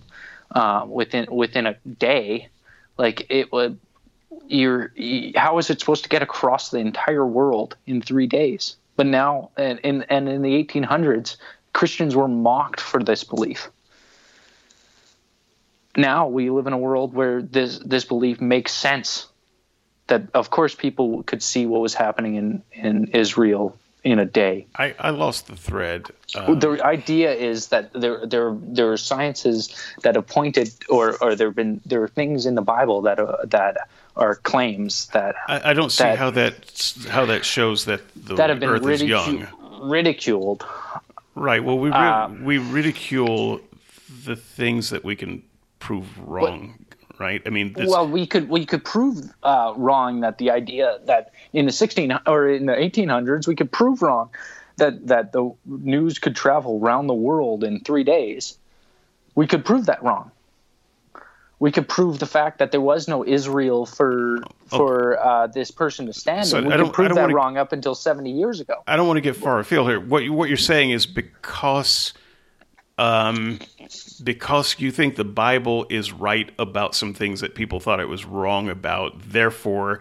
[0.51, 2.49] uh, within within a day.
[2.97, 3.79] Like it would
[4.47, 4.93] you're
[5.35, 8.75] how is it supposed to get across the entire world in three days?
[8.95, 11.37] But now, and in and in the 1800s,
[11.73, 13.69] Christians were mocked for this belief.
[15.95, 19.27] Now we live in a world where this this belief makes sense.
[20.07, 24.65] That of course people could see what was happening in in Israel in a day.
[24.75, 26.07] I, I lost the thread.
[26.35, 31.35] Um, the idea is that there there there are sciences that have pointed, or or
[31.35, 35.35] there have been there are things in the Bible that uh, that are claims that
[35.47, 38.69] I, I don't see that, how that how that shows that the that have been
[38.69, 39.47] Earth ridicu- is young.
[39.81, 40.65] Ridiculed.
[41.35, 41.63] Right.
[41.63, 43.61] Well, we ri- uh, we ridicule
[44.25, 45.43] the things that we can
[45.79, 46.85] prove wrong.
[46.89, 47.41] But, right.
[47.45, 47.89] I mean, this...
[47.89, 52.19] well, we could we could prove uh, wrong that the idea that in the 16
[52.27, 54.29] or in the 1800s we could prove wrong
[54.77, 58.57] that that the news could travel around the world in three days.
[59.35, 60.31] We could prove that wrong
[61.61, 65.29] we could prove the fact that there was no Israel for for okay.
[65.29, 66.65] uh, this person to stand so in.
[66.65, 68.81] We could prove that wanna, wrong up until seventy years ago.
[68.87, 69.99] I don't want to get far afield here.
[69.99, 72.13] What you, what you're saying is because
[72.97, 73.59] um,
[74.23, 78.25] because you think the Bible is right about some things that people thought it was
[78.25, 79.99] wrong about, therefore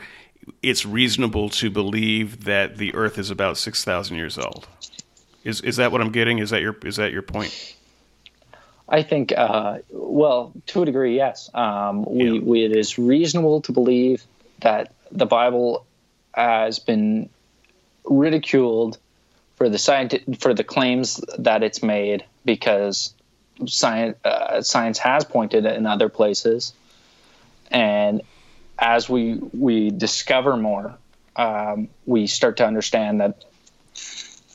[0.62, 4.66] it's reasonable to believe that the Earth is about six thousand years old.
[5.44, 6.38] Is is that what I'm getting?
[6.38, 7.76] Is that your is that your point?
[8.90, 11.48] I think, uh, well, to a degree, yes.
[11.54, 12.40] Um, we, yeah.
[12.40, 14.24] we, it is reasonable to believe
[14.60, 15.86] that the Bible
[16.34, 17.30] has been
[18.04, 18.98] ridiculed
[19.54, 23.14] for the scienti- for the claims that it's made because
[23.66, 26.72] science uh, science has pointed in other places,
[27.70, 28.22] and
[28.78, 30.96] as we we discover more,
[31.36, 33.44] um, we start to understand that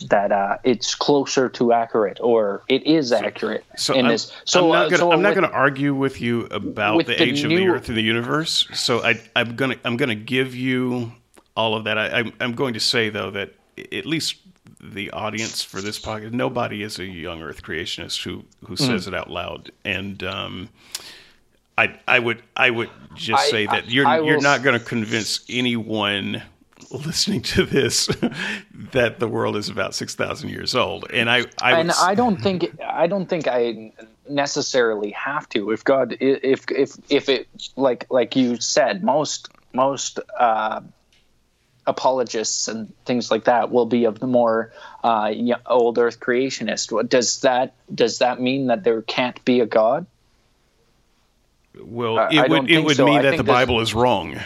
[0.10, 4.32] that uh, it's closer to accurate or it is accurate So in I'm, this.
[4.46, 7.08] So I'm not uh, so I'm not with- going to argue with you about with
[7.08, 8.68] the, the age of the Earth and the universe.
[8.74, 11.12] So I, I'm going to I'm going to give you
[11.56, 11.98] all of that.
[11.98, 13.54] I, I'm, I'm going to say though that
[13.92, 14.36] at least
[14.82, 18.86] the audience for this podcast, nobody is a young Earth creationist who who Mm.
[18.88, 20.70] says it out loud, and um,
[21.78, 24.86] I I would I would just I- say that you're I you're not going to
[24.86, 26.42] convince anyone
[26.98, 28.08] listening to this
[28.92, 32.42] that the world is about six thousand years old, and I I and I don't
[32.42, 33.94] think I don't think I
[34.30, 35.72] necessarily have to.
[35.72, 40.82] If God, if if if it like like you said, most most uh,
[41.88, 44.72] apologists and things like that will be of the more
[45.04, 45.32] uh,
[45.68, 46.92] old Earth creationist.
[46.92, 50.06] What does that does that mean that there can't be a God?
[51.80, 53.06] Well, it I would it would so.
[53.06, 54.40] mean I that the Bible is wrong,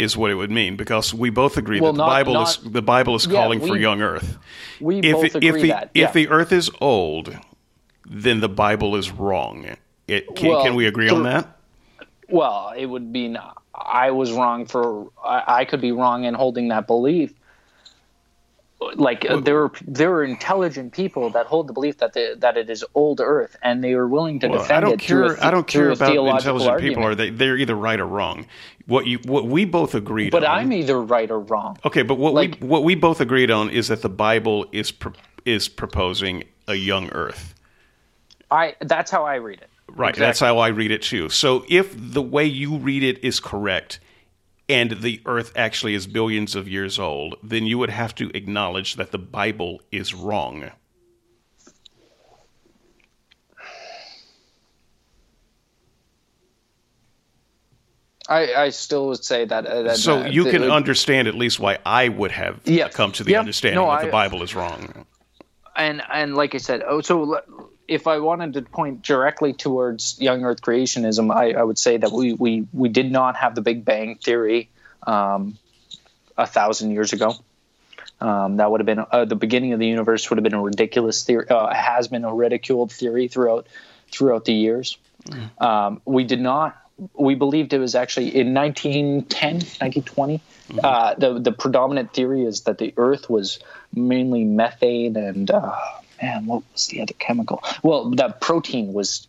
[0.00, 2.48] is what it would mean because we both agree Well, that the not- Bible not-
[2.48, 4.38] is the Bible is Yeah, calling for young Earth.
[4.80, 5.90] We If both agree if the that.
[5.94, 7.36] if the Earth is old,
[8.06, 9.66] then the Bible is wrong.
[10.08, 11.56] It, can, Well, can we agree on that?
[12.28, 13.28] Well, it would be.
[13.28, 15.08] not- I was wrong for.
[15.24, 17.32] I, I could be wrong in holding that belief.
[18.94, 22.56] Like uh, there are there are intelligent people that hold the belief that the, that
[22.56, 25.00] it is old Earth, and they are willing to Well, defend I don't it.
[25.00, 25.28] care.
[25.34, 27.04] the- I don't care about intelligent people.
[27.04, 27.28] Are they?
[27.28, 28.46] They're either right or wrong.
[28.86, 30.58] What you what we both agreed But on.
[30.60, 31.76] I'm either right or wrong.
[31.84, 34.90] Okay, but what Like- we what we both agreed on is that the Bible is
[34.92, 35.12] pro-
[35.44, 37.54] is proposing a young Earth.
[38.50, 39.68] I that's how I read it.
[39.88, 40.10] Right.
[40.10, 40.26] Exactly.
[40.26, 41.28] That's how I read it too.
[41.28, 44.00] So if the way you read it is correct
[44.70, 48.94] and the earth actually is billions of years old, then you would have to acknowledge
[48.94, 50.70] that the Bible is wrong.
[58.28, 59.66] I, I still would say that.
[59.66, 62.88] Uh, that So uh, you the- can understand at least why I would have Yeah.
[62.88, 63.40] come to the Yeah.
[63.40, 65.06] understanding No, that the Bible is wrong.
[65.76, 67.59] and and like I said, oh, so l-
[67.90, 72.12] if I wanted to point directly towards young Earth creationism, I, I would say that
[72.12, 74.70] we we we did not have the Big Bang theory
[75.06, 75.58] um,
[76.38, 77.34] a thousand years ago.
[78.20, 80.30] Um, that would have been uh, the beginning of the universe.
[80.30, 81.48] Would have been a ridiculous theory.
[81.50, 83.66] Uh, has been a ridiculed theory throughout
[84.12, 84.96] throughout the years.
[85.58, 86.76] Um, we did not.
[87.14, 90.40] We believed it was actually in 1910, 1920.
[90.80, 93.58] Uh, the the predominant theory is that the Earth was
[93.92, 95.76] mainly methane and uh,
[96.20, 97.62] man, what was the other chemical?
[97.82, 99.26] Well, that protein was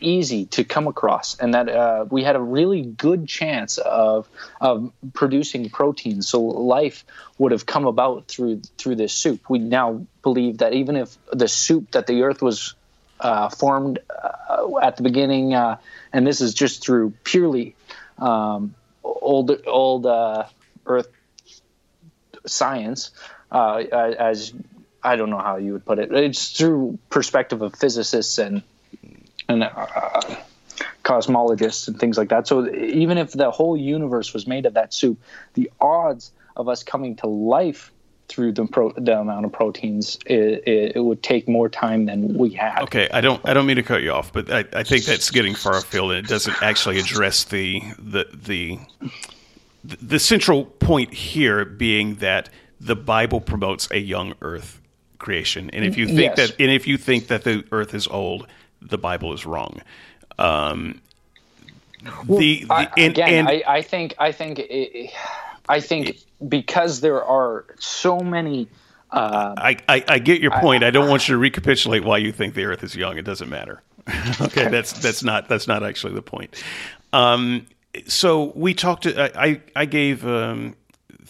[0.00, 4.28] easy to come across, and that uh, we had a really good chance of
[4.60, 6.22] of producing protein.
[6.22, 7.04] So life
[7.38, 9.48] would have come about through through this soup.
[9.48, 12.74] We now believe that even if the soup that the Earth was
[13.20, 15.78] uh, formed uh, at the beginning, uh,
[16.12, 17.74] and this is just through purely
[18.18, 20.44] um, old old uh,
[20.84, 21.08] Earth
[22.46, 23.10] science,
[23.50, 24.52] uh, as
[25.06, 26.12] I don't know how you would put it.
[26.12, 28.62] It's through perspective of physicists and
[29.48, 30.20] and uh,
[31.04, 32.48] cosmologists and things like that.
[32.48, 35.18] So even if the whole universe was made of that soup,
[35.54, 37.92] the odds of us coming to life
[38.28, 42.34] through the pro- the amount of proteins it, it, it would take more time than
[42.34, 42.82] we had.
[42.82, 45.30] Okay, I don't I don't mean to cut you off, but I, I think that's
[45.30, 48.78] getting far afield and it doesn't actually address the the the
[49.84, 52.48] the central point here being that
[52.80, 54.80] the Bible promotes a young earth
[55.18, 55.70] creation.
[55.72, 56.50] And if you think Yes.
[56.50, 58.46] that and if you think that the earth is old,
[58.80, 59.80] the Bible is wrong.
[60.38, 61.00] Um
[62.24, 65.10] the, the I, and, again, and I, I think I think it,
[65.68, 68.68] I think because there are so many.
[69.10, 70.82] Uh, I, I, I get your point.
[70.82, 73.18] I don't want you to recapitulate why you think the Earth is young.
[73.18, 73.82] It doesn't matter.
[74.40, 76.62] okay, that's that's not that's not actually the point.
[77.12, 77.66] Um,
[78.06, 79.04] so we talked.
[79.04, 80.76] To, I I gave um,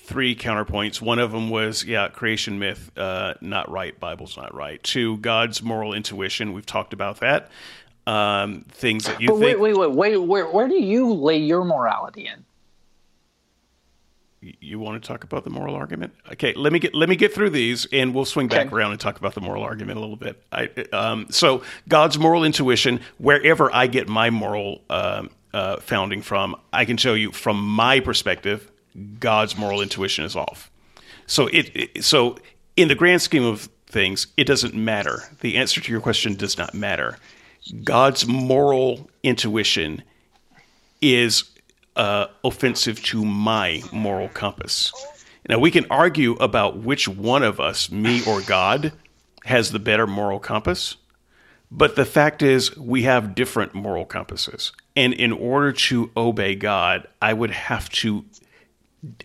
[0.06, 1.00] three counterpoints.
[1.00, 3.98] One of them was yeah, creation myth, uh, not right.
[3.98, 4.82] Bible's not right.
[4.82, 6.52] Two, God's moral intuition.
[6.52, 7.50] We've talked about that.
[8.06, 10.16] Um, things that you but think wait, wait, wait, wait.
[10.18, 12.44] Where where do you lay your morality in?
[14.60, 16.14] you want to talk about the moral argument?
[16.32, 18.76] Okay, let me get let me get through these, and we'll swing back Okay.
[18.76, 20.42] around and talk about the moral argument a little bit.
[20.52, 26.56] I, um, so God's moral intuition, wherever I get my moral um, uh, founding from,
[26.72, 28.70] I can show you from my perspective,
[29.18, 30.70] God's moral intuition is off.
[31.26, 32.38] So it, so
[32.76, 35.22] in the grand scheme of things, it doesn't matter.
[35.40, 37.18] The answer to your question does not matter.
[37.82, 40.02] God's moral intuition
[41.00, 41.44] is
[41.96, 44.92] uh, offensive to my moral compass.
[45.48, 48.92] Now, we can argue about which one of us, me or God,
[49.44, 50.96] has the better moral compass,
[51.70, 54.72] but the fact is, we have different moral compasses.
[54.94, 58.24] And in order to obey God, I would have to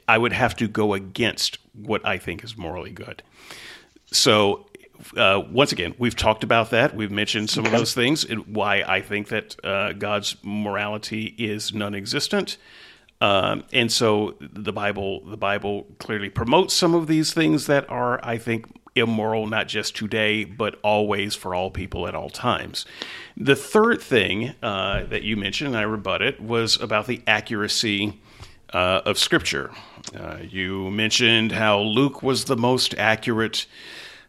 [0.07, 3.23] I would have to go against what I think is morally good.
[4.11, 4.67] so
[5.17, 6.95] uh, once again, we've talked about that.
[6.95, 8.23] We've mentioned some of those things.
[8.23, 12.57] And why I think that uh, God's morality is non-existent.
[13.19, 18.23] Um, and so the Bible, the Bible clearly promotes some of these things that are,
[18.23, 22.85] I think, immoral, not just today, but always for all people at all times.
[23.37, 28.19] The third thing uh, that you mentioned, and I rebut it, was about the accuracy
[28.73, 29.71] uh, of Scripture.
[30.15, 33.65] Uh, you mentioned how Luke was the most accurate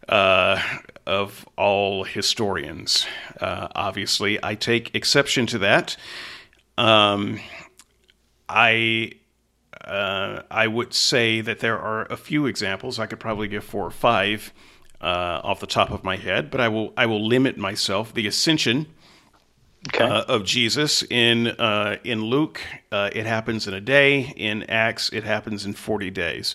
[0.09, 0.61] uh,
[1.07, 3.07] of all historians.
[3.41, 5.97] Uh, obviously, I take exception to that.
[6.77, 7.41] Um,
[8.49, 9.13] I
[9.85, 12.99] uh, I would say that there are a few examples.
[12.99, 14.53] I could probably give four or five
[15.01, 18.15] uh, off the top of my head, but I will I will limit myself.
[18.15, 18.87] The Ascension
[19.89, 20.05] okay.
[20.05, 22.61] uh, of Jesus in uh, in Luke,
[22.91, 24.33] uh, it happens in a day.
[24.37, 26.55] In Acts, it happens in forty days.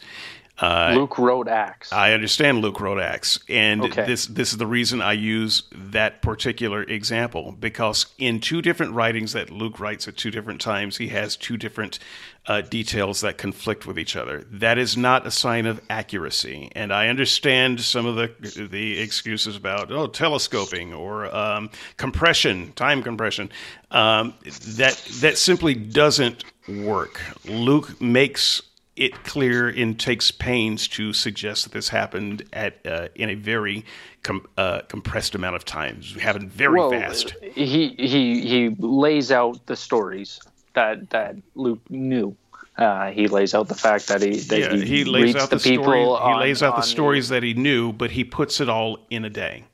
[0.59, 1.93] Uh, Luke wrote Acts.
[1.93, 4.05] I understand Luke wrote Acts, and okay.
[4.05, 9.33] this this is the reason I use that particular example because in two different writings
[9.33, 11.99] that Luke writes at two different times, he has two different
[12.47, 14.45] uh, details that conflict with each other.
[14.49, 19.57] That is not a sign of accuracy, and I understand some of the the excuses
[19.57, 23.51] about oh telescoping or um, compression, time compression.
[23.91, 27.21] Um, that that simply doesn't work.
[27.45, 28.61] Luke makes
[28.95, 33.85] it clear and takes pains to suggest that this happened at uh, in a very
[34.23, 35.99] com- uh, compressed amount of time.
[35.99, 37.35] It happened very well, fast.
[37.41, 40.39] He he he lays out the stories
[40.77, 42.35] that that Luke knew.
[42.77, 45.55] Uh, he lays out the fact that he that yeah, he, he lays out the,
[45.55, 45.85] the people.
[45.85, 48.69] Story, on, he lays out the stories the, that he knew, but he puts it
[48.69, 49.65] all in a day.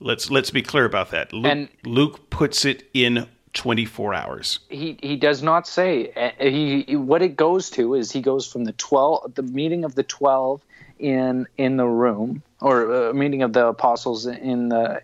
[0.00, 1.32] Let's let's be clear about that.
[1.32, 4.58] Luke, and, Luke puts it in 24 hours.
[4.68, 8.46] He he does not say uh, he, he, what it goes to is he goes
[8.50, 10.60] from the 12 the meeting of the 12
[10.98, 15.00] in in the room or a uh, meeting of the apostles in the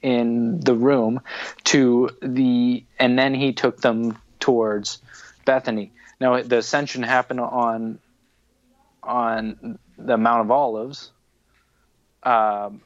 [0.00, 1.20] in the room
[1.64, 4.98] to the and then he took them towards
[5.46, 5.90] Bethany.
[6.20, 7.98] Now the ascension happened on
[9.02, 11.12] on the Mount of Olives.
[12.22, 12.82] Um,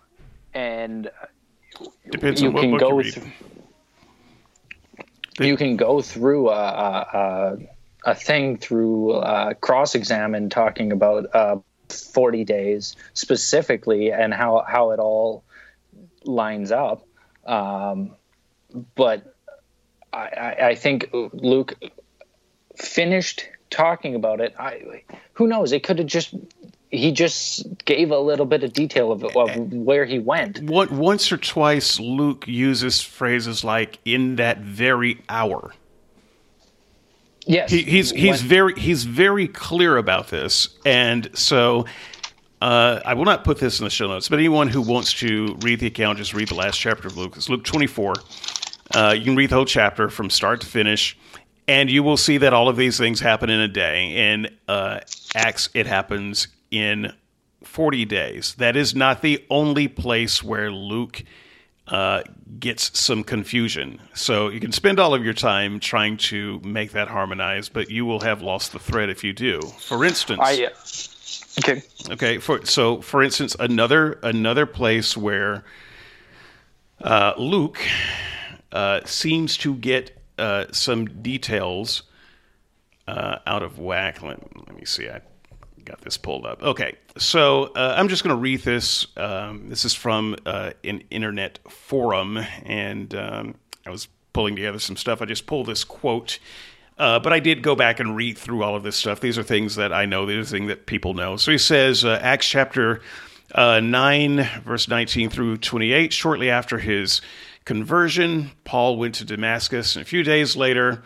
[0.54, 1.10] and
[2.10, 3.32] Depends you can go through,
[5.40, 7.56] you can go through a, a,
[8.04, 11.56] a thing through uh, cross examine talking about uh,
[11.88, 15.42] 40 days specifically and how, how it all
[16.24, 17.04] lines up.
[17.44, 18.14] Um,
[18.94, 19.34] but
[20.12, 21.74] I, I think Luke
[22.76, 24.54] finished talking about it.
[24.58, 25.02] I,
[25.34, 25.72] who knows?
[25.72, 26.34] It could have just
[26.90, 30.62] he just gave a little bit of detail of, of where he went.
[30.62, 35.74] What, once or twice, Luke uses phrases like "in that very hour."
[37.46, 41.86] Yes, he, he's he's when, very he's very clear about this, and so
[42.60, 44.28] uh, I will not put this in the show notes.
[44.28, 47.36] But anyone who wants to read the account, just read the last chapter of Luke.
[47.36, 48.14] It's Luke twenty four.
[48.94, 51.16] Uh, you can read the whole chapter from start to finish,
[51.66, 54.32] and you will see that all of these things happen in a day.
[54.32, 55.00] In uh,
[55.34, 57.12] Acts, it happens in
[57.64, 58.54] 40 days.
[58.56, 61.22] That is not the only place where Luke
[61.88, 62.22] uh,
[62.58, 64.00] gets some confusion.
[64.14, 68.04] So you can spend all of your time trying to make that harmonize, but you
[68.04, 69.60] will have lost the thread if you do.
[69.62, 70.68] For instance, I, uh,
[71.60, 71.82] okay,
[72.12, 72.38] okay.
[72.38, 75.64] For so, for instance, another another place where
[77.02, 77.80] uh, Luke
[78.72, 82.02] uh, seems to get uh, some details
[83.06, 84.22] uh, out of whack.
[84.22, 85.08] Let, let me see.
[85.08, 85.20] I
[85.84, 86.62] got this pulled up.
[86.62, 89.06] Okay, so uh, I'm just going to read this.
[89.16, 93.54] Um, this is from uh, an internet forum, and um,
[93.86, 95.22] I was pulling together some stuff.
[95.22, 96.38] I just pulled this quote.
[96.98, 99.20] Uh, but I did go back and read through all of this stuff.
[99.20, 100.26] These are things that I know.
[100.26, 101.36] These are things that people know.
[101.36, 103.00] So he says, uh, Acts chapter
[103.54, 106.12] uh, 9, verse 19 through 28.
[106.12, 107.20] Shortly after his
[107.68, 111.02] conversion, Paul went to Damascus, and a few days later,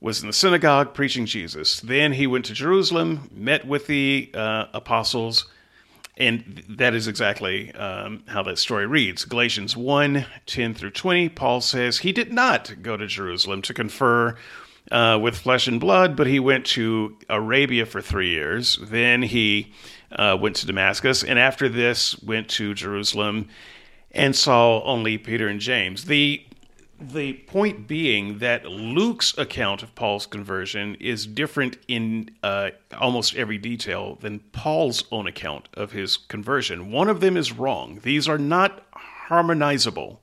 [0.00, 1.78] was in the synagogue preaching Jesus.
[1.78, 5.46] Then he went to Jerusalem, met with the uh, apostles,
[6.16, 9.24] and that is exactly um, how that story reads.
[9.24, 14.36] Galatians 1 10 through 20, Paul says he did not go to Jerusalem to confer
[14.90, 18.80] uh, with flesh and blood, but he went to Arabia for three years.
[18.82, 19.72] Then he
[20.10, 23.48] uh, went to Damascus, and after this, went to Jerusalem
[24.12, 26.04] and saw only Peter and James.
[26.04, 26.44] The
[27.00, 33.56] the point being that Luke's account of Paul's conversion is different in uh, almost every
[33.56, 36.90] detail than Paul's own account of his conversion.
[36.90, 38.00] One of them is wrong.
[38.02, 38.82] These are not
[39.28, 40.20] harmonizable.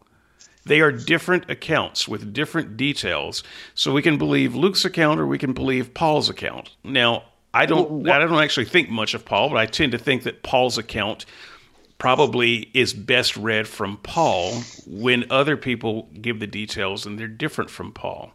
[0.66, 3.42] They are different accounts with different details.
[3.74, 6.76] So we can believe Luke's account or we can believe Paul's account.
[6.84, 7.24] Now,
[7.54, 10.44] I don't I don't actually think much of Paul, but I tend to think that
[10.44, 11.26] Paul's account
[11.98, 17.70] probably is best read from Paul when other people give the details and they're different
[17.70, 18.32] from Paul.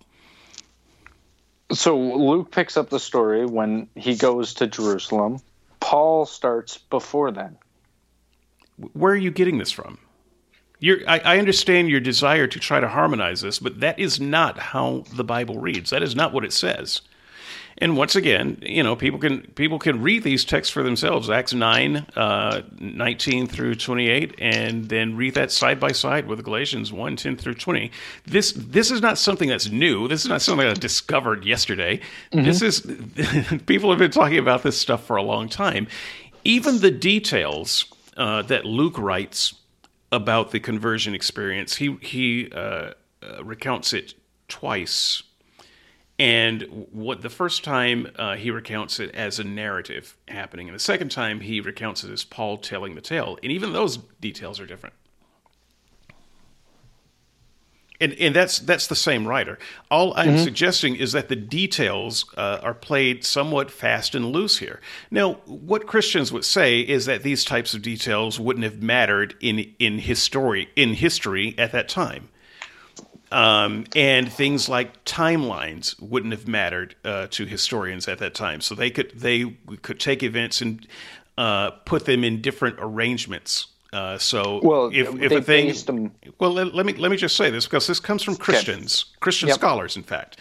[1.73, 5.39] So Luke picks up the story when he goes to Jerusalem.
[5.81, 7.57] Paul starts before then.
[8.93, 9.99] Where are you getting this from?
[10.83, 15.05] I, I, understand your desire to try to harmonize this, but that is not how
[15.15, 15.91] the Bible reads.
[15.91, 17.03] That is not what it says.
[17.79, 21.31] And once again, you know, people can people can read these texts for themselves.
[21.31, 26.93] Acts 9, uh, 19 through 28, and then read that side by side with Galatians
[26.93, 27.91] 1, 10 through 20.
[28.27, 30.09] This this is not something that's new.
[30.09, 32.01] This is not something I discovered yesterday.
[32.33, 32.45] Mm-hmm.
[32.45, 32.81] This is
[33.67, 35.87] people have been talking about this stuff for a long time.
[36.45, 37.87] Even the details
[38.17, 39.55] uh, that Luke writes
[40.11, 42.93] about the conversion experience, he he uh,
[43.23, 44.15] uh recounts it
[44.49, 45.23] twice
[46.23, 50.81] and what the first time uh, he recounts it as a narrative happening, and the
[50.81, 54.67] second time he recounts it as Paul telling the tale, and even those details are
[54.67, 54.95] different.
[58.01, 59.59] And, and that's that's the same writer.
[59.91, 60.45] All I'm mm-hmm.
[60.45, 64.81] suggesting is that the details uh, are played somewhat fast and loose here.
[65.11, 69.75] Now, what Christians would say is that these types of details wouldn't have mattered in
[69.81, 72.29] in history in history at that time.
[73.33, 78.61] Um, and things like timelines wouldn't have mattered uh, to historians at that time.
[78.61, 80.87] So they could they could take events and
[81.39, 83.69] uh, put them in different arrangements.
[83.93, 86.13] Uh, so well, if, if a thing, them...
[86.39, 89.19] well, let, let, me let me just say this because this comes from Christians, okay.
[89.21, 89.57] Christian yep.
[89.57, 90.39] scholars, in fact.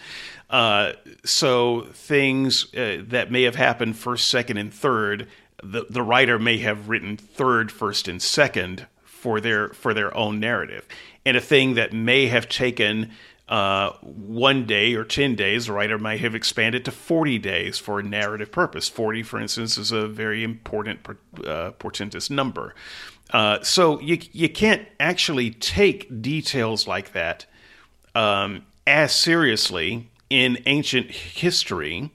[0.50, 0.92] Uh,
[1.24, 5.28] so things uh, that may have happened first, second, and third,
[5.62, 10.40] the the writer may have written third, first, and second for their for their own
[10.40, 10.86] narrative
[11.24, 13.10] and a thing that may have taken
[13.48, 18.00] uh, one day or 10 days, the writer might have expanded to 40 days for
[18.00, 18.88] a narrative purpose.
[18.88, 21.00] 40, for instance, is a very important,
[21.46, 22.74] uh, portentous number.
[23.30, 27.46] Uh, so you, you can't actually take details like that
[28.14, 32.10] um, as seriously in ancient history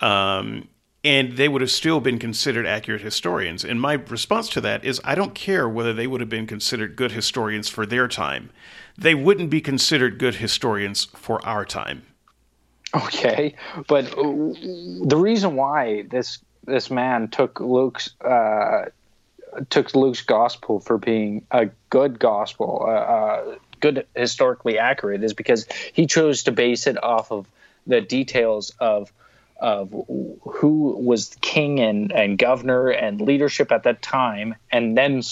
[0.00, 0.68] um,
[1.02, 3.64] and they would have still been considered accurate historians.
[3.64, 6.96] And my response to that is I don't care whether they would have been considered
[6.96, 8.50] good historians for their time.
[8.98, 12.02] They wouldn't be considered good historians for our time.
[12.94, 13.54] Okay,
[13.86, 18.86] but the reason why this this man took Luke's uh,
[19.70, 25.66] took Luke's gospel for being a good gospel, uh, uh, good historically accurate, is because
[25.92, 27.46] he chose to base it off of
[27.86, 29.12] the details of
[29.60, 35.22] of who was king and, and governor and leadership at that time, and then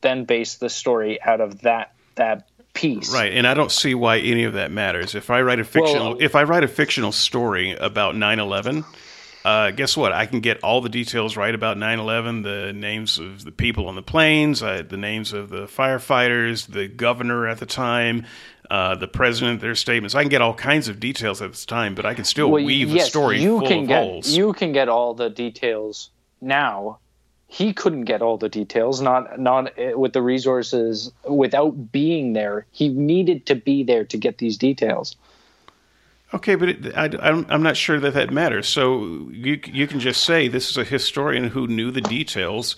[0.00, 3.12] then base the story out of that that piece.
[3.12, 5.14] Right, and I don't see why any of that matters.
[5.14, 8.84] If I write a fictional well, if I write a fictional story about 9/11,
[9.44, 10.12] uh, guess what?
[10.12, 13.94] I can get all the details right about 9/11, the names of the people on
[13.94, 18.24] the planes, uh, the names of the firefighters, the governor at the time,
[18.70, 20.14] uh, the president, their statements.
[20.14, 22.64] I can get all kinds of details at this time, but I can still well,
[22.64, 24.28] weave yes, a story you full can of get, holes.
[24.36, 26.10] You can get all the details
[26.40, 26.98] now.
[27.46, 32.66] He couldn't get all the details, not not eh, with the resources, without being there.
[32.72, 35.16] He needed to be there to get these details.
[36.32, 38.66] Okay, but it, I, am not sure that that matters.
[38.66, 42.76] So you you can just say this is a historian who knew the details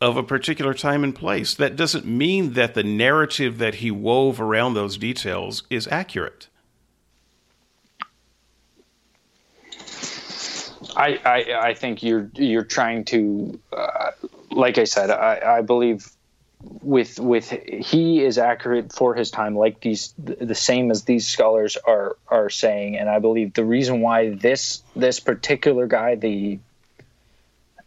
[0.00, 1.54] of a particular time and place.
[1.54, 6.48] That doesn't mean that the narrative that he wove around those details is accurate.
[10.96, 14.10] I, I, I think you're you're trying to, uh,
[14.50, 16.10] like I said, I, I believe
[16.60, 21.76] with with he is accurate for his time, like these the same as these scholars
[21.76, 26.58] are are saying, and I believe the reason why this this particular guy, the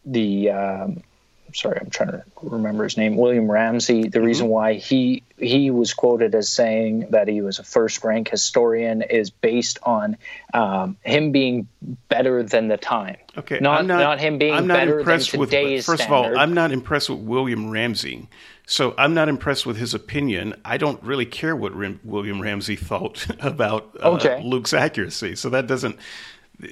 [0.05, 1.03] the um,
[1.53, 4.03] sorry, I'm trying to remember his name, William Ramsay.
[4.03, 4.25] The mm-hmm.
[4.25, 9.01] reason why he he was quoted as saying that he was a first rank historian
[9.01, 10.17] is based on
[10.53, 11.67] um, him being
[12.09, 13.17] better than the time.
[13.37, 16.31] Okay, not not, not, him being I'm not better impressed than today's with, First standard.
[16.31, 18.27] of all, I'm not impressed with William Ramsay.
[18.65, 20.55] So I'm not impressed with his opinion.
[20.63, 21.73] I don't really care what
[22.05, 24.41] William Ramsay thought about uh, okay.
[24.43, 25.35] Luke's accuracy.
[25.35, 25.97] So that doesn't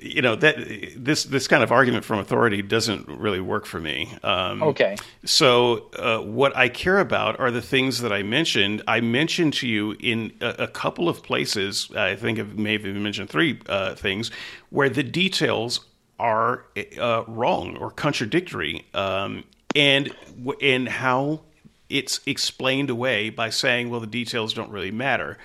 [0.01, 0.55] you know that
[0.95, 4.13] this this kind of argument from authority doesn't really work for me.
[4.23, 4.95] Um, okay.
[5.25, 8.83] So uh, what I care about are the things that I mentioned.
[8.87, 11.89] I mentioned to you in a, a couple of places.
[11.95, 14.31] I think I may have even mentioned three uh, things
[14.69, 15.85] where the details
[16.19, 16.65] are
[16.99, 19.43] uh, wrong or contradictory, um,
[19.75, 20.13] and
[20.59, 21.41] in how
[21.89, 25.37] it's explained away by saying, "Well, the details don't really matter."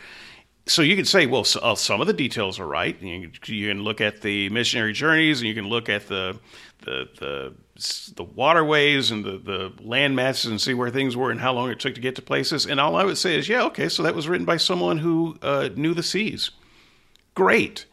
[0.67, 3.01] So you can say, well, so, uh, some of the details are right.
[3.03, 6.39] You, you, can look at the missionary journeys, and you can look at the
[6.83, 7.55] the the,
[8.17, 11.71] the waterways and the, the land masses and see where things were and how long
[11.71, 12.67] it took to get to places.
[12.67, 15.39] And all I would say is, yeah, okay, so that was written by someone who
[15.43, 16.51] uh, knew the seas.
[17.35, 17.87] Great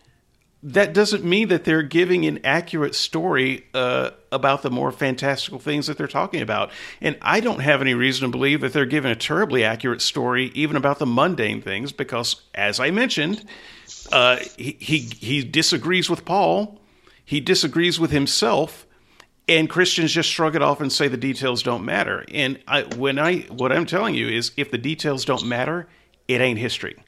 [0.64, 5.88] that doesn't mean that they're giving an accurate story uh, about the more fantastical things
[5.88, 6.72] that they're talking about.
[7.02, 10.52] And I don't have any reason to believe that they're giving a terribly accurate story
[10.54, 13.44] even about the mundane things, because as I mentioned,
[14.12, 16.80] uh, he, he he disagrees with Paul,
[17.26, 18.86] he disagrees with himself,
[19.48, 22.24] and Christians just shrug it off and say the details don't matter.
[22.32, 25.88] And I, when I what I'm telling you is, if the details don't matter,
[26.28, 27.04] it ain't history.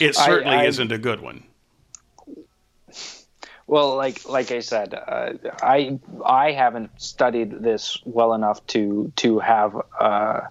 [0.00, 1.44] It certainly I, I, isn't a good one.
[3.66, 9.38] Well, like like I said, uh, I I haven't studied this well enough to to
[9.40, 10.42] have uh,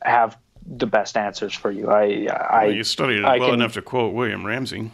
[0.00, 1.90] have the best answers for you.
[1.90, 4.90] I I well, you studied it I well can, enough to quote William Ramsay.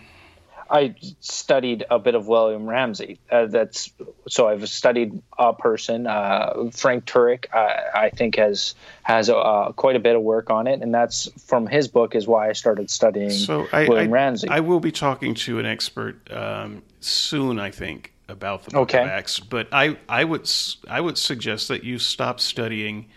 [0.70, 3.19] I studied a bit of William Ramsay.
[3.31, 3.93] Uh, that's
[4.28, 6.07] so I've studied a person.
[6.07, 10.66] Uh, Frank Turek, uh, I think, has has uh, quite a bit of work on
[10.66, 14.12] it, and that's from his book is why I started studying so I, William I,
[14.12, 14.49] Ramsay.
[14.49, 19.03] I will be talking to an expert um, soon, I think, about the book okay.
[19.03, 19.40] of Acts.
[19.40, 20.51] But I, I would
[20.89, 23.09] I would suggest that you stop studying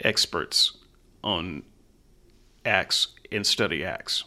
[0.00, 0.76] experts
[1.22, 1.64] on
[2.64, 4.24] Acts and study Acts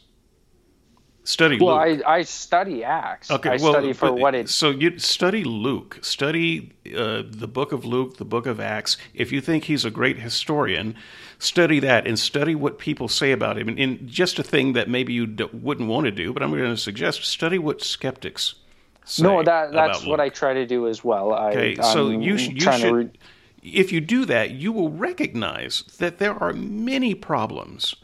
[1.24, 2.04] study well, Luke.
[2.06, 3.32] I, I study Acts.
[3.32, 4.50] Okay, I well, study for what it.
[4.50, 8.98] So you study Luke, study uh, the book of Luke, the book of Acts.
[9.14, 10.96] If you think he's a great historian,
[11.40, 13.68] study that and study what people say about him.
[13.68, 16.64] And, and just a thing that maybe you wouldn't want to do, but I'm going
[16.64, 18.56] to suggest study what skeptics.
[19.04, 21.34] Say no, that that's what I try to do as well.
[21.34, 22.94] I, okay, so you, sh- you should.
[22.94, 23.10] Re-
[23.64, 27.96] if you do that, you will recognize that there are many problems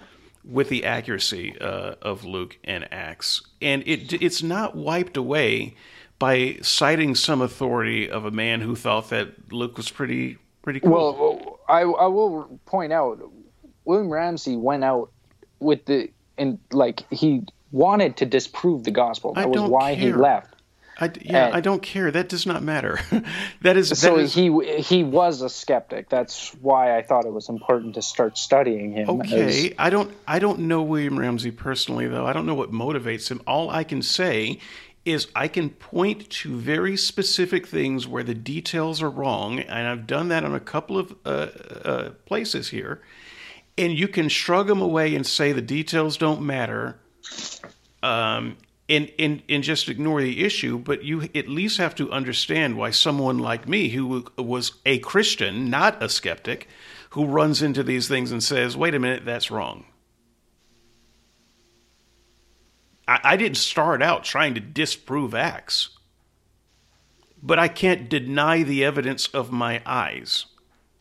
[0.48, 5.76] with the accuracy uh, of Luke and Acts, and it it's not wiped away
[6.20, 10.92] by citing some authority of a man who thought that Luke was pretty pretty cool.
[10.92, 13.20] Well, I I will point out
[13.86, 15.12] William Ramsay went out
[15.60, 19.34] with the and like he wanted to disprove the gospel.
[19.34, 20.06] That was why care.
[20.06, 20.56] he left.
[21.00, 22.10] I, yeah, and, I don't care.
[22.10, 23.00] That does not matter.
[23.62, 24.50] that is so that is, he
[24.80, 26.10] he was a skeptic.
[26.10, 29.10] That's why I thought it was important to start studying him.
[29.10, 32.26] Okay, as, I don't I don't know William Ramsay personally though.
[32.26, 33.42] I don't know what motivates him.
[33.46, 34.60] All I can say
[35.06, 40.06] is I can point to very specific things where the details are wrong, and I've
[40.08, 43.02] done that on a couple of uh, uh, places here.
[43.78, 47.00] And you can shrug them away and say the details don't matter.
[48.02, 48.58] Um,
[48.90, 52.92] and, and, and just ignore the issue, but you at least have to understand why
[52.92, 56.68] someone like me, who was a Christian, not a skeptic,
[57.12, 59.86] who runs into these things and says, wait a minute, that's wrong.
[63.08, 65.90] I, I didn't start out trying to disprove Acts,
[67.42, 70.46] but I can't deny the evidence of my eyes.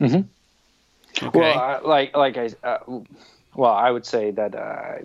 [0.00, 1.26] Mm-hmm.
[1.26, 1.38] Okay?
[1.38, 2.78] Well, uh, like like I, uh,
[3.54, 4.98] well, I would say that uh,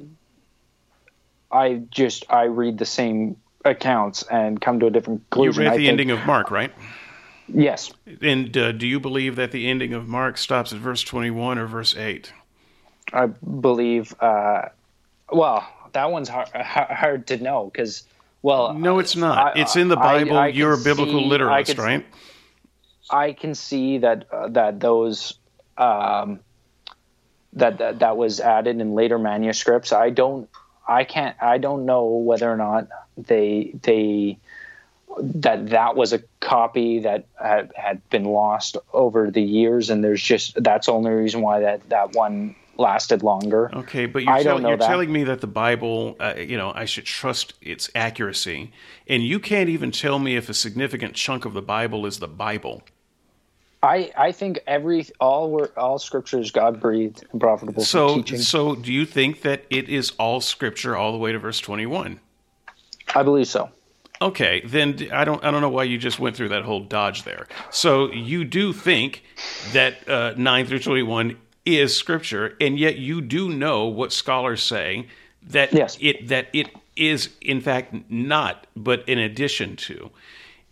[1.51, 5.63] I just I read the same accounts and come to a different conclusion.
[5.63, 6.71] You read the ending of Mark, right?
[7.47, 7.91] Yes.
[8.21, 11.67] And uh, do you believe that the ending of Mark stops at verse twenty-one or
[11.67, 12.31] verse eight?
[13.13, 14.15] I believe.
[14.19, 14.69] Uh,
[15.31, 18.03] well, that one's hard, hard to know because.
[18.43, 19.55] Well, no, it's not.
[19.55, 20.35] I, it's in the Bible.
[20.35, 22.05] I, I You're a biblical see, literalist, can, right?
[23.11, 25.35] I can see that uh, that those
[25.77, 26.39] um,
[27.53, 29.91] that, that that was added in later manuscripts.
[29.91, 30.49] I don't
[30.91, 31.35] I can't.
[31.41, 32.87] I don't know whether or not
[33.17, 34.37] they they
[35.19, 40.21] that that was a copy that had, had been lost over the years, and there's
[40.21, 43.69] just that's the only reason why that that one lasted longer.
[43.73, 47.05] Okay, but you're, tell, you're telling me that the Bible, uh, you know, I should
[47.05, 48.71] trust its accuracy,
[49.07, 52.27] and you can't even tell me if a significant chunk of the Bible is the
[52.27, 52.81] Bible.
[53.83, 58.15] I, I think every all were all scripture is God breathed and profitable so, for
[58.17, 58.39] teaching.
[58.39, 61.87] So do you think that it is all scripture all the way to verse twenty
[61.87, 62.19] one?
[63.15, 63.69] I believe so.
[64.21, 67.23] Okay, then I don't I don't know why you just went through that whole dodge
[67.23, 67.47] there.
[67.71, 69.23] So you do think
[69.73, 74.61] that uh, nine through twenty one is scripture, and yet you do know what scholars
[74.61, 75.07] say
[75.47, 75.97] that yes.
[75.99, 80.11] it that it is in fact not, but in addition to.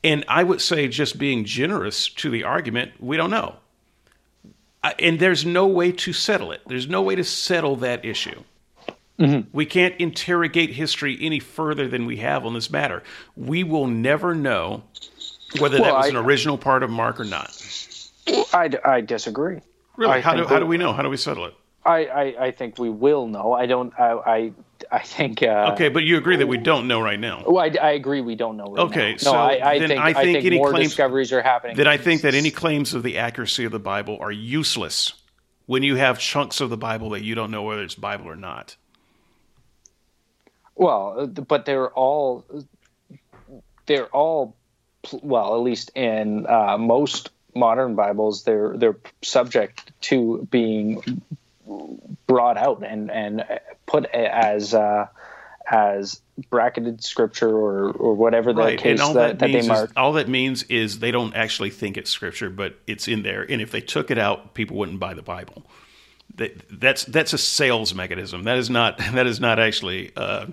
[0.04, 3.58] And I would say, just being generous to the argument, we don't know.
[4.98, 6.62] And there's no way to settle it.
[6.68, 8.44] There's no way to settle that issue.
[9.20, 9.50] Mm-hmm.
[9.52, 13.04] We can't interrogate history any further than we have on this matter.
[13.36, 14.84] We will never know
[15.60, 17.52] whether well, that was I, an original part of Mark or not.
[18.54, 19.60] I, I disagree.
[19.98, 20.14] Really?
[20.14, 20.94] I how, do, how do we know?
[20.94, 21.54] How do we settle it?
[21.86, 23.52] I, I, I think we will know.
[23.52, 23.94] I don't.
[24.00, 24.54] I I,
[24.92, 25.44] I think.
[25.44, 27.44] Uh, Okay, but you agree that we don't know right now.
[27.46, 28.22] Well, I, I agree.
[28.22, 28.66] We don't know.
[28.66, 29.18] Right Okay, now.
[29.18, 31.76] so I, I think I I think think, any more claims- discoveries are happening.
[31.78, 35.14] Then I think that any claims of the accuracy of the Bible are useless
[35.68, 38.36] when you have chunks of the Bible that you don't know whether it's Bible or
[38.36, 38.76] not.
[40.76, 42.46] Well, but they're all
[43.86, 44.56] they're all
[45.22, 51.22] well, at least in uh, most modern Bibles, they're they're subject to being
[52.28, 53.44] brought out and and
[53.86, 55.08] put as uh,
[55.70, 59.90] as bracketed scripture or or whatever the right, case that, that, that they mark.
[59.90, 63.46] is, all that means is they don't actually think it's scripture, but it's in there.
[63.50, 65.64] And if they took it out, people wouldn't buy the Bible.
[66.36, 68.44] That, that's that's a sales mechanism.
[68.44, 70.48] That is not that is not actually uh,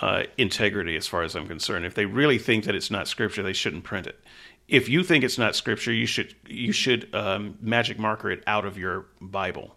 [0.00, 1.84] uh, integrity, as far as I'm concerned.
[1.84, 4.18] If they really think that it's not scripture, they shouldn't print it.
[4.66, 8.64] If you think it's not scripture, you should you should um, magic marker it out
[8.64, 9.76] of your Bible.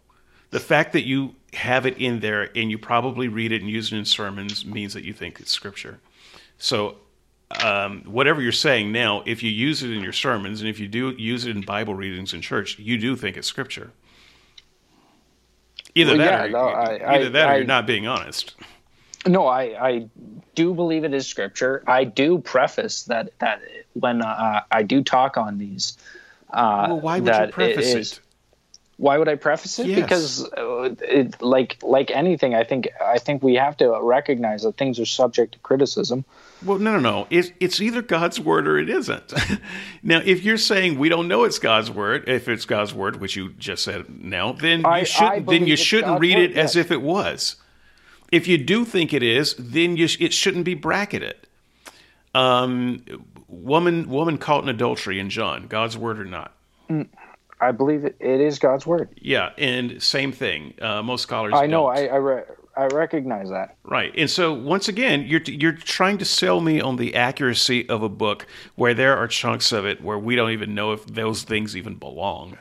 [0.52, 3.92] The fact that you have it in there and you probably read it and use
[3.92, 6.00] it in sermons means that you think it's scripture.
[6.58, 6.98] So,
[7.64, 10.88] um, whatever you're saying now, if you use it in your sermons and if you
[10.88, 13.92] do use it in Bible readings in church, you do think it's scripture.
[15.96, 18.08] Either Well, that, yeah, or, no, I- either I- that, or I- you're not being
[18.08, 18.56] honest.
[19.26, 20.10] No, I, I
[20.56, 21.84] do believe it is scripture.
[21.88, 23.62] I do preface that that
[23.94, 25.98] when uh, I do talk on these.
[26.52, 28.20] Uh, Well, why would you preface is- it?
[28.98, 29.86] Why would I preface it?
[29.88, 30.02] Yes.
[30.02, 34.76] Because uh, it, like like anything, I think I think we have to recognize that
[34.78, 36.26] things are subject to criticism.
[36.66, 37.28] Well, no, no, no.
[37.30, 39.32] It's, it's either God's word or it isn't.
[40.04, 43.36] now, if you're saying we don't know it's God's word, if it's God's word, which
[43.36, 46.58] you just said now, then I- you should then you shouldn't God's read word, it
[46.58, 47.58] as if it was.
[48.32, 51.36] If you do think it is, then you sh- it shouldn't be bracketed.
[52.34, 53.04] Um,
[53.48, 56.54] woman, woman caught in adultery in John, God's word or not?
[57.60, 59.10] I believe it, it is God's word.
[59.22, 60.74] Yeah, and same thing.
[60.82, 61.54] Uh, most scholars.
[61.56, 61.88] I know.
[61.88, 61.98] don't.
[61.98, 62.44] I I, re-
[62.76, 63.76] I recognize that.
[63.84, 64.14] Right.
[64.16, 68.10] And so once again, you're you're trying to sell me on the accuracy of a
[68.10, 71.76] book where there are chunks of it where we don't even know if those things
[71.76, 72.58] even belong.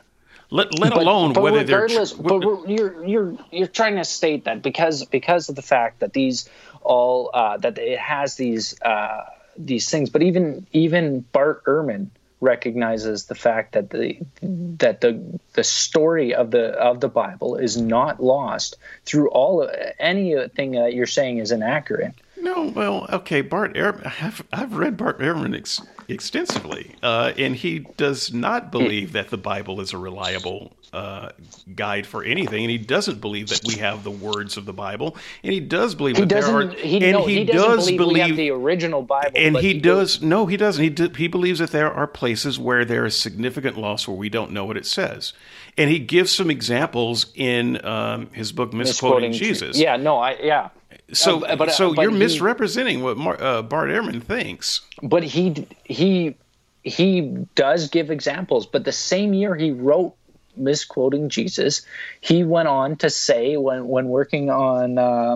[0.49, 4.05] Let let But- alone but whether they're regardless, tr- but you're you're you're trying to
[4.05, 6.49] state that because because of the fact that these
[6.81, 9.25] all uh, that it has these uh,
[9.57, 12.07] these things, but even even Bart Ehrman
[12.39, 17.77] recognizes the fact that the that the the story of the of the Bible is
[17.77, 19.67] not lost through all
[19.99, 22.13] anything that you're saying is inaccurate.
[22.57, 24.05] No, well, okay, Bart Ehrman.
[24.21, 29.37] I've, I've read Bart Ehrman ex- extensively, uh, and he does not believe that the
[29.37, 31.29] Bible is a reliable uh,
[31.75, 35.15] guide for anything, and he doesn't believe that we have the words of the Bible,
[35.43, 36.67] and he does believe He that there are.
[36.69, 39.31] He, and no, he, he, doesn't does believe, we have the original Bible.
[39.35, 42.57] and he, goes- does no he doesn't he, d- he believes that there are places
[42.57, 45.33] where there is significant loss where we don't know what it says
[45.77, 49.97] and he gives some examples in um, his book misquoting, jesus Yeah.
[49.97, 50.17] No.
[50.17, 50.37] I.
[50.41, 50.69] Yeah.
[51.13, 54.81] So Uh, but- so but you're he- misrepresenting what Mar- uh, bart ehrman thinks.
[55.01, 56.35] But he he
[56.83, 57.21] he
[57.55, 58.65] does give examples.
[58.65, 60.13] But the same year he wrote
[60.59, 61.83] misquoting jesus
[62.19, 65.35] he went on to say when when working on uh,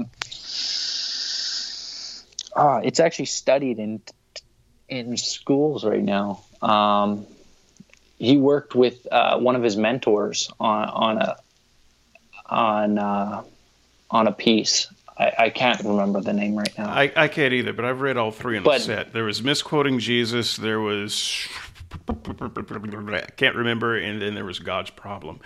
[2.56, 4.02] uh it's actually studied in
[4.90, 6.44] in schools right now.
[6.62, 7.26] Um
[8.18, 11.38] he worked with uh, one of his mentors on on a
[12.48, 13.44] on uh,
[14.12, 14.88] on a piece
[15.22, 18.18] I, I can't remember the name right now I, I can't either but i've read
[18.18, 21.48] all three in the But- set there was misquoting jesus there was
[22.08, 25.40] I can't remember and then there was god's problem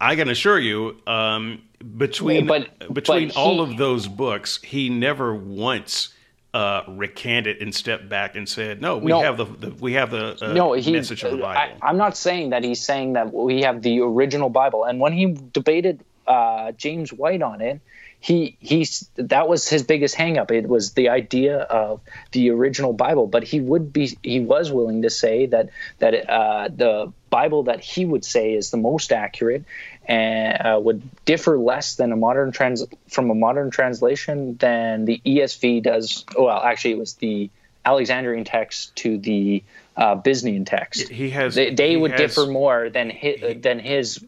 [0.00, 1.62] i can assure you um,
[1.96, 6.12] between But- between but all he- of those books he never once
[6.54, 9.20] uh, recanted and stepped back and said no we No.
[9.20, 11.98] have the, the we have the uh, no, he, message of the bible I, I'm
[11.98, 14.84] not saying that he's saying that we have the original Bible.
[14.84, 17.80] And when he debated uh, James White on it,
[18.20, 20.50] he he's that was his biggest hangup.
[20.50, 22.00] It was the idea of
[22.32, 23.26] the original Bible.
[23.26, 25.68] But he would be he was willing to say that
[25.98, 29.64] that uh, the Bible that he would say is the most accurate
[30.06, 35.20] and uh, would differ less than a modern trans from a modern translation than the
[35.24, 36.24] ESV does.
[36.36, 37.50] Well, actually, it was the
[37.84, 39.62] Alexandrian text to the
[39.96, 41.08] uh, Byzantine text.
[41.08, 44.24] he has They, they he would has- differ more than his, than his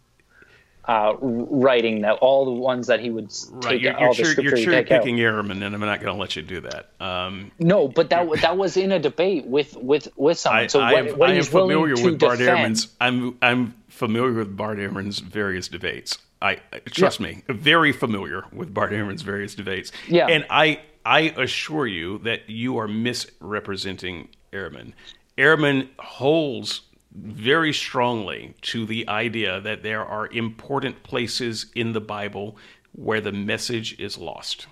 [0.88, 2.00] uh, writing.
[2.00, 4.72] That all the ones that he would right take you're, all you're, the scripture you're
[4.72, 5.02] take out.
[5.02, 8.26] picking Ehrman, and i'm not going to let you do that um, No, but that
[8.40, 10.64] that was in a debate with with with someone.
[10.64, 12.88] I, so I what, am, what I am familiar with Bart defend, Ehrman's.
[13.00, 16.18] I'm I'm familiar with Bart Ehrman's various debates.
[16.40, 19.92] I trust me, very familiar with Bart Ehrman's various debates.
[20.06, 20.26] Yeah.
[20.26, 24.92] and I I assure you that you are misrepresenting Ehrman.
[25.36, 26.82] Ehrman holds
[27.22, 32.56] very strongly to the idea that there are important places in the Bible
[32.92, 34.66] where the message is lost.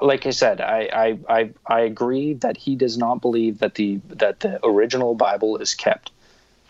[0.00, 4.00] like I said, I, I, I I agree that he does not believe that the
[4.08, 6.10] that the original Bible is kept.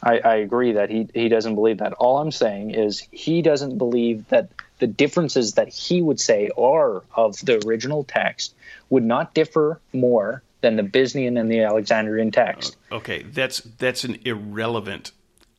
[0.03, 1.93] I, I agree that he he doesn't believe that.
[1.95, 4.49] All I'm saying is he doesn't believe that
[4.79, 8.55] the differences that he would say are of the original text
[8.89, 12.77] would not differ more than the Byzantine and the Alexandrian text.
[12.91, 15.13] Uh, okay, that's that's an irrelevant.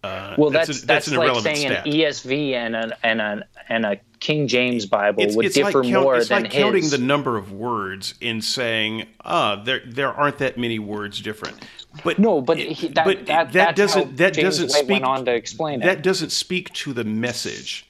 [0.03, 1.85] Uh, well, that's that's, a, that's, that's like saying stat.
[1.85, 5.83] an ESV and an and a and a King James Bible it's, would it's differ
[5.83, 9.81] like count, more it's than like counting the number of words in saying, ah, there
[9.85, 11.57] there aren't that many words different.
[12.03, 15.25] But no, but, he, that, but that, that doesn't that James doesn't White speak on
[15.25, 16.03] to explain that it.
[16.03, 17.87] doesn't speak to the message.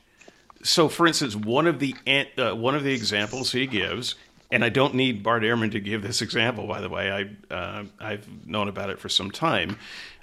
[0.64, 1.96] So, for instance, one of the
[2.38, 4.16] uh, one of the examples he gives,
[4.52, 6.68] and I don't need Bart Ehrman to give this example.
[6.68, 9.78] By the way, I uh, I've known about it for some time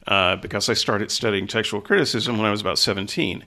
[0.06, 3.44] uh, because I started studying textual criticism when I was about seventeen.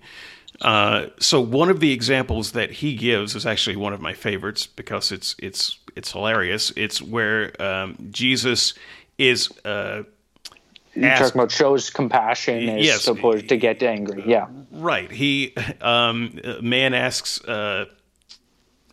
[0.61, 4.67] Uh, so one of the examples that he gives is actually one of my favorites
[4.67, 6.71] because it's it's it's hilarious.
[6.75, 8.73] It's where um, Jesus
[9.17, 9.49] is.
[9.65, 10.03] Uh,
[10.93, 14.23] You're asked, talking about shows compassion is yes, supposed to get angry.
[14.25, 15.11] Yeah, right.
[15.11, 17.85] He um, man asks, uh,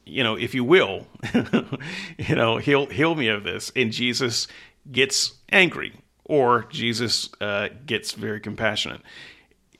[0.08, 1.06] you know, if you will,
[2.18, 4.48] you know, heal heal me of this, and Jesus
[4.90, 5.92] gets angry,
[6.24, 9.00] or Jesus uh, gets very compassionate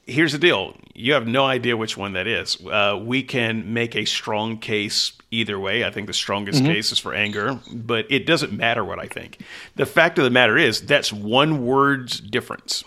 [0.08, 2.58] here's the deal you have no idea which one that is.
[2.66, 5.84] Uh, we can make a strong case either way.
[5.84, 6.72] I think the strongest mm-hmm.
[6.72, 9.38] case is for anger, but it doesn't matter what I think.
[9.76, 12.82] The fact of the matter is that's one word's difference.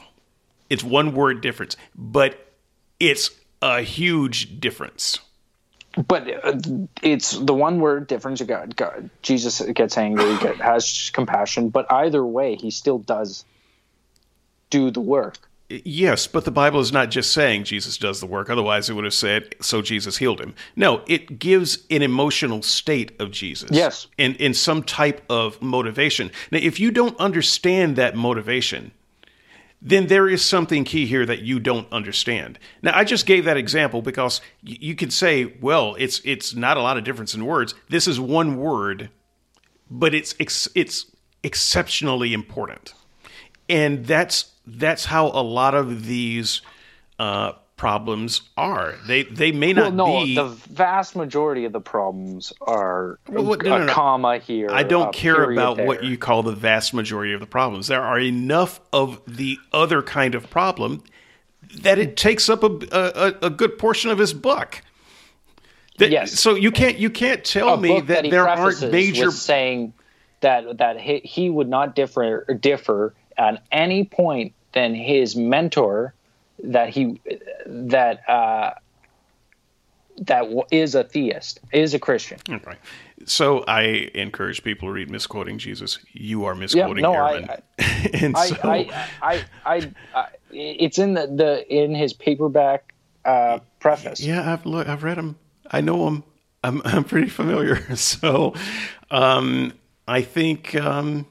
[0.70, 2.54] It's one word difference, but
[3.00, 3.32] it's
[3.62, 5.20] a huge difference.
[6.08, 6.58] But uh,
[7.02, 8.42] it's the one word difference.
[8.42, 13.44] God, God, Jesus gets angry, has compassion, but either way, he still does
[14.70, 15.38] do the work.
[15.70, 18.50] Yes, but the Bible is not just saying Jesus does the work.
[18.50, 20.54] Otherwise, it would have said, so Jesus healed him.
[20.76, 23.70] No, it gives an emotional state of Jesus.
[23.72, 24.08] Yes.
[24.18, 26.32] In, in some type of motivation.
[26.52, 28.92] Now, if you don't understand that motivation,
[29.82, 32.60] then there is something key here that you don't understand.
[32.84, 36.82] Now, I just gave that example because you could say, well, it's it's not a
[36.82, 37.74] lot of difference in words.
[37.90, 39.10] This is one word,
[39.90, 41.06] but it's it's
[41.44, 42.94] exceptionally important,
[43.68, 46.62] and that's that's how a lot of these
[47.18, 48.94] uh, problems are.
[49.08, 49.98] They they may not be.
[49.98, 50.36] well, no, be.
[50.36, 54.70] The vast majority of the problems are well, no, no, a comma here.
[54.70, 55.88] I don't care about there.
[55.88, 57.88] what you call the vast majority of the problems.
[57.88, 61.04] There are enough of the other kind of problem
[61.82, 64.84] that it takes up a a, a good portion of his book.
[65.98, 66.40] That, yes.
[66.40, 69.94] So you can't you can't tell a me that, that there aren't major saying
[70.42, 76.14] that that he, he would not differ differ at any point than his mentor
[76.64, 77.20] that he
[77.66, 78.74] that uh,
[80.22, 82.40] that is a theist is a Christian.
[82.50, 82.76] Okay.
[83.26, 86.00] So I encourage people to read misquoting Jesus.
[86.12, 87.14] You are misquoting yeah, no.
[87.14, 92.14] I, I, and I, so I, I, I, I, it's in the, the in his
[92.14, 92.94] paperback
[93.26, 94.20] uh, preface.
[94.20, 95.38] Yeah, I've look, I've read him.
[95.70, 96.24] I know him.
[96.64, 97.80] I'm I'm pretty familiar.
[97.96, 98.54] So,
[99.10, 99.74] um,
[100.08, 101.26] I think um,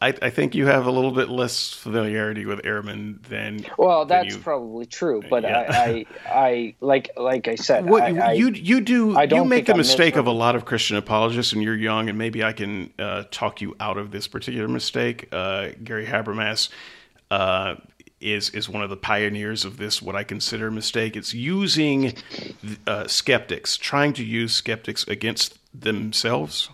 [0.00, 3.64] I, I, think you have a little bit less familiarity with Ehrman than.
[3.78, 5.66] Well, that's than you, probably true, but yeah.
[5.68, 9.74] I, I, I, like, like I said, what, I, you, you do, you make the
[9.74, 13.24] mistake of a lot of Christian apologists, and you're young, and maybe I can uh,
[13.30, 15.28] talk you out of this particular mistake.
[15.32, 16.68] Uh, Gary Habermas
[17.30, 17.76] uh,
[18.20, 21.16] is is one of the pioneers of this, what I consider a mistake.
[21.16, 22.14] It's using
[22.86, 26.68] uh, skeptics, trying to use skeptics against themselves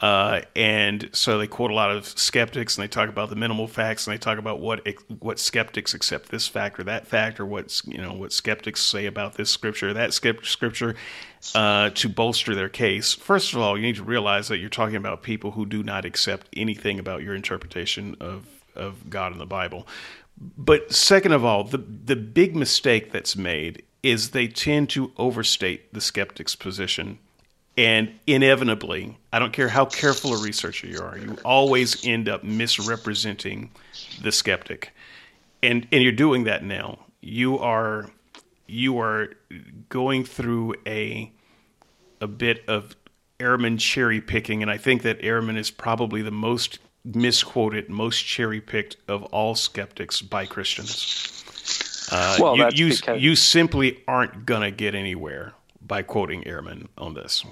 [0.00, 3.66] uh, and so they quote a lot of skeptics, and they talk about the minimal
[3.66, 4.86] facts, and they talk about what
[5.18, 9.06] what skeptics accept this fact or that fact, or what you know what skeptics say
[9.06, 10.94] about this scripture, or that scripture,
[11.56, 13.12] uh, to bolster their case.
[13.12, 16.04] First of all, you need to realize that you're talking about people who do not
[16.04, 18.46] accept anything about your interpretation of
[18.76, 19.84] of God in the Bible.
[20.56, 25.92] But second of all, the the big mistake that's made is they tend to overstate
[25.92, 27.18] the skeptic's position
[27.78, 32.42] and inevitably, I don't care how careful a researcher you are, you always end up
[32.42, 33.70] misrepresenting
[34.20, 34.92] the skeptic.
[35.62, 37.06] And and you're doing that now.
[37.20, 38.10] You are
[38.66, 39.30] you are
[39.88, 41.32] going through a
[42.20, 42.96] a bit of
[43.38, 48.60] Ehrman cherry picking, and I think that Ehrman is probably the most misquoted, most cherry
[48.60, 51.44] picked of all skeptics by Christians.
[52.10, 53.22] Uh, well, you, you, because...
[53.22, 57.44] you simply aren't going to get anywhere by quoting Ehrman on this.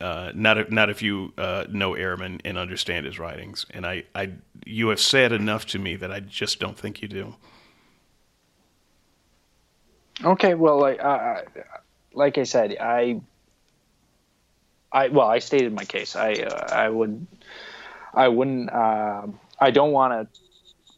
[0.00, 3.66] Uh, not if, not if you uh, know Ehrman and understand his writings.
[3.70, 4.30] And I, I,
[4.64, 7.34] you have said enough to me that I just don't think you do.
[10.24, 11.42] Okay, well, like, uh,
[12.12, 13.20] like I said, I,
[14.92, 16.14] I well, I stated my case.
[16.14, 17.26] I, uh, I would,
[18.14, 19.26] I wouldn't, uh,
[19.60, 20.40] I don't want to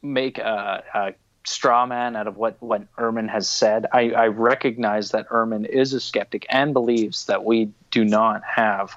[0.02, 1.14] make a, a
[1.44, 3.86] straw man out of what what Ehrman has said.
[3.92, 8.96] I, I recognize that Ehrman is a skeptic and believes that we do not have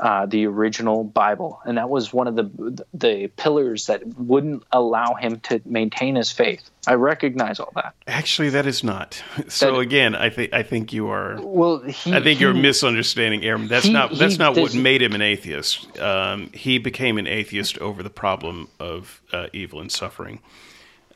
[0.00, 5.14] uh, the original Bible, and that was one of the the pillars that wouldn't allow
[5.14, 6.62] him to maintain his faith.
[6.86, 7.94] I recognize all that.
[8.06, 9.22] Actually, that is not.
[9.48, 11.38] So that, again, I think I think you are.
[11.42, 13.68] Well, he, I think he, you're misunderstanding Ehrman.
[13.68, 15.98] That's he, not that's not what made him an atheist.
[15.98, 20.40] Um, he became an atheist over the problem of uh, evil and suffering.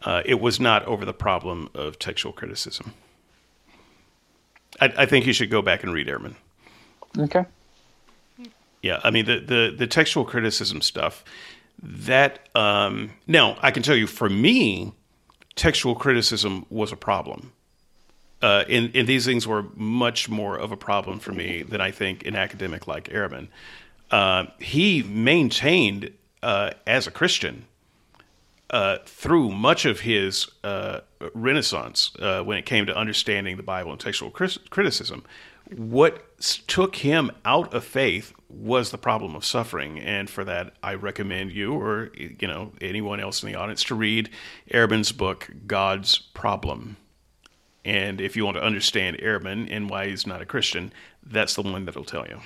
[0.03, 2.93] Uh, it was not over the problem of textual criticism.
[4.79, 6.35] I, I think you should go back and read Ehrman.
[7.19, 7.45] Okay.
[8.83, 11.25] Yeah, I mean the the, the textual criticism stuff.
[11.83, 14.93] That um, now I can tell you for me,
[15.57, 17.53] textual criticism was a problem.
[18.43, 21.91] Uh, and, and, these things were much more of a problem for me than I
[21.91, 23.49] think an academic like Ehrman.
[24.11, 26.13] Uh, he maintained
[26.43, 27.65] uh, as a Christian
[28.69, 31.01] uh, through much of his uh,
[31.33, 35.25] renaissance uh, when it came to understanding the Bible and textual criticism.
[35.71, 40.95] What took him out of faith was the problem of suffering, and for that, I
[40.95, 44.31] recommend you or you know anyone else in the audience to read
[44.71, 46.97] Ehrman's book "God's Problem."
[47.85, 50.93] And if you want to understand Ehrman and why he's not a Christian,
[51.23, 52.41] that's the one that'll tell you.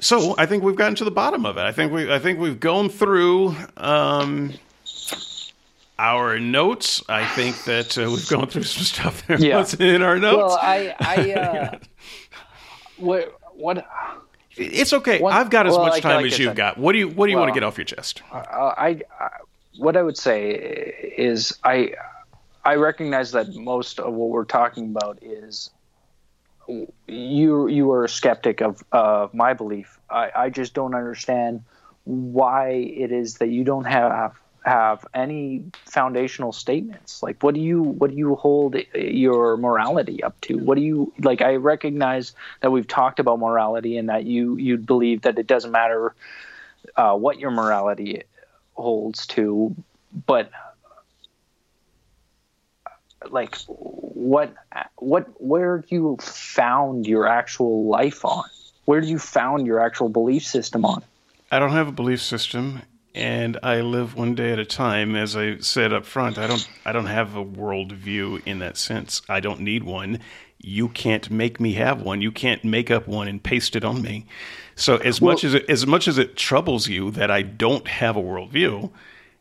[0.00, 1.62] So I think we've gotten to the bottom of it.
[1.62, 4.54] I think we I think we've gone through um,
[5.98, 7.02] our notes.
[7.08, 9.56] I think that uh, we've gone through some stuff that yeah.
[9.56, 10.36] wasn't in our notes.
[10.36, 11.78] Well, I, I uh,
[12.96, 13.86] what what.
[14.56, 15.20] It's okay.
[15.20, 16.78] What, I've got as well, much time like as you've got.
[16.78, 18.22] What do you What do you well, want to get off your chest?
[18.32, 18.38] Uh,
[18.76, 19.28] I, I
[19.78, 20.50] what I would say
[21.16, 21.92] is I
[22.64, 25.70] I recognize that most of what we're talking about is
[27.06, 29.98] you you are a skeptic of of my belief.
[30.10, 31.62] I, I just don't understand
[32.04, 37.22] why it is that you don't have have any foundational statements?
[37.22, 40.58] Like what do you what do you hold your morality up to?
[40.58, 44.76] What do you like i recognize that we've talked about morality and that you you
[44.76, 46.14] believe that it doesn't matter
[46.96, 48.22] uh, what your morality
[48.74, 49.74] holds to
[50.26, 50.50] but
[53.30, 54.54] like what
[54.96, 58.44] what where do you found your actual life on?
[58.84, 61.02] Where do you found your actual belief system on?
[61.50, 62.82] I don't have a belief system
[63.18, 66.68] and i live one day at a time as i said up front i don't
[66.86, 69.22] i don't have a world view in that sense.
[69.28, 70.20] I don't need one.
[70.60, 72.20] You can't make me have one.
[72.20, 74.26] You can't make up one and paste it on me.
[74.74, 77.86] So as well, much as it, as much as it troubles you that i don't
[77.88, 78.90] have a worldview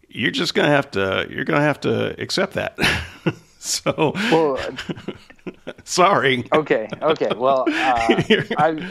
[0.09, 2.77] you're just gonna have to you're gonna have to accept that.
[3.59, 4.57] So, well,
[5.83, 6.45] sorry.
[6.53, 6.87] Okay.
[7.01, 7.31] Okay.
[7.35, 8.23] Well, uh,
[8.57, 8.89] I,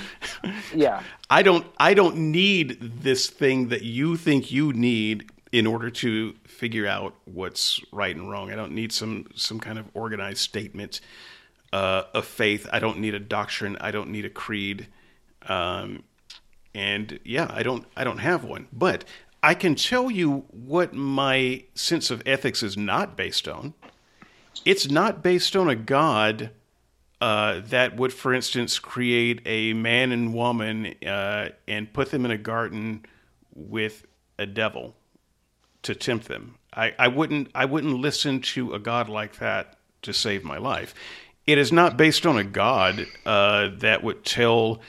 [0.74, 1.02] yeah.
[1.30, 1.66] I don't.
[1.78, 7.14] I don't need this thing that you think you need in order to figure out
[7.24, 8.50] what's right and wrong.
[8.52, 11.00] I don't need some some kind of organized statement
[11.72, 12.66] uh, of faith.
[12.72, 13.76] I don't need a doctrine.
[13.80, 14.88] I don't need a creed.
[15.48, 16.02] Um,
[16.74, 17.86] and yeah, I don't.
[17.96, 18.68] I don't have one.
[18.72, 19.04] But
[19.42, 23.74] I can tell you what my sense of ethics is not based on
[24.64, 26.50] it's not based on a god
[27.20, 32.30] uh, that would, for instance, create a man and woman uh, and put them in
[32.30, 33.04] a garden
[33.54, 34.06] with
[34.38, 34.94] a devil
[35.82, 36.56] to tempt them.
[36.74, 40.94] I, I wouldn't I wouldn't listen to a god like that to save my life.
[41.46, 44.80] It is not based on a god uh, that would tell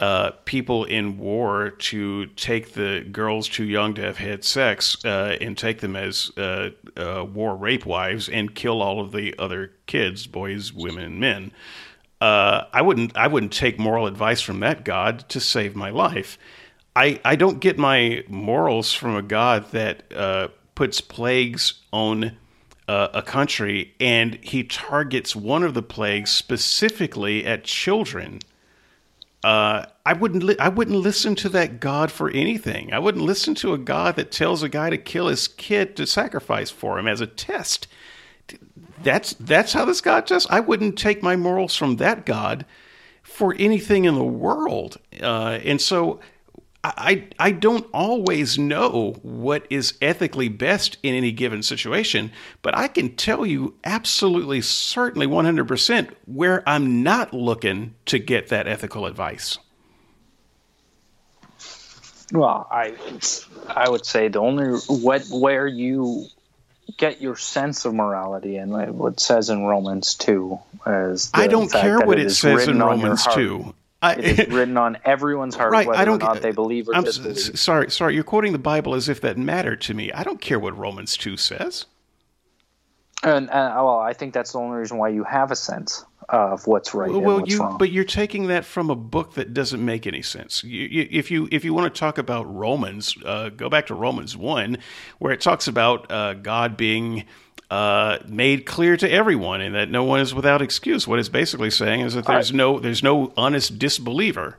[0.00, 5.36] uh, people in war to take the girls too young to have had sex uh,
[5.40, 9.72] and take them as uh, uh, war rape wives and kill all of the other
[9.86, 11.52] kids, boys, women, and men.
[12.20, 13.16] Uh, I wouldn't.
[13.16, 16.38] I wouldn't take moral advice from that God to save my life.
[16.96, 22.36] I, I don't get my morals from a God that uh, puts plagues on
[22.86, 28.38] a country and he targets one of the plagues specifically at children
[29.44, 32.94] uh, I wouldn't li- I wouldn't listen to that God for anything.
[32.94, 36.06] I wouldn't listen to a God that tells a guy to kill his kid to
[36.06, 37.86] sacrifice for him as a test.
[39.02, 40.48] That's that's how this God tests.
[40.50, 42.64] I wouldn't take my morals from that God
[43.22, 44.96] for anything in the world.
[45.20, 46.20] Uh, and so
[46.84, 52.30] I, I don't always know what is ethically best in any given situation,
[52.60, 58.68] but I can tell you absolutely, certainly 100% where I'm not looking to get that
[58.68, 59.58] ethical advice.
[62.32, 62.94] Well, I
[63.68, 66.26] I would say the only what where you
[66.96, 72.00] get your sense of morality and what says in Romans two is I don't care
[72.00, 73.74] what it, it says in Romans two.
[74.04, 76.88] I, it is written on everyone's heart, right, whether I don't, or not they believe
[76.88, 77.58] or I'm disbelieve.
[77.58, 80.12] Sorry, sorry, you're quoting the Bible as if that mattered to me.
[80.12, 81.86] I don't care what Romans two says.
[83.22, 86.66] And, and well, I think that's the only reason why you have a sense of
[86.66, 87.78] what's right well, what's you, wrong.
[87.78, 90.62] But you're taking that from a book that doesn't make any sense.
[90.62, 93.94] You, you, if you if you want to talk about Romans, uh, go back to
[93.94, 94.78] Romans one,
[95.18, 97.24] where it talks about uh, God being
[97.70, 101.08] uh, made clear to everyone, and that no one is without excuse.
[101.08, 104.56] What it's basically saying is that there's I, no there's no honest disbeliever.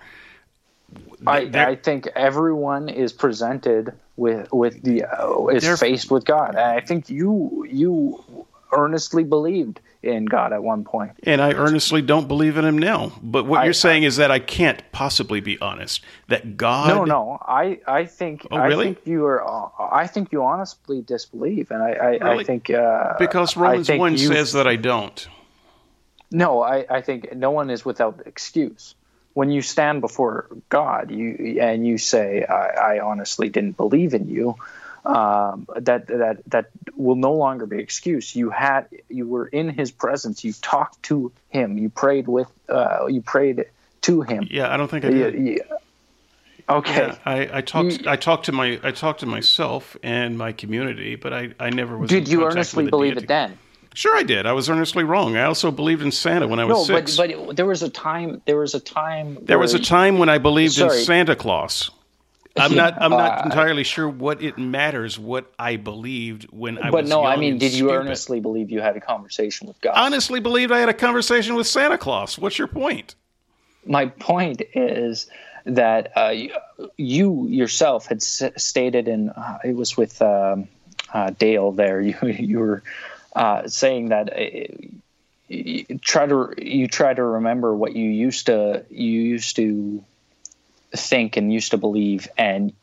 [1.26, 6.50] I, I think everyone is presented with with the uh, is faced with God.
[6.50, 11.12] And I think you you earnestly believed in God at one point.
[11.24, 13.14] And I earnestly don't believe in him now.
[13.22, 16.02] But what I, you're saying is that I can't possibly be honest.
[16.28, 17.38] That God No, no.
[17.42, 18.90] I, I think oh, really?
[18.90, 22.44] I think you are I think you honestly disbelieve and I I, really?
[22.44, 25.28] I think uh, Because Romans 1 you, says that I don't.
[26.32, 28.96] No, I, I think no one is without excuse.
[29.34, 34.30] When you stand before God, you and you say, I, I honestly didn't believe in
[34.30, 34.56] you,
[35.06, 38.36] um, that that that will no longer be excuse.
[38.36, 40.44] You had you were in His presence.
[40.44, 41.78] You talked to Him.
[41.78, 42.52] You prayed with.
[42.68, 43.66] Uh, you prayed
[44.02, 44.48] to Him.
[44.50, 45.34] Yeah, I don't think I did.
[45.36, 45.78] Yeah, yeah.
[46.68, 47.08] Okay.
[47.08, 48.02] Yeah, I, I talked.
[48.02, 48.80] You, I talked to my.
[48.84, 52.10] I talked to myself and my community, but I, I never was.
[52.10, 53.26] Did you earnestly believe deity.
[53.26, 53.60] it then?
[53.94, 54.46] Sure, I did.
[54.46, 55.38] I was earnestly wrong.
[55.38, 57.16] I also believed in Santa when I was no, six.
[57.16, 58.42] But, but there was a time.
[58.46, 59.38] There was a time.
[59.44, 61.00] There was a time when I believed sorry.
[61.00, 61.92] in Santa Claus.
[62.58, 62.94] I'm not.
[63.02, 67.26] I'm not uh, entirely sure what it matters what I believed when I but no,
[67.26, 69.94] I mean, did you earnestly believe you had a conversation with God?
[69.96, 72.38] Honestly, believed I had a conversation with Santa Claus.
[72.38, 73.16] What's your point?
[73.86, 75.28] My point is
[75.66, 76.34] that uh,
[76.98, 80.68] you yourself had s- stated, and uh, it was with um,
[81.14, 81.72] uh, Dale.
[81.74, 82.84] There, you you were
[83.36, 84.32] uh, saying that.
[84.38, 84.96] Uh,
[85.48, 90.04] you try to you try to remember what you used to you used to
[90.96, 92.74] think and used to believe and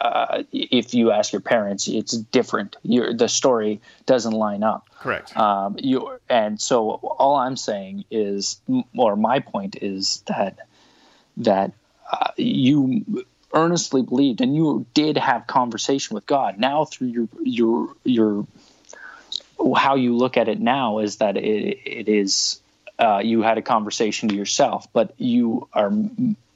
[0.00, 2.76] uh, if you ask your parents, it's different.
[2.82, 4.88] Your, the story doesn't line up.
[4.98, 5.36] Correct.
[5.36, 8.60] Um, you and so all I'm saying is,
[8.96, 10.58] or my point is that
[11.38, 11.72] that
[12.10, 16.58] uh, you earnestly believed and you did have conversation with God.
[16.58, 18.46] Now through your your your
[19.76, 22.60] how you look at it now is that it it is
[22.98, 25.92] uh, you had a conversation to yourself, but you are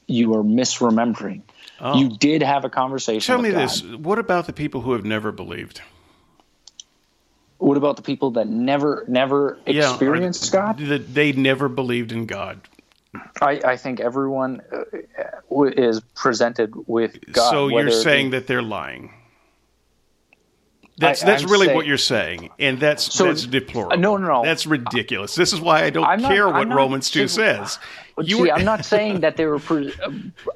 [0.07, 1.43] you are misremembering.
[1.81, 1.99] Oh.
[1.99, 3.35] You did have a conversation.
[3.35, 3.61] Tell me God.
[3.61, 5.81] this: What about the people who have never believed?
[7.59, 10.79] What about the people that never, never yeah, experienced God?
[10.79, 12.61] That they never believed in God.
[13.41, 17.51] I, I think everyone uh, is presented with God.
[17.51, 19.13] So you're saying that they're lying.
[20.99, 23.99] That's I, that's I'm really saying, what you're saying, and that's so, that's deplorable.
[23.99, 25.35] No, no, no, that's ridiculous.
[25.35, 27.79] This is why I don't I'm care not, what not, Romans two says.
[28.19, 29.61] You were, I'm not saying that they were.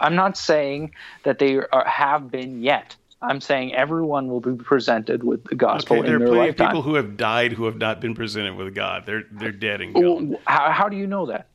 [0.01, 0.95] I'm not saying
[1.25, 2.97] that they are, have been yet.
[3.23, 6.57] I'm saying everyone will be presented with the gospel okay, in their lifetime.
[6.57, 9.05] There are people who have died who have not been presented with God.
[9.05, 10.39] They're they're dead and gone.
[10.47, 11.49] How, how do you know that?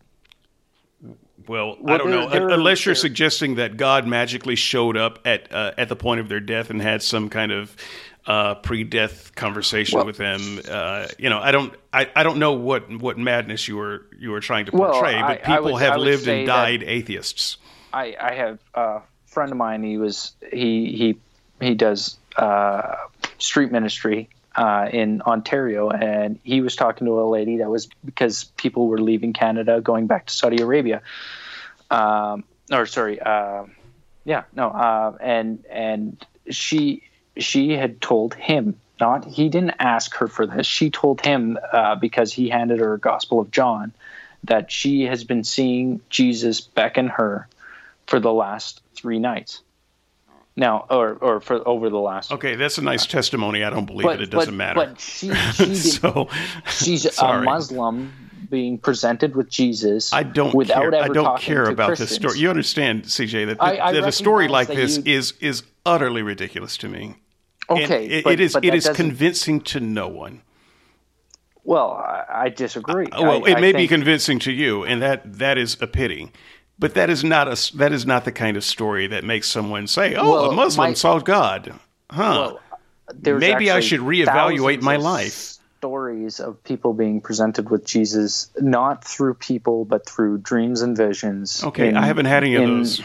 [1.47, 2.27] Well, well I don't know.
[2.29, 6.39] Unless you're suggesting that God magically showed up at uh, at the point of their
[6.39, 7.75] death and had some kind of
[8.27, 10.61] uh, pre-death conversation well, with them.
[10.67, 14.31] Uh, you know, I don't, I, I don't know what, what madness you were you
[14.31, 17.57] were trying to portray, well, but people would, have lived and died atheists.
[17.93, 19.83] I, I have a friend of mine.
[19.83, 21.17] He was he he
[21.65, 22.95] he does uh,
[23.37, 28.45] street ministry uh, in Ontario, and he was talking to a lady that was because
[28.57, 31.01] people were leaving Canada, going back to Saudi Arabia.
[31.91, 33.65] Um, or sorry, uh,
[34.23, 37.03] yeah, no, uh, and and she
[37.37, 41.95] she had told him not he didn't ask her for this she told him uh,
[41.95, 43.91] because he handed her a gospel of john
[44.43, 47.47] that she has been seeing jesus beckon her
[48.07, 49.61] for the last three nights
[50.55, 53.85] now or or for over the last okay that's a nice uh, testimony i don't
[53.85, 56.29] believe but, it it doesn't but, matter but she, she so
[56.67, 57.45] she's sorry.
[57.45, 58.11] a muslim
[58.49, 60.13] being presented with Jesus.
[60.13, 61.03] I don't without care.
[61.03, 62.09] I don't care about Christians.
[62.09, 62.39] this story.
[62.39, 66.77] You understand, CJ, that, I, I that a story like this is is utterly ridiculous
[66.77, 67.15] to me.
[67.69, 70.41] Okay, it, but, it is but it is convincing to no one.
[71.63, 73.07] Well, I, I disagree.
[73.07, 73.77] Uh, well, I, it may think...
[73.77, 76.31] be convincing to you, and that that is a pity.
[76.77, 79.87] But that is not a that is not the kind of story that makes someone
[79.87, 81.73] say, "Oh, Well, a Muslim my- saw God."
[82.09, 82.19] Huh.
[82.19, 82.59] Well,
[83.23, 85.57] Maybe I should reevaluate my life.
[85.77, 91.63] Stories of people being presented with Jesus, not through people, but through dreams and visions.
[91.63, 93.01] okay, in- I haven't had any of in- those.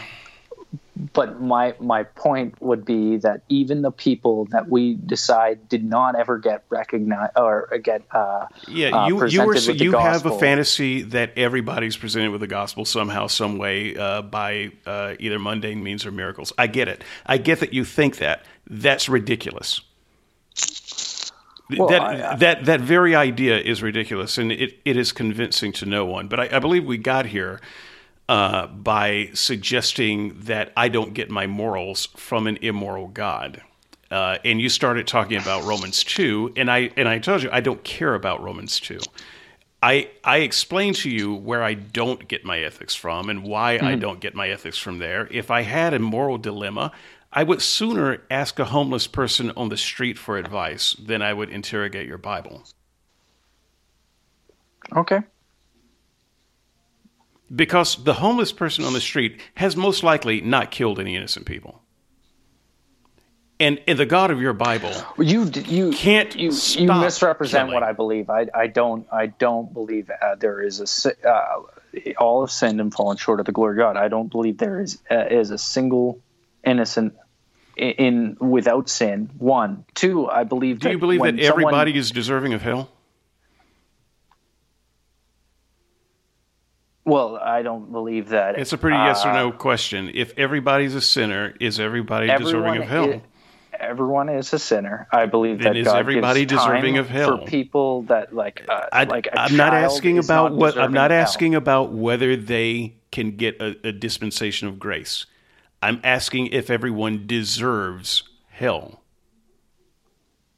[1.13, 6.15] But my my point would be that even the people that we decide did not
[6.15, 11.01] ever get recognized or get uh, Yeah, uh, you you were you have a fantasy
[11.01, 16.05] that everybody's presented with the gospel somehow, some way, uh, by uh, either mundane means
[16.05, 16.53] or miracles.
[16.57, 17.03] I get it.
[17.25, 18.45] I get that you think that.
[18.69, 19.81] That's ridiculous.
[21.77, 25.71] Well, that I- I- that that very idea is ridiculous, and it, it is convincing
[25.73, 26.27] to no one.
[26.27, 27.59] But I, I believe we got here
[28.31, 33.61] uh, by suggesting that I don't get my morals from an immoral God.
[34.09, 37.59] Uh, and you started talking about Romans two, and I and I told you I
[37.59, 39.01] don't care about Romans two.
[39.83, 43.95] I I explained to you where I don't get my ethics from and why I
[43.95, 45.27] don't get my ethics from there.
[45.29, 46.93] If I had a moral dilemma,
[47.33, 51.49] I would sooner ask a homeless person on the street for advice than I would
[51.49, 52.63] interrogate your Bible.
[54.95, 55.19] okay.
[57.53, 61.81] Because the homeless person on the street has most likely not killed any innocent people.
[63.59, 67.73] And, and the God of your Bible You you Can't you, you misrepresent killing.
[67.75, 68.29] what I believe.
[68.29, 71.61] I, I don't I don't believe uh, there is a uh,
[72.17, 73.97] all have sinned and fallen short of the glory of God.
[73.97, 76.21] I don't believe there is uh, is a single
[76.65, 77.13] innocent
[77.77, 79.29] in, in without sin.
[79.37, 80.27] One, two.
[80.27, 80.79] I believe.
[80.79, 82.89] Do you believe that everybody Someone, is deserving of hell?
[87.05, 88.57] Well, I don't believe that.
[88.59, 90.11] It's a pretty yes or uh, no question.
[90.13, 93.09] If everybody's a sinner, is everybody deserving of hell?
[93.13, 93.21] i-
[93.79, 95.07] everyone is a sinner.
[95.11, 97.39] I believe Then that is God everybody deserving of hell?
[97.39, 98.63] for people that like.
[98.69, 102.95] Uh, I, like I'm not asking about not what I'm not asking about whether they
[103.11, 105.25] can get a, a dispensation of grace.
[105.81, 109.01] I'm asking if everyone deserves hell.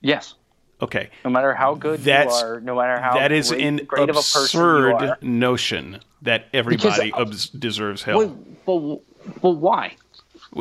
[0.02, 0.36] Yes.
[0.84, 1.10] Okay.
[1.24, 4.10] No matter how good That's you are, no matter how that is great, an great
[4.10, 5.18] of a person you absurd are.
[5.22, 8.18] notion that everybody Because- obs- deserves hell.
[8.18, 9.02] Well, well,
[9.42, 9.96] well, why?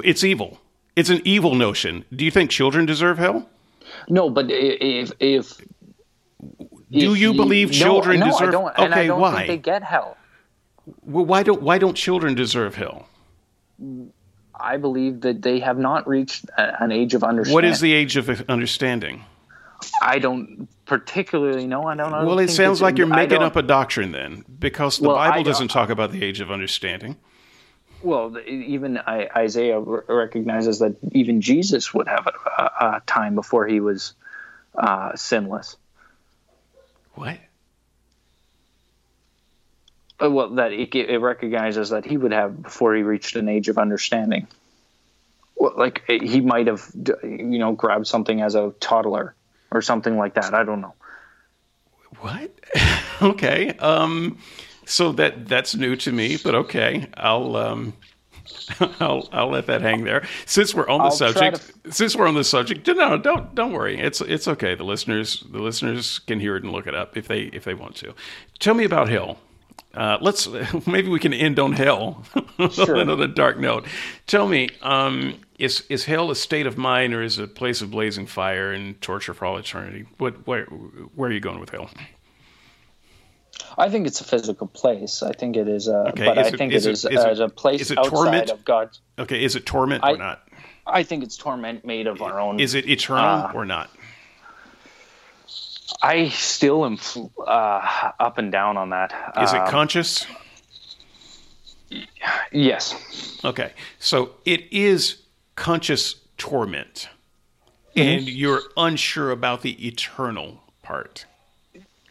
[0.05, 0.59] it's evil.
[0.95, 2.05] It's an evil notion.
[2.15, 3.49] Do you think children deserve hell?
[4.09, 5.57] No, but if if
[6.91, 9.37] Do if you believe no, children no, deserve- I don't, and I Okay, don't why?
[9.37, 10.17] think they get hell.
[11.05, 13.07] Well, why don't why don't children deserve hell?
[14.59, 17.55] I believe that they have not reached an age of understanding.
[17.55, 19.25] What is the age of understanding?
[20.01, 21.85] I don't particularly know.
[21.85, 22.25] I don't know.
[22.25, 25.69] Well, it sounds like you're making up a doctrine then, because the Well, Bible doesn't
[25.69, 27.17] talk about the age of understanding.
[28.03, 34.15] Well, even Isaiah recognizes that even Jesus would have a, a, time before he was
[34.75, 35.77] uh, sinless.
[37.15, 37.39] What?
[40.21, 43.69] Uh, Well, that it, it recognizes that he would have before he reached an age
[43.69, 44.49] of understanding.
[45.55, 46.85] Well, like he might have,
[47.23, 49.37] you know, grabbed something as a toddler
[49.73, 50.55] or something like that.
[50.55, 50.95] I don't know.
[52.21, 52.53] What?
[53.23, 53.71] okay.
[53.79, 54.39] Um,
[54.85, 57.07] so that that's new to me, but okay.
[57.17, 57.95] I'll um,
[59.01, 60.27] I'll I'll let that hang there.
[60.47, 63.99] Since we're on the I'll subject, since we're on the subject, no, don't don't worry.
[63.99, 64.75] It's it's okay.
[64.75, 67.75] The listeners the listeners can hear it and look it up if they if they
[67.75, 68.15] want to.
[68.59, 69.39] Tell me about hell.
[69.95, 70.49] Uh, let's
[70.87, 72.25] maybe we can end on hell
[72.71, 72.99] Sure.
[72.99, 73.87] on a dark note.
[74.27, 77.81] Tell me, um, is is hell a state of mind or is it a place
[77.83, 80.07] of blazing fire and torture for all eternity?
[80.19, 80.65] What where
[81.15, 81.89] where are you going with hell?
[83.79, 85.23] I think it's a physical place.
[85.23, 87.05] I think it is a, Okay, but is I it- think is it it- is,
[87.05, 88.51] is it- a place is it outside torment?
[88.51, 88.91] of God.
[89.19, 90.43] Okay, is it torment I- or not?
[90.87, 92.59] I think it's torment made of our own.
[92.59, 93.89] Is it eternal Uh, or not?
[96.03, 96.99] I still am
[97.47, 99.13] uh, up and down on that.
[99.41, 100.27] Is it Um, conscious?
[102.51, 103.39] yes.
[103.45, 105.22] Okay, so it is
[105.57, 107.09] conscious torment,
[107.95, 108.09] Mm-hmm.
[108.09, 111.27] and you're unsure about the eternal part.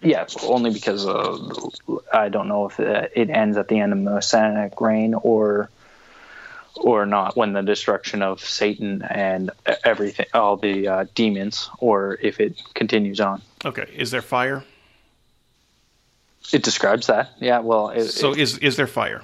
[0.04, 1.38] Yes, only because uh,
[2.14, 5.70] I don't know if uh, it ends at the end of the Messianic reign or
[6.76, 9.50] or not when the destruction of Satan and
[9.84, 13.42] everything, all the uh, demons, or if it continues on.
[13.66, 14.64] Okay, is there fire?
[16.54, 17.32] It describes that.
[17.40, 17.60] Yeah.
[17.60, 17.90] Well.
[17.90, 19.24] It, So it- is is there fire?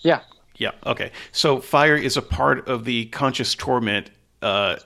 [0.00, 0.20] yeah.
[0.60, 0.72] Yeah.
[0.84, 1.10] Okay.
[1.32, 4.10] So fire is a part of the conscious torment
[4.42, 4.76] uh,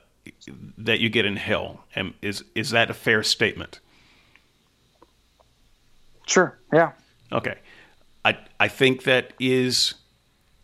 [0.78, 3.80] that you get in hell, and is is that a fair statement?
[6.26, 6.56] Sure.
[6.72, 6.92] Yeah.
[7.32, 7.58] Okay.
[8.24, 9.94] I I think that is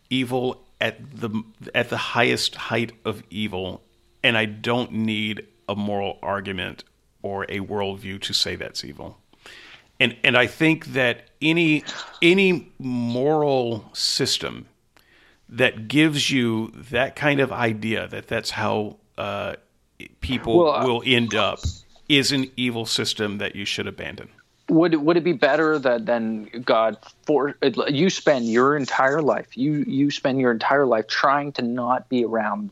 [0.09, 1.43] evil at the
[1.75, 3.83] at the highest height of evil,
[4.23, 6.85] and I don't need a moral argument
[7.21, 9.17] or a worldview to say that's evil.
[9.99, 11.83] And and I think that any
[12.21, 14.67] any moral system
[15.51, 19.55] that gives you that kind of idea that that's how uh,
[20.21, 21.59] people Well, uh, will end up
[22.07, 24.29] is an evil system that you should abandon.
[24.69, 27.55] would would it be better that than God for
[27.89, 32.23] you spend your entire life you you spend your entire life trying to not be
[32.23, 32.69] around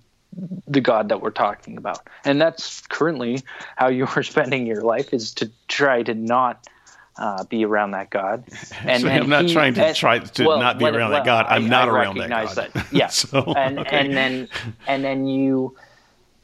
[0.68, 3.42] the God that we're talking about, and that's currently
[3.76, 6.68] how you are spending your life is to try to not.
[7.20, 8.46] Uh, be around that God,
[8.86, 11.10] and, So I'm not he- trying to and- try to well, not be well, around
[11.12, 11.46] well, that God.
[11.50, 12.72] I'm I- not I around that recognize God.
[12.74, 12.94] that.
[12.94, 14.00] Yeah, So, and okay.
[14.00, 14.48] and then
[14.88, 15.76] and then you,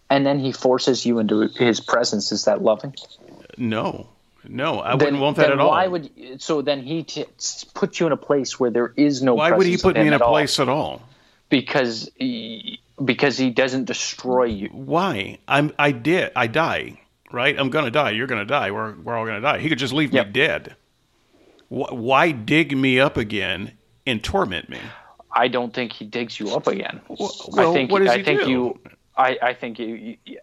[0.10, 2.34] and then he forces you into his presence.
[2.34, 2.94] Is that loving?
[3.58, 4.10] No,
[4.44, 5.70] no, I then, wouldn't want that at all.
[5.70, 6.10] Why would
[6.42, 7.26] so then he t-
[7.74, 9.36] puts you in a place where there is no.
[9.36, 10.30] Why would he put me in a all?
[10.32, 11.02] place at all?
[11.48, 14.68] Because he, because he doesn't destroy you.
[14.74, 15.38] Why?
[15.48, 15.72] I'm.
[15.80, 16.34] I did.
[16.36, 17.00] I die.
[17.36, 17.60] Right.
[17.60, 18.12] I'm gonna die.
[18.12, 18.72] You're gonna die.
[18.72, 19.58] We're we're all gonna die.
[19.60, 20.28] He could just leave Yep.
[20.28, 20.76] me dead.
[21.68, 23.74] Wh- Why dig me up again
[24.08, 24.80] and torment me?
[25.34, 27.02] I don't think he digs you up again.
[27.10, 28.50] well, I think what does I he think do?
[28.50, 28.80] you.
[29.18, 30.38] I, I think you, you-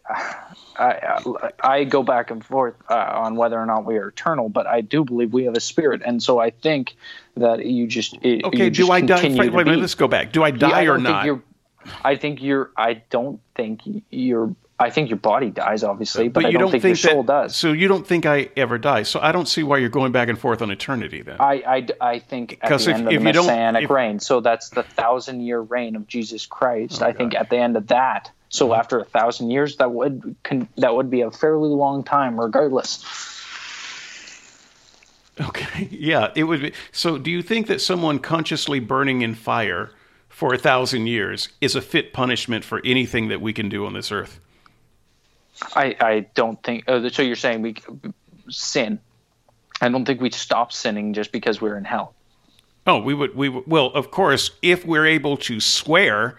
[0.79, 1.19] I,
[1.63, 4.81] I go back and forth uh, on whether or not we are eternal, but I
[4.83, 6.95] do believe we have a spirit, and so I think
[7.37, 8.65] that you just it, Okay.
[8.65, 9.23] you Do just I die?
[9.35, 10.33] Wait, wait, wait, let's go back.
[10.33, 11.41] Do I Yeah, die I or don't think you're-
[12.05, 12.71] I think you're.
[12.77, 13.81] I don't think
[14.11, 14.55] you're.
[14.83, 17.57] I think your body dies, obviously, but, I you don't, think, your soul that, does.
[17.57, 19.05] So you don't think I ever die.
[19.05, 21.37] So I don't see why you're going back and forth on eternity then.
[21.39, 24.41] I, I, I think at the if- end of if the messianic if- reign, so
[24.41, 27.01] that's the thousand year reign of Jesus Christ.
[27.01, 28.81] Oh, I think at the end of that, so uh-huh.
[28.81, 33.05] after a thousand years, that would con, that would be a fairly long time, regardless.
[35.41, 35.69] Okay.
[35.91, 36.73] Yeah, it would be.
[36.91, 39.91] So, do you think that someone consciously burning in fire
[40.29, 43.93] for a thousand years is a fit punishment for anything that we can do on
[43.93, 44.41] this earth?
[45.75, 46.85] I, I don't think.
[46.89, 47.77] Oh, so you're saying we
[48.49, 48.99] sin?
[49.81, 52.15] I don't think we stop sinning just because we're in hell.
[52.87, 53.35] Oh, we would.
[53.37, 56.37] We would, well, of course, if we're able to swear,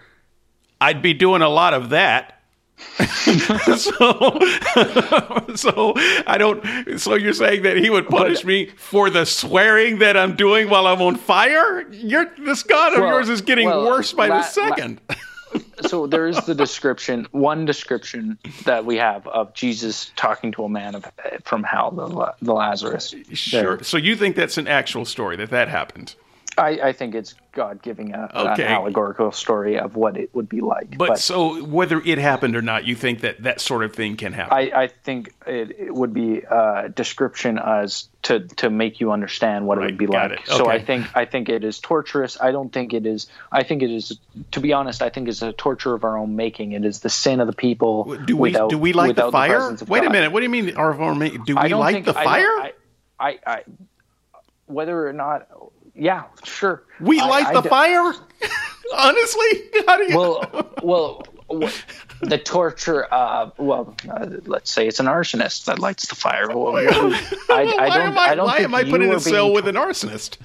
[0.80, 2.30] I'd be doing a lot of that.
[2.98, 3.90] so,
[5.54, 5.92] so
[6.26, 6.98] I don't.
[7.00, 10.68] So you're saying that he would punish But- me for the swearing that I'm doing
[10.68, 11.88] while I'm on fire?
[11.92, 15.00] You're this God of Well- yours is getting well, worse by la- the la- second.
[15.82, 20.68] so there is the description, one description that we have of Jesus talking to a
[20.68, 21.06] man of,
[21.44, 23.14] from hell, the, the Lazarus.
[23.32, 23.76] sure.
[23.76, 23.84] There.
[23.84, 26.14] So you think that's an actual story that that happened?
[26.56, 28.64] I, I think it's God giving a, Okay.
[28.64, 30.96] an allegorical story of what it would be like.
[30.98, 34.32] But, so whether it happened or not, you think that that sort of thing can
[34.32, 34.56] happen?
[34.56, 39.66] I, I think it, it would be a description as to, to make you understand
[39.66, 40.40] what it would be got like.
[40.40, 40.46] it.
[40.48, 42.40] So I think I think it is torturous.
[42.40, 43.26] I don't think it is.
[43.52, 44.18] I think it is.
[44.52, 46.72] To be honest, I think it's a torture of our own making.
[46.72, 48.16] It is the sin of the people.
[48.24, 49.70] do we without, do we light the fire?
[49.70, 50.32] of Wait a minute.
[50.32, 50.76] What do you mean?
[50.76, 52.72] Our, our, do we light think the fire?
[53.18, 53.62] I, I,
[54.66, 55.46] whether or not,
[55.94, 56.82] yeah, sure.
[57.00, 58.12] we I- light I the fire?
[58.96, 59.46] Honestly,
[59.86, 60.18] how do you?
[60.18, 61.22] Well, well,
[62.20, 63.12] the torture.
[63.12, 66.48] Uh, well, uh, let's say it's an arsonist that lights the fire.
[66.48, 66.82] Well, I,
[67.50, 68.00] I why don't.
[68.08, 70.36] am I, I don't why am I put in a cell with an arsonist?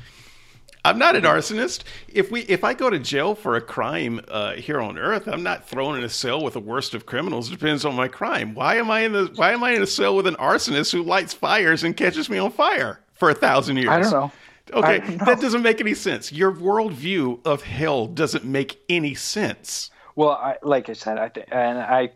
[0.85, 1.83] I'm not an arsonist.
[2.07, 5.43] If we if I go to jail for a crime uh, here on Earth, I'm
[5.43, 7.49] not thrown in a cell with the worst of criminals.
[7.49, 8.55] It depends on my crime.
[8.55, 11.03] Why am I in the Why am I in a cell with an arsonist who
[11.03, 13.89] lights fires and catches me on fire for a thousand years?
[13.89, 14.31] I don't know.
[14.71, 16.31] Okay, I don't that doesn't make any sense.
[16.31, 19.89] Your worldview of hell doesn't make any sense.
[20.15, 22.11] Well, I, like I said, I think, and I,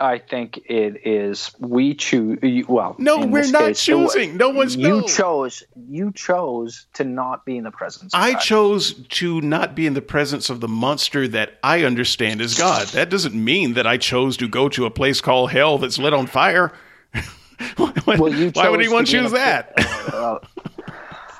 [0.00, 1.52] I think it is.
[1.60, 2.38] We choose.
[2.68, 4.36] Well, No, we're not case, choosing.
[4.36, 5.02] No one's You no.
[5.02, 5.62] chose.
[5.88, 8.12] You chose to not be in the presence.
[8.12, 8.40] Of I God.
[8.40, 12.88] chose to not be in the presence of the monster that I understand as God.
[12.88, 16.12] That doesn't mean that I chose to go to a place called hell that's lit
[16.12, 16.72] on fire.
[17.76, 19.72] why, Well, you why would chose anyone to be choose a- that?
[20.12, 20.38] Uh,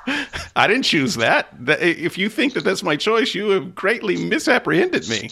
[0.55, 1.49] I didn't choose that.
[1.67, 5.29] If you think that that's my choice, you have greatly misapprehended me.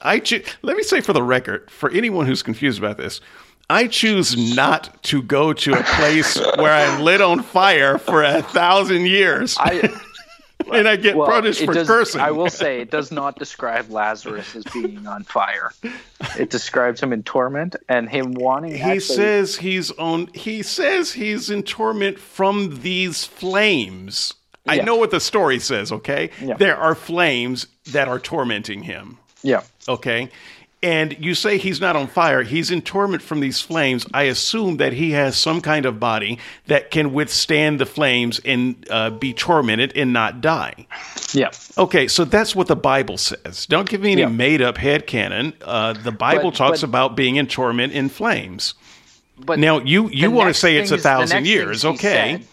[0.00, 3.20] I cho- let me say for the record, for anyone who's confused about this,
[3.70, 8.42] I choose not to go to a place where I'm lit on fire for a
[8.42, 9.88] thousand years, I.
[10.72, 12.20] and I get Well, punished for does, cursing.
[12.20, 15.72] I will say it does not describe Lazarus as being on fire.
[16.38, 18.74] It describes him in torment and him wanting.
[18.74, 20.28] He actually- says he's on.
[20.34, 24.34] He says he's in torment from these flames.
[24.66, 25.90] I know what the story says.
[25.90, 26.54] Okay, Yeah.
[26.56, 29.18] there are flames that are tormenting him.
[29.42, 30.30] "Yeah, Okay,
[30.82, 32.42] and you say he's not on fire.
[32.42, 34.04] He's in torment from these flames.
[34.12, 38.84] I assume that he has some kind of body that can withstand the flames and
[38.90, 40.86] uh, be tormented and not die.
[41.32, 43.66] yeah." Okay, so that's what the Bible says.
[43.66, 44.28] Don't give me any Yeah.
[44.28, 45.54] made up headcanon.
[45.62, 48.74] Uh, the Bible But- talks but- about being in torment in flames.
[49.38, 52.44] But Now you you want to say it's a thing is- the thousand years, okay?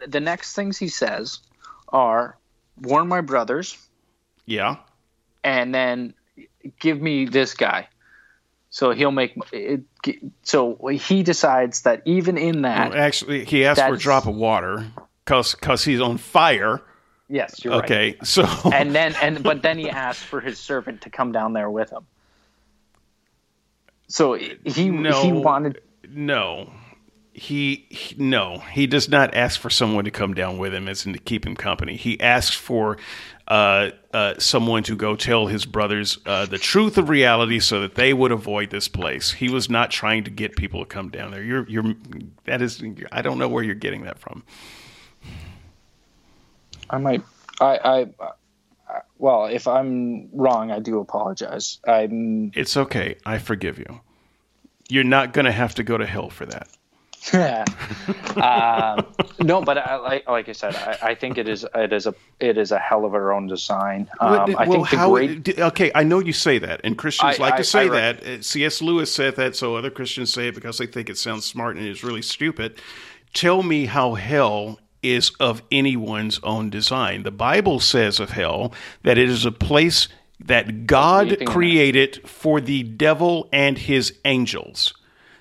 [0.00, 1.40] said- the next things he says
[1.88, 2.36] are,
[2.80, 3.76] "Warn my brothers,
[4.46, 4.76] Yeah.
[5.42, 6.14] and then
[6.80, 7.88] give me this guy.
[8.70, 9.80] So he'll make it.
[10.42, 14.34] So he decides that even in that, Well, actually, he asked for a drop of
[14.34, 14.86] water
[15.24, 16.82] because cuz he's on fire.
[17.28, 17.84] yes, you're right.
[17.84, 21.54] Okay, so And then and but then he asked for his servant to come down
[21.54, 22.06] there with him.
[24.08, 25.22] So he No.
[25.22, 25.80] he wanted
[26.10, 26.72] no,
[27.38, 31.06] he, he no, he does not ask for someone to come down with him as
[31.06, 31.96] in to keep him company.
[31.96, 32.98] He asks for
[33.46, 37.94] uh, uh, someone to go tell his brothers uh, the truth of reality so that
[37.94, 39.30] they would avoid this place.
[39.30, 41.42] He was not trying to get people to come down there.
[41.42, 41.94] You're you're
[42.44, 44.42] that is I don't know where you're getting that from.
[46.90, 47.22] I might
[47.60, 47.98] I I.
[48.20, 48.30] I
[49.18, 51.78] well, if I'm wrong, I do apologize.
[51.86, 53.16] I'm It's okay.
[53.26, 54.00] I forgive you.
[54.88, 56.68] You're not going to have to go to hell for that.
[57.34, 59.02] Uh,
[59.40, 62.14] no, but I, like like I said, I, I think it is it is a
[62.40, 64.08] it is a hell of our own design.
[64.20, 67.38] Um, Well, I well, think the great okay, I know you say that, and Christians
[67.38, 68.24] I- like to say that.
[68.24, 68.80] Uh, C.S.
[68.82, 71.86] Lewis said that, so other Christians say it because they think it sounds smart and
[71.86, 72.80] is really stupid.
[73.34, 77.22] Tell me how hell is of anyone's own design.
[77.22, 80.08] The Bible says of hell that it is a place
[80.40, 84.94] that God created for the devil and his angels.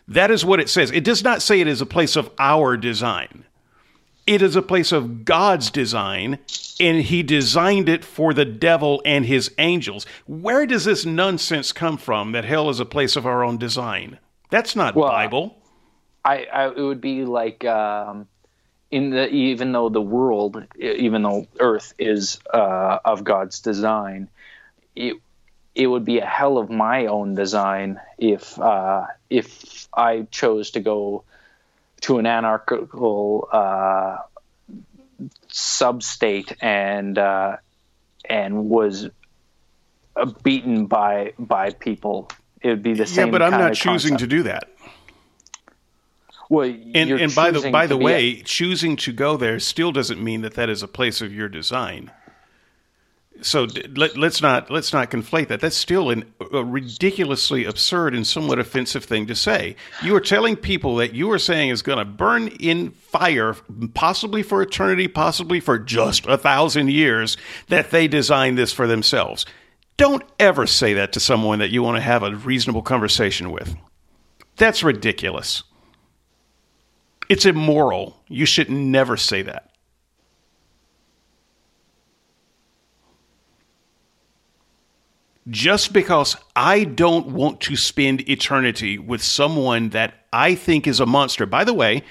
[0.08, 0.92] That is what it says.
[0.92, 3.44] It does not say it is a place of our design.
[4.26, 6.40] It is a place of God's design,
[6.80, 10.06] and He designed it for the devil and his angels.
[10.26, 14.20] Where does this nonsense come from that hell is a place of our own design?
[14.50, 15.58] That's not Well, Bible.
[16.26, 18.28] I, I it would be like um,
[18.92, 24.30] in the even though the world, even though Earth is uh, of God's design,
[24.96, 25.16] it
[25.74, 30.80] it would be a hell of my own design if uh, if I chose to
[30.80, 31.24] go
[32.02, 34.18] to an anarchical uh,
[35.50, 37.58] substate and uh,
[38.30, 39.10] and was
[40.44, 42.30] beaten by by people.
[42.62, 43.28] It would be the same.
[43.28, 44.20] Yeah, but I'm not choosing concept.
[44.32, 44.70] to do that.
[46.50, 49.92] Well, And, and by the by the be a- way, choosing to go there still
[49.92, 52.12] doesn't mean that that is a place of your design.
[53.42, 55.60] So let, let's not let's not conflate that.
[55.60, 59.76] That's still an, a ridiculously absurd and somewhat offensive thing to say.
[60.02, 63.56] You are telling people that you are saying is going to burn in fire,
[63.94, 69.46] possibly for eternity, possibly for just a thousand years, that they designed this for themselves.
[69.98, 73.76] Don't ever say that to someone that you want to have a reasonable conversation with.
[74.56, 75.64] That's ridiculous.
[77.30, 78.20] It's immoral.
[78.28, 79.72] You should never say that.
[85.50, 91.06] Just because I don't want to spend eternity with someone that I think is a
[91.06, 91.46] monster.
[91.46, 92.04] By the way,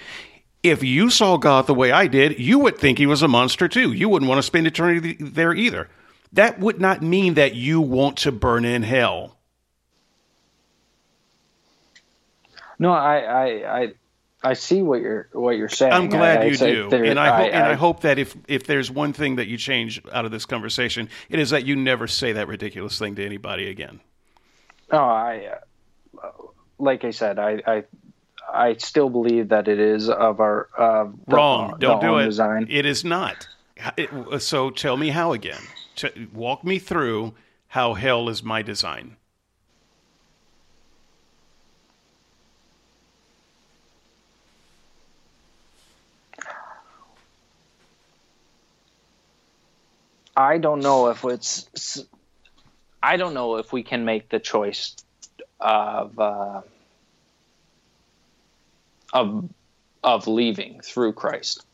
[0.62, 3.68] if you saw God the way I did, you would think he was a monster
[3.68, 3.92] too.
[3.92, 5.89] You wouldn't want to spend eternity there either.
[6.32, 9.36] That would not mean that you want to burn in hell.
[12.78, 13.92] No, I, I, I,
[14.42, 15.92] I see what you're what you're saying.
[15.92, 18.18] I'm glad I- I you say do, and I, hope, and I I- hope that
[18.18, 21.65] if if there's one thing that you change out of this conversation, it is that
[21.65, 24.00] you never say that ridiculous thing to anybody again.
[24.92, 25.56] No, I,
[26.23, 26.28] uh,
[26.78, 27.84] like I said, I, I,
[28.52, 31.73] I still believe that it is of our uh, Wrong.
[31.73, 32.26] the Don't do it.
[32.26, 32.66] Design.
[32.70, 33.48] It is not.
[33.97, 35.60] It- so tell me how again.
[35.97, 37.34] T- walk me through
[37.68, 39.16] how hell is my design.
[50.36, 52.05] I don't know if it's.
[53.02, 54.97] I don't know if we can make the choice
[55.58, 56.60] of uh,
[59.12, 59.48] of
[60.05, 61.65] of leaving through Christ,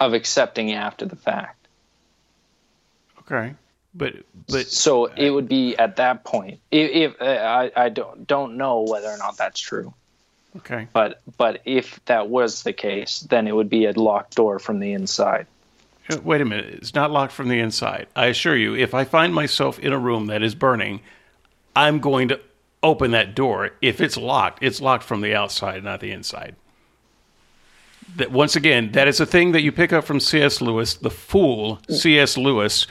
[0.00, 1.68] of accepting after the fact.
[3.20, 3.54] Okay,
[3.94, 4.14] but
[4.48, 6.60] but So it would be at that point.
[6.70, 9.92] If, if uh, I, I don't don't know whether or not that's true,
[10.56, 10.88] okay.
[10.94, 14.80] but but if that was the case, then it would be a locked door from
[14.80, 15.46] the inside.
[16.22, 16.66] Wait a minute.
[16.74, 18.06] It's not locked from the inside.
[18.14, 21.00] I assure you, if I find myself in a room that is burning,
[21.74, 22.40] I'm going to
[22.82, 23.70] open that door.
[23.82, 26.54] If it's locked, it's locked from the outside, not the inside.
[28.16, 30.60] That once again, that is a thing that you pick up from C.S.
[30.60, 32.38] Lewis, the fool C.S.
[32.38, 32.86] Lewis,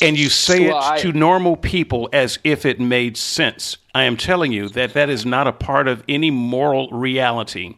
[0.00, 3.76] and you say Well, it I- to normal people as if it made sense.
[3.94, 7.76] I am telling you that that is not a part of any moral reality.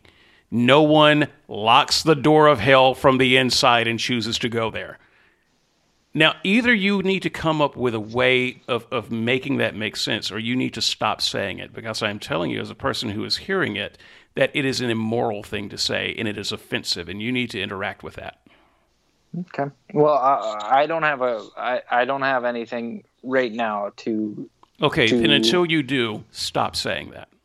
[0.51, 4.99] No one locks the door of hell from the inside and chooses to go there.
[6.15, 9.97] Now, either you need to come up with a way of, of making that make
[9.97, 13.11] sense, or you need to stop saying it, because I'm telling you, as a person
[13.11, 13.99] who is hearing it,
[14.35, 17.51] that it is an immoral thing to say and it is offensive, and you need
[17.51, 18.39] to interact with that.
[19.39, 19.71] Okay.
[19.93, 24.49] Well, I, I don't have a I, I don't have anything right now to.
[24.81, 27.29] Okay, to- and until you do, stop saying that.
[27.31, 27.37] You-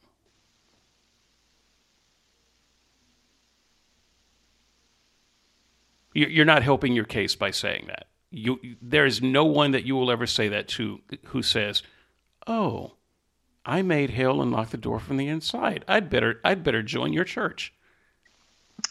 [6.13, 8.07] You're not helping your case by saying that.
[8.31, 11.83] You, there is no one that you will ever say that to who says,
[12.47, 12.93] "Oh,
[13.65, 15.83] I made hell and locked the door from the inside.
[15.87, 17.73] I'd better, I'd better join your church."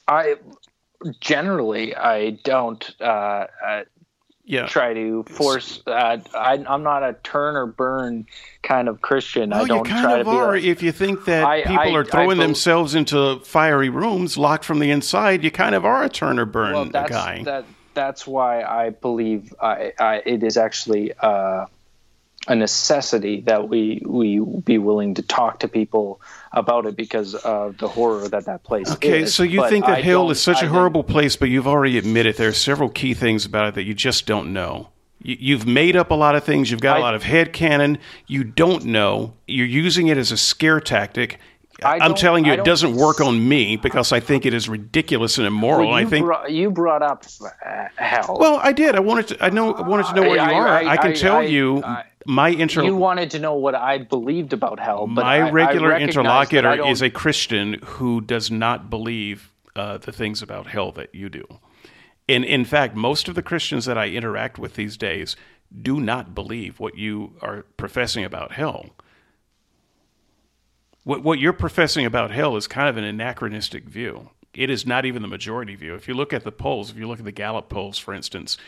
[0.06, 0.36] I
[1.20, 3.84] generally I don't uh, uh,
[4.50, 4.66] Yeah.
[4.66, 5.82] try to force.
[5.86, 8.26] Uh, I, I'm not a turn or burn
[8.62, 9.52] kind of Christian.
[9.52, 10.36] I don't you kind try of to be.
[10.36, 10.52] are.
[10.56, 14.36] like- if you think that I- people I- are throwing bel- themselves into fiery rooms
[14.36, 17.42] locked from the inside, you kind of are a turn or burn well, that's guy.
[17.44, 17.64] that.
[17.94, 21.66] That's why I believe I, I, it is actually uh,
[22.48, 26.20] a necessity that we we be willing to talk to people
[26.52, 28.94] about it because of the horror that that place is.
[28.94, 29.34] Okay, is.
[29.34, 31.66] so you But think that I hell is such I a horrible place, but you've
[31.68, 34.88] already admitted there are several key things about it that you just don't know.
[35.22, 36.70] You- You've made up a lot of things.
[36.70, 37.98] You've got a I- lot of head canon.
[38.26, 39.34] You don't know.
[39.46, 41.38] You're using it as a scare tactic.
[41.82, 45.38] I I'm telling you, it doesn't work on me because I think it is ridiculous
[45.38, 45.88] and immoral.
[45.88, 46.26] Well, you, I think.
[46.26, 48.36] brought, you brought up uh, hell.
[48.40, 48.94] well, I did.
[48.96, 49.44] I wanted to.
[49.44, 49.72] I know.
[49.72, 50.68] I wanted to know where I- you are.
[50.68, 52.82] I- I, can I- tell I- you I- my inter.
[52.82, 56.86] you wanted to know what I believed about hell, but my I- regular I interlocutor
[56.86, 61.46] is a Christian who does not believe uh, the things about hell that you do.
[62.28, 65.36] And in fact, most of the Christians that I interact with these days
[65.82, 68.90] do not believe what you are professing about hell.
[71.04, 74.30] What, what you're professing about hell is kind of an anachronistic view.
[74.52, 75.94] It is not even the majority view.
[75.94, 78.58] If you look at the polls, if you look at the Gallup polls, for instance,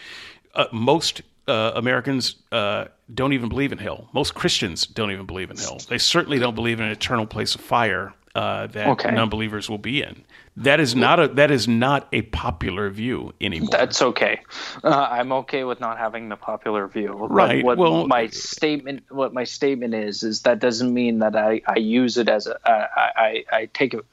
[0.54, 4.08] uh, most uh, Americans uh, don't even believe in hell.
[4.12, 5.78] Most Christians don't even believe in hell.
[5.88, 9.10] They certainly don't believe in an eternal place of fire uh, that Okay.
[9.10, 10.24] non-believers will be in.
[10.56, 13.70] That is not a that is not a popular view anymore.
[13.72, 14.40] That's okay.
[14.84, 17.08] Uh, I'm okay with not having the popular view.
[17.12, 21.62] Right, What, well- my statement, what my statement is, is that doesn't mean that I,
[21.66, 24.04] I use it as a I, I, I take it.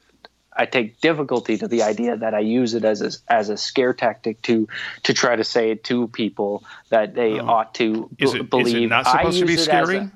[0.60, 3.94] I take difficulty to the idea that I use it as a, as a scare
[3.94, 4.68] tactic to
[5.04, 8.44] to try to say it to people that they ought to Is b- it- is
[8.44, 8.90] it believe.
[8.90, 9.98] not I supposed to be use it scary?
[9.98, 10.12] a-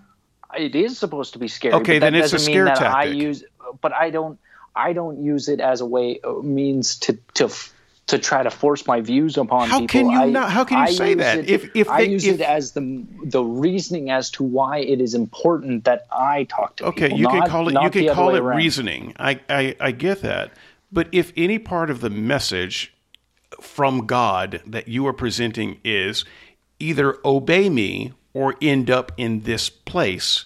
[0.62, 1.74] it is supposed to be scary.
[1.76, 3.22] Okay, then it's a scare mean that I tactic.
[3.22, 3.44] use,
[3.82, 4.38] but I don't.
[4.76, 7.48] I don't use it as a way uh, means to to
[8.08, 9.88] to try to force my views upon How people.
[10.02, 11.40] can you I, not- how can you I say that?
[11.40, 15.00] It, If- if I use if- it as the the reasoning as to why it
[15.00, 17.20] is important that I talk to Okay, people.
[17.20, 18.58] you can call it you can call it around.
[18.58, 19.14] reasoning.
[19.18, 20.52] I, I I get that.
[20.92, 22.94] But if any part of the message
[23.62, 26.26] from God that you are presenting is
[26.80, 30.46] either obey me or end up in this place,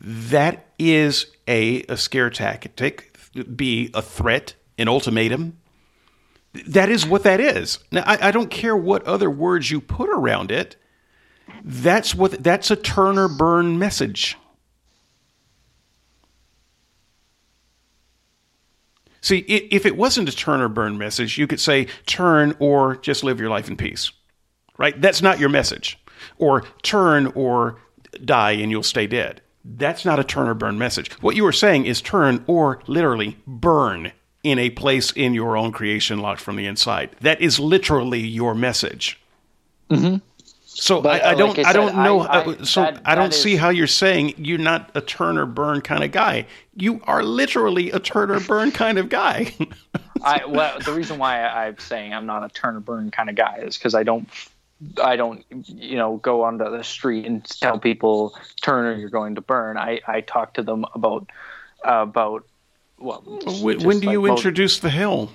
[0.00, 3.16] that is a, a scare tactic,
[3.54, 5.56] B, a threat, an ultimatum.
[6.66, 7.78] That is what that is.
[7.90, 10.76] Now, I, I don't care what other words you put around it.
[11.64, 14.36] That's what that's a turn or burn message.
[19.20, 23.24] See, if it wasn't a turn or burn message, you could say turn or just
[23.24, 24.12] live your life in peace.
[24.78, 25.00] Right?
[25.00, 25.98] That's not your message.
[26.38, 27.80] Or turn or
[28.24, 29.42] die and you'll stay dead.
[29.64, 31.10] That's not a turn or burn message.
[31.22, 34.12] What you are saying is turn or literally burn
[34.46, 37.10] in a place in your own creation locked from the inside.
[37.20, 39.18] That is literally your message.
[40.64, 42.20] So But, I, I uh, don't like I I, don't know.
[42.20, 45.00] I- I- uh, so that- I don't see is- how you're saying you're not a
[45.00, 46.46] turn or burn kind of guy.
[46.76, 49.54] You are literally a turn or burn kind of guy.
[50.22, 53.34] I well, the reason why I'm saying I'm not a turn or burn kind of
[53.36, 54.28] guy is because I don't,
[55.02, 59.34] I don't, you know, go onto the street and tell people turn or you're going
[59.36, 59.78] to burn.
[59.78, 61.26] I I talk to them about
[61.84, 62.44] about
[62.98, 63.22] well.
[63.60, 65.30] when, do like you most- introduce the hell?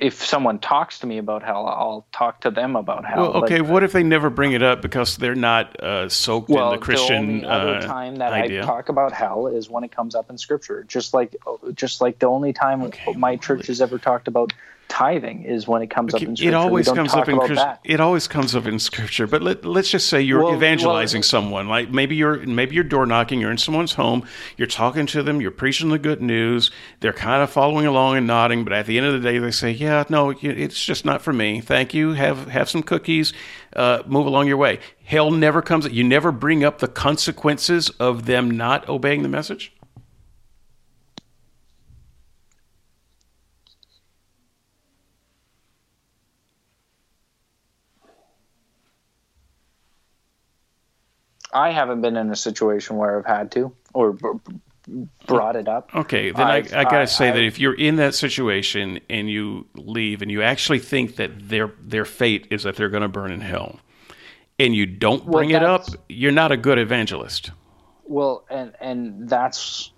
[0.00, 3.22] If someone talks to me about hell, I'll talk to them about hell.
[3.22, 3.60] Well, But- okay.
[3.60, 6.84] what if they never bring it up because they're not uh, soaked well, in the
[6.84, 8.62] Christian the only other uh, time that idea?
[8.62, 10.84] I talk about hell is when it comes up in Scripture.
[10.84, 11.34] Just like,
[11.74, 14.52] just like the only time my church has ever talked about
[14.92, 16.48] tithing is when it comes up in Scripture.
[16.48, 17.80] it always comes up in that.
[17.82, 21.22] it always comes up in scripture but let, let's just say you're Well, evangelizing well-
[21.34, 24.26] someone like maybe you're maybe you're door knocking you're in someone's home
[24.58, 28.26] you're talking to them you're preaching the good news they're kind of following along and
[28.26, 31.22] nodding but at the end of the day they say yeah no it's just not
[31.22, 33.32] for me thank you have have some cookies
[33.74, 38.26] uh, move along your way hell never comes you never bring up the consequences of
[38.26, 39.72] them not obeying the message
[51.52, 54.16] I haven't been in a situation where I've had to, or
[55.26, 55.94] brought it up.
[55.94, 59.30] Okay, then I, I got to say I, that if you're in that situation and
[59.30, 63.08] you leave and you actually think that their their fate is that they're going to
[63.08, 63.80] burn in hell,
[64.58, 67.50] and you don't bring well, it up, you're not a good evangelist.
[68.04, 69.92] Well, and and that's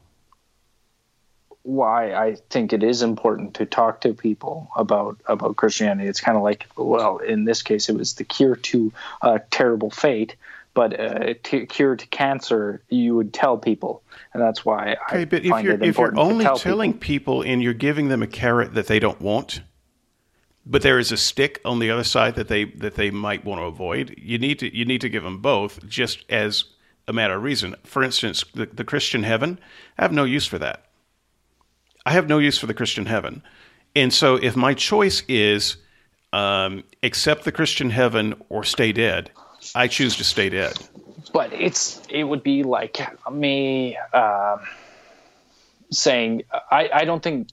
[1.63, 6.09] why I think it is important to talk to people about about Christianity.
[6.09, 8.93] It's kind of like, well, in this case, it was the cure to
[9.23, 10.37] a terrible fate,
[10.75, 15.25] but uh, t- cure to cancer, you would tell people, and that's why okay, I
[15.25, 17.41] but if you're if you're only tell telling people.
[17.41, 19.63] people and you're giving them a carrot that they don't want,
[20.67, 23.61] but there is a stick on the other side that they that they might want
[23.61, 26.65] to avoid, you need to you need to give them both, just as
[27.07, 27.77] a matter of reason.
[27.85, 29.59] For instance, the, the Christian heaven,
[29.99, 30.87] I have no use for that.
[32.07, 33.43] I have no use for the Christian heaven.
[33.97, 35.77] And so if my choice is
[36.33, 39.31] um, accept the Christian heaven or stay dead,
[39.75, 40.79] I choose to stay dead.
[41.33, 42.99] But it's it would be like
[43.31, 44.59] me uh,
[45.91, 47.49] saying I, I don't think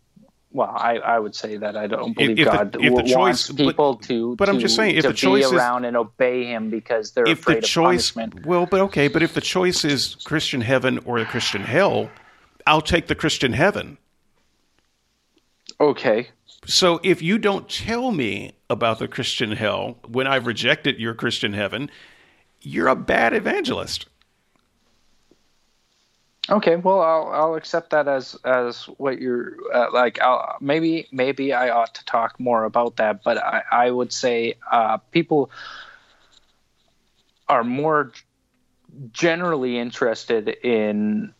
[0.53, 3.95] well, I, I would say that I don't believe if God the, wants choice, people
[3.95, 4.35] but, to.
[4.35, 7.27] But to, I'm just saying, if the choice be around and obey Him because they're
[7.27, 8.45] if afraid the choice, of punishment.
[8.45, 12.09] Well, but okay, but if the choice is Christian heaven or the Christian hell,
[12.67, 13.97] I'll take the Christian heaven.
[15.79, 16.29] Okay.
[16.65, 21.53] So if you don't tell me about the Christian hell when I've rejected your Christian
[21.53, 21.89] heaven,
[22.61, 24.05] you're a bad evangelist.
[26.49, 30.19] Okay, well, I'll I'll accept that as as what you're uh, like.
[30.21, 34.55] I'll, maybe maybe I ought to talk more about that, but I I would say
[34.69, 35.51] uh, people
[37.47, 38.11] are more
[39.13, 41.33] generally interested in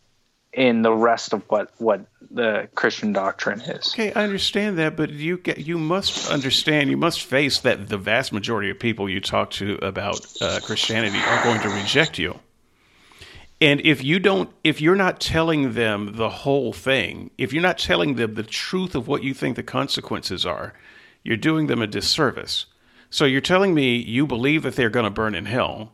[0.52, 3.92] in the rest of what what the Christian doctrine is.
[3.94, 7.98] Okay, I understand that, but you get you must understand, you must face that the
[7.98, 12.38] vast majority of people you talk to about uh, Christianity are going to reject you.
[13.60, 17.78] And if you don't, if you're not telling them the whole thing, if you're not
[17.78, 20.74] telling them the truth of what you think the consequences are,
[21.22, 22.66] you're doing them a disservice.
[23.08, 25.92] So you're telling me you believe that they're going to burn in hell,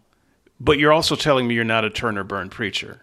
[0.58, 3.02] but you're also telling me you're not a turn or burn preacher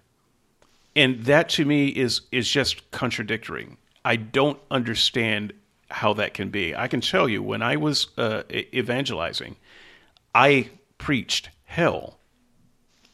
[0.95, 3.77] and that to me is is just contradictory.
[4.03, 5.53] I don't understand
[5.89, 6.75] how that can be.
[6.75, 9.55] I can tell you when I was uh, evangelizing,
[10.33, 12.19] I preached hell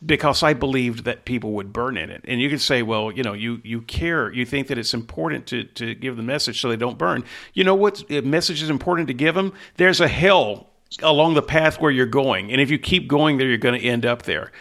[0.04, 2.24] because I believed that people would burn in it.
[2.28, 5.48] And you could say, well, you know, you you care, you think that it's important
[5.48, 7.24] to to give the message so they don't burn.
[7.54, 9.54] You know what message is important to give them?
[9.78, 10.70] There's a hell
[11.02, 13.88] along the path where you're going, and if you keep going there, you're going to
[13.88, 14.52] end up there.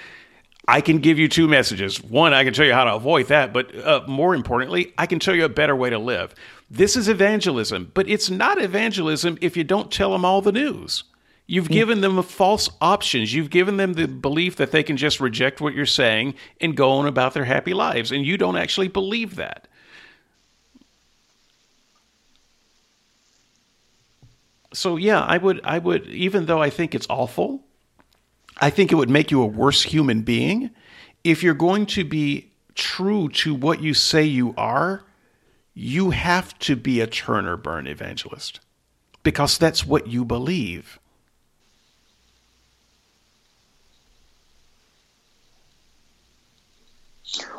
[0.71, 2.01] I can give you two messages.
[2.01, 5.19] One, I can tell you how to avoid that, but uh, more importantly, I can
[5.19, 6.33] tell you a better way to live.
[6.71, 11.03] This is evangelism, but it's not evangelism if you don't tell them all the news.
[11.49, 13.35] You've given them false options.
[13.35, 16.93] You've given them the belief that they can just reject what you're saying and go
[16.93, 19.67] on about their happy lives, and you don't actually believe that.
[24.73, 27.65] So yeah, I would I would even though I think it's awful,
[28.61, 30.71] I think it would make you a worse human being
[31.25, 35.03] if you're going to be true to what you say you are.
[35.73, 38.61] You have to be a turn or burn evangelist
[39.23, 40.99] because that's what you believe.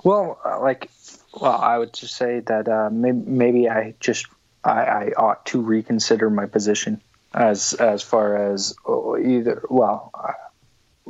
[0.03, 0.91] Well, uh, like,
[1.39, 4.27] well, I would just say that uh, maybe, maybe I just
[4.63, 7.01] I, I ought to reconsider my position
[7.33, 10.11] as as far as uh, either well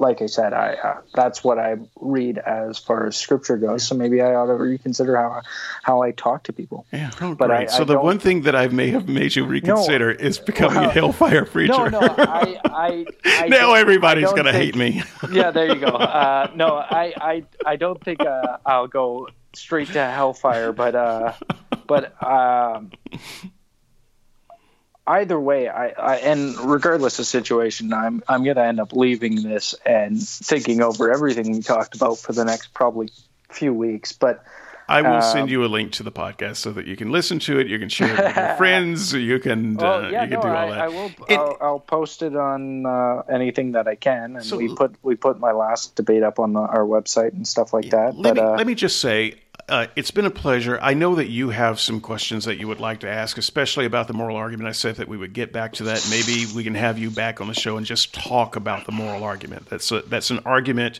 [0.01, 3.87] like I said, I uh, that's what I read as far as scripture goes.
[3.87, 5.43] So maybe I ought to reconsider how
[5.83, 6.85] how I talk to people.
[6.91, 7.69] Yeah, oh, but great.
[7.69, 10.39] I, so I the one thing that I may have made you reconsider no, is
[10.39, 11.89] becoming well, a hellfire preacher.
[11.89, 15.03] No, no, I, I, I now everybody's gonna hate me.
[15.31, 15.87] yeah, there you go.
[15.87, 21.33] Uh, no, I, I, I don't think uh, I'll go straight to hellfire, but uh,
[21.85, 22.91] but um
[25.19, 29.75] either way, I, I, and regardless of situation, I'm I'm gonna end up leaving this
[29.85, 33.09] and thinking over everything we talked about for the next probably
[33.49, 34.11] few weeks.
[34.11, 34.43] But
[34.87, 37.39] I will um, send you a link to the podcast so that you can listen
[37.39, 37.67] to it.
[37.67, 39.13] You can share it with your friends.
[39.13, 40.79] You can well, uh, yeah, you can no, do all I, that.
[40.79, 41.11] I will.
[41.29, 44.95] It, I'll, I'll, post it on uh, anything that I can, and so, we put
[45.01, 48.15] we put my last debate up on the, our website and stuff like that.
[48.15, 49.35] Let but, me uh, let me just say,
[49.71, 50.77] uh, it's been a pleasure.
[50.81, 54.07] I know that you have some questions that you would like to ask, especially about
[54.09, 54.67] the moral argument.
[54.67, 56.05] I said that we would get back to that.
[56.09, 59.23] Maybe we can have you back on the show and just talk about the moral
[59.23, 59.67] argument.
[59.69, 60.99] That's a, that's an argument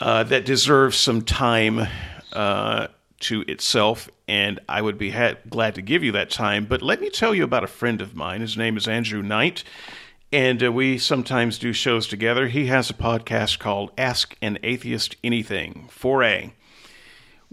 [0.00, 1.86] uh, that deserves some time
[2.32, 2.88] uh,
[3.20, 6.66] to itself, and I would be ha- glad to give you that time.
[6.66, 8.40] But let me tell you about a friend of mine.
[8.40, 9.62] His name is Andrew Knight.
[10.32, 12.48] And uh, we sometimes do shows together.
[12.48, 16.50] He has a podcast called Ask an Atheist Anything, 4A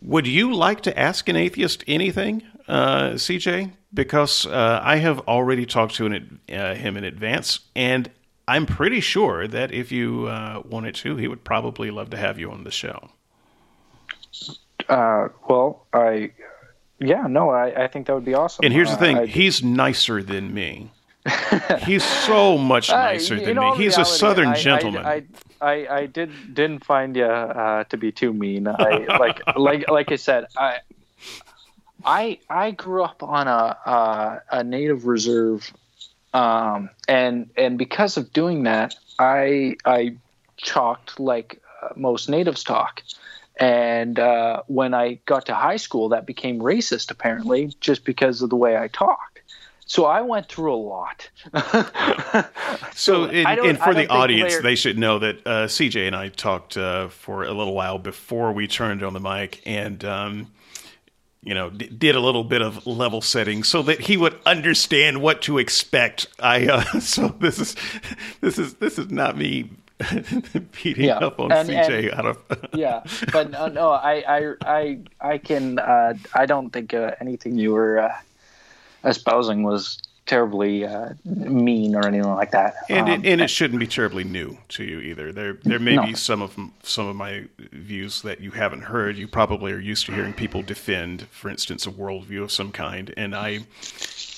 [0.03, 3.72] Would you like to ask an atheist anything, uh, CJ?
[3.93, 8.09] Because uh, I have already talked to an, uh, him in advance, and
[8.48, 12.38] I'm pretty sure that if you uh, wanted to, he would probably love to have
[12.40, 13.11] you on the show.
[14.90, 16.32] Uh, well, I,
[16.99, 18.65] yeah, no, I, I think that would be awesome.
[18.65, 20.91] And here's the Uh, thing: I- he's nicer than me.
[21.85, 23.75] he's so much Uh, nicer you than me.
[23.77, 25.06] He's a Southern I- gentleman.
[25.06, 25.23] I,
[25.64, 28.67] I, I, did didn't find you uh, to be too mean.
[28.67, 30.80] I like like like I said, I
[32.03, 35.72] I I grew up on a a, a native reserve,
[36.33, 40.17] um, and and because of doing that, I I
[40.64, 43.01] talked like uh, most natives talk.
[43.59, 48.50] And uh, when I got to high school, that became racist, apparently, just because of
[48.50, 49.32] the way I talked.
[49.93, 51.30] So I went through a lot.
[52.95, 56.30] So, and, I and for the audience, they should know that uh, CJ and I
[56.30, 60.51] talked uh, for a little while before we turned on the mic, and um,
[61.43, 65.22] you know, d- did a little bit of level setting so that he would understand
[65.22, 66.27] what to expect.
[66.39, 67.75] I uh, so this is
[68.41, 69.69] this is this is not me
[70.83, 72.38] beating Yeah, up on and- CJ and- out of.
[72.73, 75.77] yeah, but uh, no, I, I, I, I can.
[75.80, 78.13] Uh, I don't think uh, anything you were uh,
[79.03, 82.75] espousing was terribly uh, mean or anything like that.
[82.90, 85.33] And Um, it, and it shouldn't be terribly new to you either.
[85.33, 86.06] There there may No.
[86.06, 89.17] be some of some of my views that you haven't heard.
[89.17, 93.14] You probably are used to hearing people defend, for instance, a worldview of some kind.
[93.17, 93.65] And I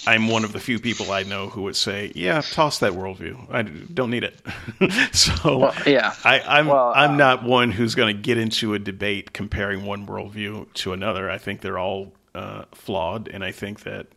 [0.08, 3.48] I'm one of the few people I know who would say, "Yeah, toss that worldview.
[3.52, 4.40] I don't need it."
[5.16, 6.14] so Well, yeah.
[6.24, 9.86] I, I'm Well, I'm uh, not one who's going to get into a debate comparing
[9.86, 11.30] one worldview to another.
[11.30, 14.08] I think they're all uh, flawed, and I think that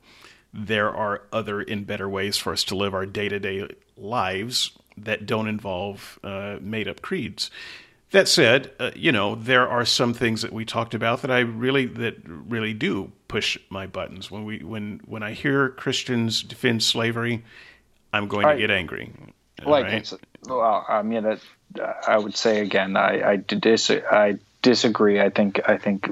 [0.52, 4.72] there are other and better ways for us to live our day to day lives
[4.96, 7.50] that don't involve uh, made up creeds.
[8.10, 11.40] That said, uh, you know there are some things that we talked about that I
[11.40, 14.30] really that really do push my buttons.
[14.30, 17.44] When we when when I hear Christians defend slavery,
[18.12, 19.12] I'm going to get angry.
[19.64, 19.94] like right?
[19.94, 20.14] it's,
[20.46, 21.40] well, I mean, it,
[22.06, 25.20] I would say again, I, I dis, I disagree.
[25.20, 26.08] I think, I think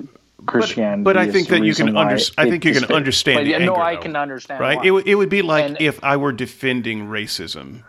[0.47, 1.03] Christianity.
[1.03, 3.45] but I think that you can reason why under- I think you can understand But
[3.45, 4.03] the yeah, no, anger, I though.
[4.03, 4.61] can understand.
[4.61, 4.79] right?
[4.79, 4.85] why.
[4.87, 7.83] It, would- it would be like And- if I were defending racism.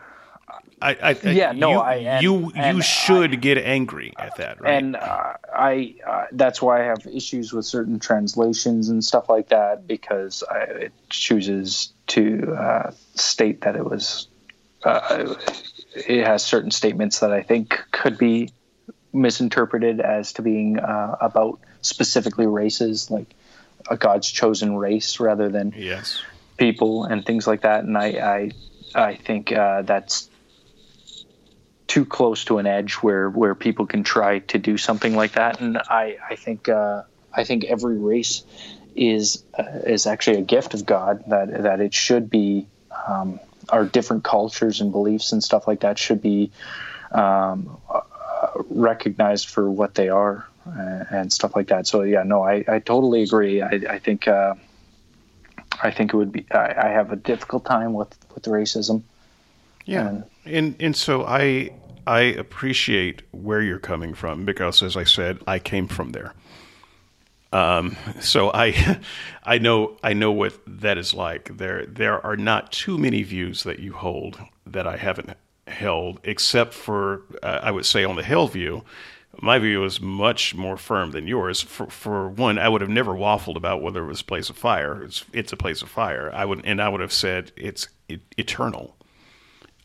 [0.79, 4.35] I, I, I- Yeah, no, you, I- and- you, and you should get angry at
[4.37, 4.73] that, right?
[4.75, 9.49] and uh, I uh, that's why I have issues with certain translations and stuff like
[9.49, 14.27] that because I, it chooses to uh, state that it was
[14.83, 15.33] uh,
[15.95, 18.51] it has certain statements that I think could be
[19.13, 23.33] misinterpreted as to being uh, about specifically races like
[23.89, 26.21] a God's chosen race rather than yes.
[26.57, 27.83] people and things like that.
[27.83, 28.51] And I, I,
[28.95, 30.29] I think uh, that's
[31.87, 35.61] too close to an edge where, where people can try to do something like that.
[35.61, 38.43] And I, I think, uh, I think every race
[38.97, 41.23] is uh, is actually a gift of God.
[41.27, 42.67] That that it should be
[43.07, 43.39] um,
[43.69, 46.51] our different cultures and beliefs and stuff like that should be
[47.11, 48.01] um, uh,
[48.69, 51.87] recognized for what they are and stuff like that.
[51.87, 53.61] So yeah, no, I, I totally agree.
[53.61, 54.27] I, I think.
[54.27, 54.55] Uh,
[55.83, 56.45] I think it would be.
[56.51, 59.03] I, I have a difficult time with with racism.
[59.85, 61.71] Yeah, And- and and so I
[62.07, 66.33] I appreciate where you're coming from because, as I said, I came from there.
[67.53, 68.99] Um, so I
[69.43, 71.57] I know I know what that is like.
[71.57, 75.29] There there are not too many views that you hold that I haven't
[75.67, 78.83] held, except for uh, I would say on the hell view.
[79.41, 81.61] My view is much more firm than yours.
[81.61, 84.57] For, for one, I would have never waffled about whether it was a place of
[84.57, 85.03] fire.
[85.03, 86.31] It's, it's a place of fire.
[86.33, 88.97] I would, and I would have said it's it, eternal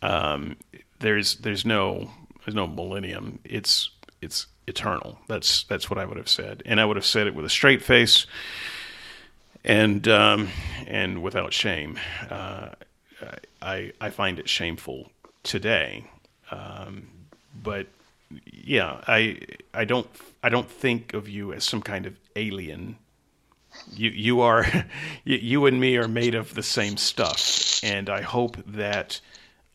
[0.02, 0.56] um,
[0.98, 2.10] there's there's no
[2.44, 3.38] there's no millennium.
[3.44, 3.90] It's
[4.20, 5.18] it's eternal.
[5.28, 7.50] That's that's what I would have said, and I would have said it with a
[7.50, 8.26] straight face,
[9.64, 10.48] and um,
[10.86, 11.98] and without shame.
[12.28, 12.70] Uh,
[13.62, 15.10] I I find it shameful
[15.44, 16.04] today,
[16.50, 17.08] um,
[17.62, 17.86] but
[18.46, 19.38] yeah, I
[19.74, 20.08] I don't
[20.42, 22.96] I don't think of you as some kind of alien.
[23.92, 24.66] You you are
[25.24, 27.80] you, you and me are made of the same stuff.
[27.84, 29.20] And i hope that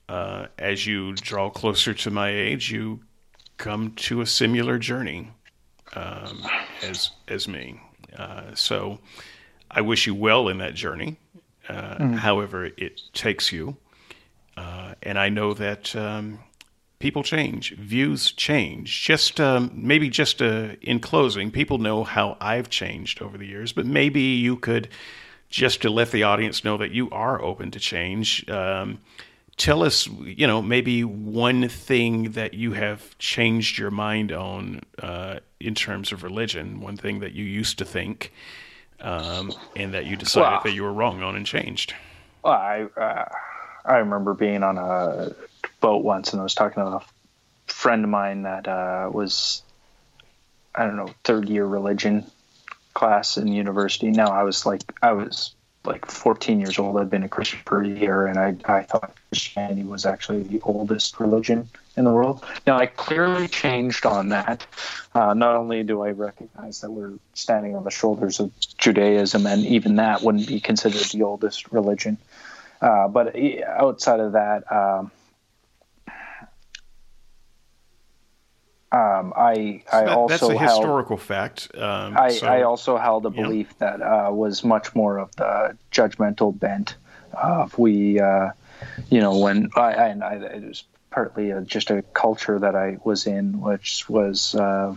[0.08, 3.02] uh, as you draw closer to my age you
[3.58, 5.30] come to a similar journey
[5.94, 6.46] um,
[6.84, 7.82] as as me.
[8.18, 9.00] Uh, so
[9.70, 11.18] i wish you well in that journey
[11.70, 13.76] uh, however it takes you.
[14.56, 16.40] Uh, and i know that um,
[17.00, 19.04] people change, views change.
[19.04, 23.72] Just um, maybe just uh, in closing, people know how I've changed over the years,
[23.72, 24.90] but maybe you could
[25.50, 28.48] just to let the audience know that you are open to change.
[28.50, 29.00] Um,
[29.56, 35.40] tell us, you know, maybe one thing that you have changed your mind on uh,
[35.60, 38.34] in terms of religion, one thing that you used to think,
[39.00, 41.94] um, and that you decided well, that you were wrong on and changed.
[42.44, 43.26] Well, I uh,
[43.88, 45.32] I remember being on a
[45.80, 47.04] boat once, and I was talking to a
[47.68, 49.64] friend of mine that uh, was
[50.76, 52.26] I don't know third year religion
[52.94, 54.12] class in university.
[54.12, 55.56] Now I was like I was
[55.88, 56.98] like 14 years old.
[56.98, 60.60] I'd been a Christian for a year, and I, I thought Christianity was actually the
[60.62, 62.46] oldest religion in the world.
[62.68, 64.68] Now, I clearly changed on that.
[65.16, 69.66] Uh, not only do I recognize that we're standing on the shoulders of Judaism, and
[69.66, 72.18] even that wouldn't be considered the oldest religion,
[72.82, 75.12] uh, but outside of that, um,
[78.90, 81.70] Um, I I that, also that's a held, historical fact.
[81.76, 83.98] Um, I, so, I also held a belief yeah.
[83.98, 86.96] that uh, was much more of the judgmental bent.
[87.34, 88.52] Of we, uh,
[89.10, 92.98] you know, when I, and I, it was partly a, just a culture that I
[93.04, 94.96] was in, which was uh,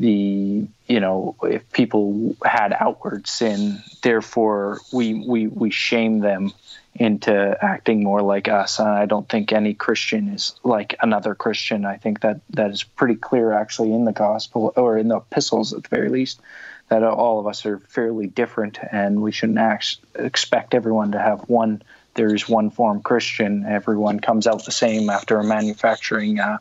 [0.00, 6.52] the you know if people had outward sin, therefore we we we shame them
[6.94, 8.78] into acting more like us.
[8.78, 11.84] And I don't think any Christian is like another Christian.
[11.86, 15.72] I think that that is pretty clear actually in the gospel or in the epistles
[15.72, 16.40] at the very least
[16.88, 21.40] that all of us are fairly different and we shouldn't act, expect everyone to have
[21.48, 21.82] one
[22.14, 23.64] there's one form Christian.
[23.66, 26.58] Everyone comes out the same after manufacturing uh,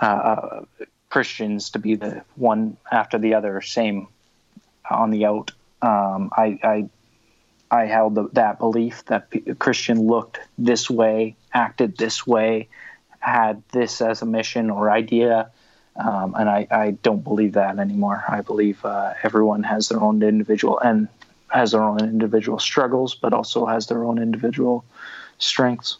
[0.00, 0.64] uh,
[1.10, 4.08] Christians to be the one after the other, same
[4.90, 5.52] on the out.
[5.80, 6.88] Um, I, I
[7.70, 12.68] I held the, that belief that Christian looked this way, acted this way,
[13.18, 15.50] had this as a mission or idea.
[15.96, 18.24] Um, and I, I, don't believe that anymore.
[18.28, 21.08] I believe uh, everyone has their own individual and
[21.48, 24.84] has their own individual struggles, but also has their own individual
[25.38, 25.98] strengths.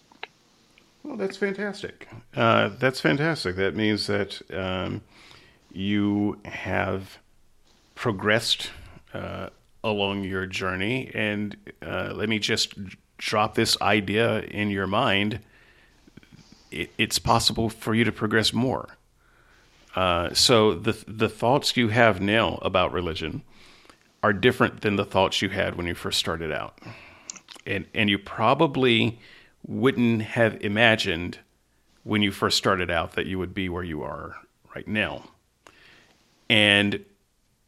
[1.03, 2.07] Well, that's fantastic.
[2.37, 3.57] Uh, that's fantastic.
[3.57, 5.03] That means that um,
[5.73, 7.19] you have
[7.97, 8.71] progressed
[9.13, 9.49] uh,
[9.85, 11.11] along your journey.
[11.15, 12.75] And uh, let me just
[13.17, 15.41] drop this idea in your mind.
[16.71, 18.89] It, it's possible for you to progress more.
[19.95, 23.43] Uh, so the the thoughts you have now about religion
[24.23, 26.79] are different than the thoughts you had when you first started out,
[27.67, 29.19] and and you probably
[29.67, 31.39] wouldn't have imagined
[32.05, 34.37] when you first started out that you would be where you are
[34.75, 35.25] right now.
[36.49, 37.05] And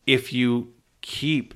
[0.07, 1.55] if you keep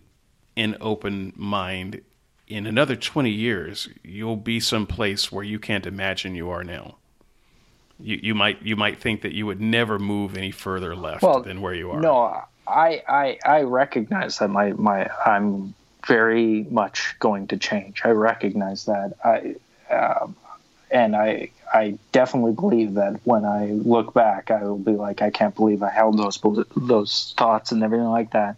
[0.57, 2.01] an open mind,
[2.49, 6.97] in another 20 years, you'll be someplace where you can't imagine you are now.
[8.01, 11.43] You, you might you might think that you would never move any further left well,
[11.43, 12.01] than where you are.
[12.01, 15.75] No, I, I I recognize that my my I'm
[16.07, 18.03] very much going to change.
[18.05, 19.15] I recognize that.
[19.25, 19.55] I
[19.95, 20.35] um,
[20.91, 25.31] and I I definitely believe that when I look back, I will be like, I
[25.31, 26.41] can't believe I held those
[26.77, 28.57] those thoughts and everything like that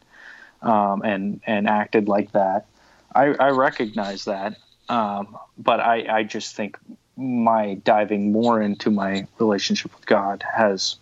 [0.63, 2.67] um, and and acted like that.
[3.15, 6.77] I, I recognize that, um, but I, I just think
[7.17, 10.97] my diving more into my relationship with God has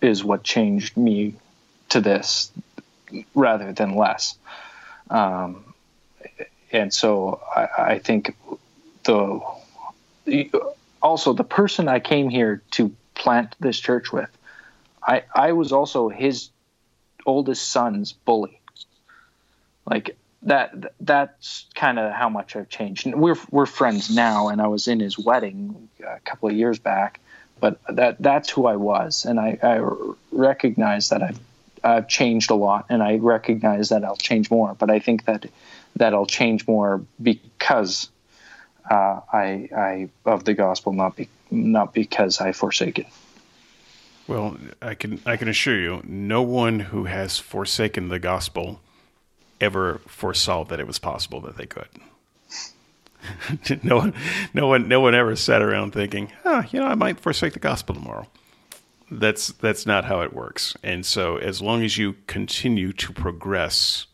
[0.00, 1.34] is what changed me
[1.88, 2.52] to this
[3.34, 4.36] rather than less.
[5.10, 5.64] Um,
[6.70, 8.36] and so I, I think
[9.04, 9.40] the
[11.02, 14.28] also the person I came here to plant this church with,
[15.02, 16.50] I, I was also his
[17.26, 18.57] oldest son's bully
[19.90, 23.06] like that that's kind of how much I've changed.
[23.06, 27.20] We're we're friends now, and I was in his wedding a couple of years back,
[27.60, 29.80] but that that's who I was, and I, I
[30.30, 31.40] recognize that I've
[31.82, 34.74] I've changed a lot, and I recognize that I'll change more.
[34.74, 35.46] But I think that
[35.96, 38.08] that I'll change more because
[38.88, 43.06] uh, I I of the gospel, not be not because I forsake it.
[44.28, 48.80] Well, I can I can assure you, no one who has forsaken the gospel
[49.60, 51.88] ever foresaw that it was possible that they could.
[53.82, 54.14] no one,
[54.54, 57.58] no one, no one ever sat around thinking, "Oh, you know, I might forsake the
[57.58, 58.26] gospel tomorrow."
[59.10, 60.76] That's that's not how it works.
[60.82, 64.06] And so, as long as you continue to progress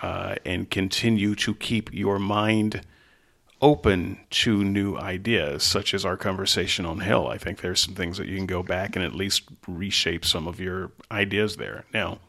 [0.00, 2.82] uh, and continue to keep your mind
[3.62, 8.16] open to new ideas, such as our conversation on hell, I think there's some things
[8.16, 11.84] that you can go back and at least reshape some of your ideas there.
[11.92, 12.20] Now,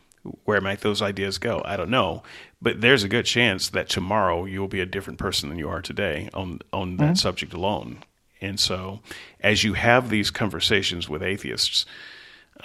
[0.45, 1.61] where might those ideas go?
[1.65, 2.23] I don't know,
[2.61, 5.81] but there's a good chance that tomorrow you'll be a different person than you are
[5.81, 7.13] today on on that mm-hmm.
[7.15, 8.03] subject alone.
[8.41, 9.01] And so,
[9.39, 11.85] as you have these conversations with atheists,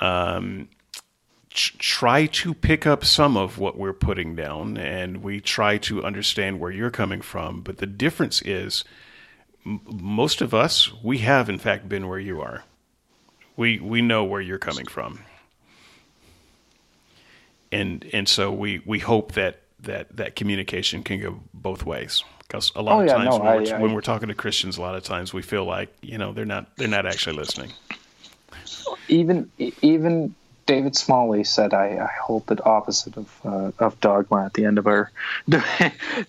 [0.00, 0.68] um,
[1.50, 6.60] try to pick up some of what we're putting down, and we try to understand
[6.60, 7.62] where you're coming from.
[7.62, 8.84] But the difference is,
[9.64, 12.64] m- most of us, we have in fact been where you are.
[13.56, 15.20] We we know where you're coming from,
[17.72, 22.24] and and so we we hope that that that communication can go both ways.
[22.40, 24.28] Because a lot Oh, of yeah, times no, when, I- we're, I- when we're talking
[24.28, 27.04] to Christians, a lot of times we feel like you know they're not they're not
[27.06, 27.72] actually listening.
[29.08, 29.50] even
[29.82, 30.34] even
[30.66, 34.78] David Smalley said, "I, I hold the opposite of uh, of dogma at the end
[34.78, 35.10] of our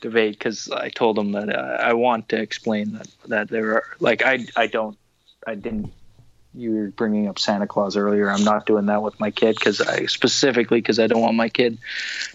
[0.02, 3.84] debate because I told him that uh, I want to explain that that there are
[4.00, 4.98] like I I don't
[5.46, 5.92] I didn't."
[6.58, 8.30] You were bringing up Santa Claus earlier.
[8.30, 11.50] I'm not doing that with my kid because I specifically because I don't want my
[11.50, 11.77] kid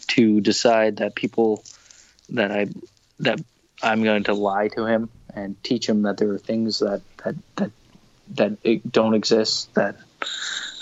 [0.09, 1.65] to decide that people
[2.31, 2.68] that I
[3.20, 3.41] that
[3.83, 7.34] I'm going to lie to him and teach him that there are things that that
[7.57, 7.70] that
[8.34, 9.97] that don't exist that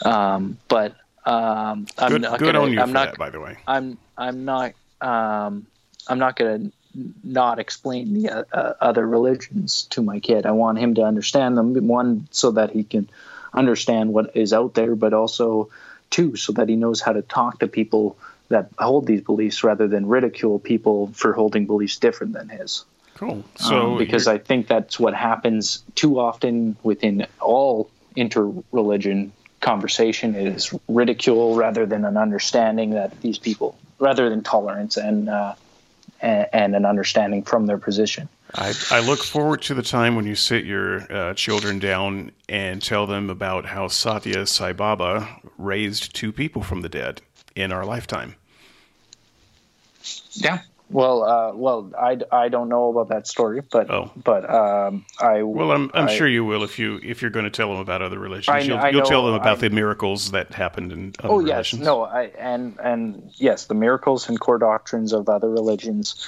[0.04, 0.94] um but
[1.24, 3.56] um i'm Good, not good gonna, on you i'm not that, by the way.
[3.66, 5.66] i'm i'm not um
[6.08, 6.70] i'm not gonna
[7.22, 11.56] not explain the uh, uh, other religions to my kid i want him to understand
[11.56, 13.08] them one so that he can
[13.52, 15.68] understand what is out there but also
[16.10, 18.16] two so that he knows how to talk to people
[18.48, 22.84] that hold these beliefs rather than ridicule people for holding beliefs different than his
[23.20, 23.44] Cool.
[23.56, 29.30] So um, because I think that's what happens too often within all interreligion
[29.60, 35.54] conversation is ridicule rather than an understanding that these people, rather than tolerance and uh,
[36.22, 38.26] and, and an understanding from their position.
[38.54, 42.82] I, I look forward to the time when you sit your uh, children down and
[42.82, 47.22] tell them about how Satya Sai Baba raised two people from the dead
[47.54, 48.34] in our lifetime.
[50.32, 50.60] Yeah.
[50.88, 54.10] Well, uh, well, I, I don't know about that story, but Oh.
[54.24, 57.44] but um, I Well, I'm, I'm I- sure you will if you if you're going
[57.44, 58.48] to tell them about other religions.
[58.48, 61.72] I- you'll, I you'll tell them about the miracles that happened in other Oh yes,
[61.74, 66.26] no, I, and and yes, the miracles and core doctrines of other religions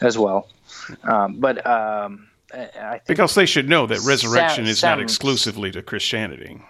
[0.00, 0.46] as well.
[1.04, 5.00] Um, but um, I I think Because they should know that resurrection Sam- is not
[5.00, 6.60] exclusively to Christianity.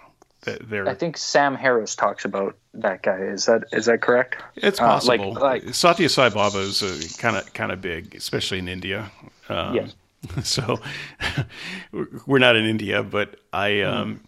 [0.41, 3.17] That they're, I think Sam Harris talks about that guy.
[3.17, 4.37] Is that is that correct?
[4.55, 5.33] It's Uh, like- possible.
[5.33, 9.11] like- Satya Sai Baba is kind of kind of big, especially in India.
[9.49, 9.95] Um, Yes.
[10.43, 10.79] So
[12.25, 14.01] we're not in India, but I Mm-hmm.
[14.01, 14.21] um,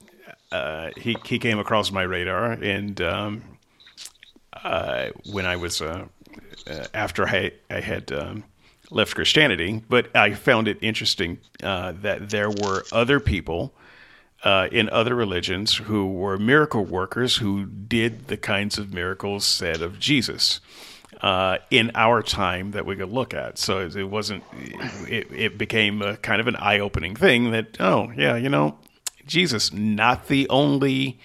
[0.52, 3.44] uh, he he came across my radar, and um,
[4.64, 6.06] uh, when I was uh,
[6.68, 8.44] uh, after I I had um,
[8.90, 13.74] left Christianity, but I found it interesting uh, that there were other people
[14.44, 19.82] uh, in other religions who were miracle workers who did the kinds of miracles said
[19.82, 20.60] of Jesus
[21.22, 23.58] uh, in our time that we could look at.
[23.58, 24.44] So it, wasn't,
[25.08, 28.78] it, it became a kind of an eye opening thing that, oh, yeah, you know,
[29.26, 31.20] Jesus, not the only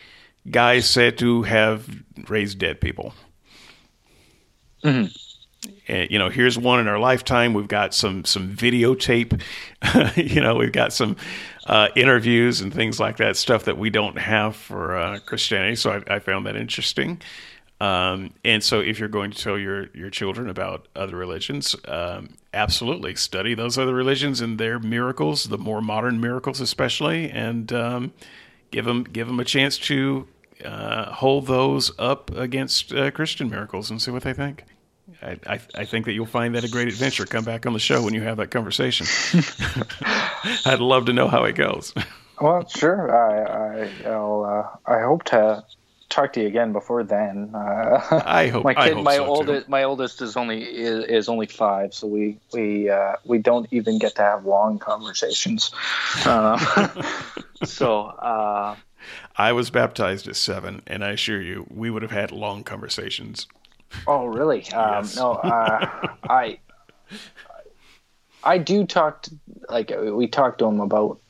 [0.51, 1.89] guy said to have
[2.29, 3.15] raised dead people.
[4.83, 5.11] And,
[5.87, 7.55] you know, here's one in our lifetime.
[7.55, 9.41] We've got some some videotape.
[10.17, 11.17] you know, we've got some
[11.67, 13.37] uh, interviews and things like that.
[13.37, 15.77] Stuff that we don't have for uh, Christianity.
[15.77, 17.21] So I, I found that interesting.
[17.81, 22.37] Um, and so, if you're going to tell your your children about other religions, um,
[22.55, 28.13] absolutely study those other religions and their miracles, the more modern miracles, especially, and um,
[28.71, 30.29] give them give them a chance to
[30.65, 34.63] uh, hold those up against uh, Christian miracles and see what they think.
[35.23, 37.25] I, I, I think that you'll find that a great adventure.
[37.27, 39.07] Come back on the show when you have that conversation.
[40.67, 41.95] I'd love to know how it goes.
[42.41, 43.15] Well, sure.
[43.15, 45.65] I, I I'll uh, I hope to
[46.13, 47.51] talk to you again before then.
[47.55, 48.65] Uh, I hope.
[48.65, 49.31] my kid, hope my so, too.
[49.31, 53.67] oldest, my oldest is only is, is only five, so we we uh, we don't
[53.71, 55.73] even get to have long conversations.
[56.27, 56.59] Um,
[57.65, 58.77] so uh,
[59.37, 63.47] I was baptized at seven, and I assure you, we would have had long conversations.
[64.07, 64.65] Oh, really?
[64.73, 65.17] Um, Yes.
[65.17, 66.59] No, uh, I
[68.45, 69.35] I do talk to,
[69.69, 71.21] like we talked to him about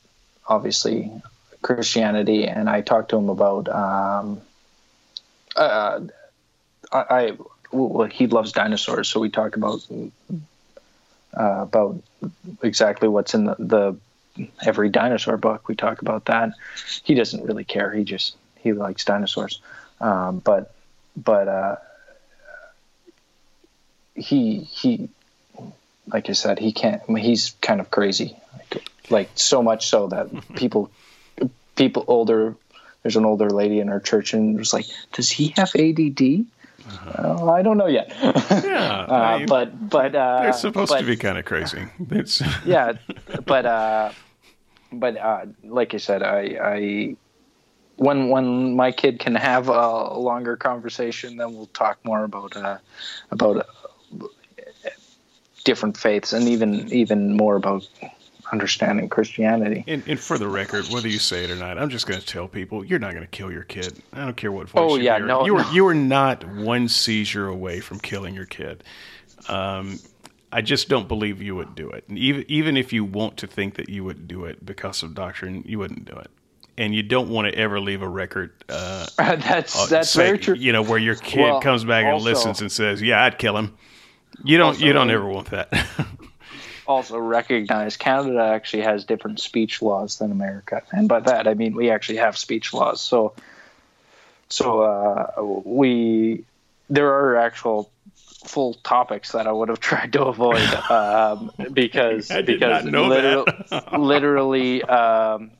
[0.46, 1.10] obviously
[1.60, 4.40] Christianity, and I talked to him about um,
[5.54, 6.00] uh,
[6.92, 7.32] I, I
[7.70, 9.86] well, he loves dinosaurs, so we talk about
[11.38, 12.02] uh, about
[12.62, 15.68] exactly what's in the, the every dinosaur book.
[15.68, 16.52] We talk about that.
[17.04, 17.92] He doesn't really care.
[17.92, 19.60] He just he likes dinosaurs,
[20.00, 20.74] um, but
[21.16, 21.48] but.
[21.48, 21.76] Uh,
[24.14, 25.08] he he
[26.12, 27.02] like I said, he can't.
[27.18, 30.90] He's kind of crazy, like, like so much so that people
[31.76, 32.56] people older.
[33.02, 36.46] There's an older lady in our church, and was like, "Does he have ADD?"
[37.16, 38.12] Uh, I don't know yet.
[38.20, 41.86] Yeah, uh, I- but but uh, They're supposed but, to be kind of crazy.
[42.10, 42.94] It's, yeah,
[43.44, 44.12] but uh,
[44.92, 47.16] but uh, like I said, I, I
[47.96, 52.78] when when my kid can have a longer conversation, then we'll talk more about uh,
[53.30, 53.66] about
[55.64, 57.88] different faiths and even even more about
[58.52, 59.82] understanding Christianity.
[59.86, 62.26] And, and, for the record, whether you say it or not, I'm just going to
[62.26, 64.02] tell people you're not going to kill your kid.
[64.12, 64.80] I don't care what voice.
[64.80, 65.70] Oh you yeah, no, you are no.
[65.72, 68.84] you are not one seizure away from killing your kid.
[69.48, 69.98] Um,
[70.52, 72.04] I just don't believe you would do it.
[72.08, 75.14] And even even if you want to think that you would do it because of
[75.14, 76.30] doctrine, you wouldn't do it.
[76.78, 78.52] And you don't want to ever leave a record.
[78.68, 80.54] Uh, that's uh, that's say- very true.
[80.54, 83.56] You know where your kid Well, comes back and listens and says, "Yeah, I'd kill
[83.56, 83.76] him."
[84.44, 84.78] You don't.
[84.80, 85.72] you don't ever want that.
[86.86, 91.74] also recognize Canada actually has different speech laws than America, and by that I mean
[91.74, 93.00] we actually have speech laws.
[93.00, 93.34] So,
[94.48, 96.44] so uh, we
[96.90, 97.90] there are actual
[98.44, 103.44] full topics that I would have tried to avoid um, because because not know literal-
[103.70, 103.98] that.
[104.00, 104.82] literally.
[104.82, 105.52] Um,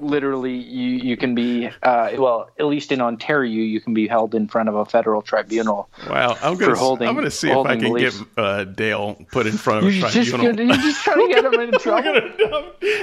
[0.00, 2.50] Literally, you, you can be uh, well.
[2.58, 5.88] At least in Ontario, you can be held in front of a federal tribunal.
[6.08, 8.18] Wow, I'm gonna holding- I'm gonna see if I can beliefs.
[8.20, 10.66] get uh, Dale put in front of a You're just, tribunal.
[10.66, 12.12] you're just trying to get him in trouble.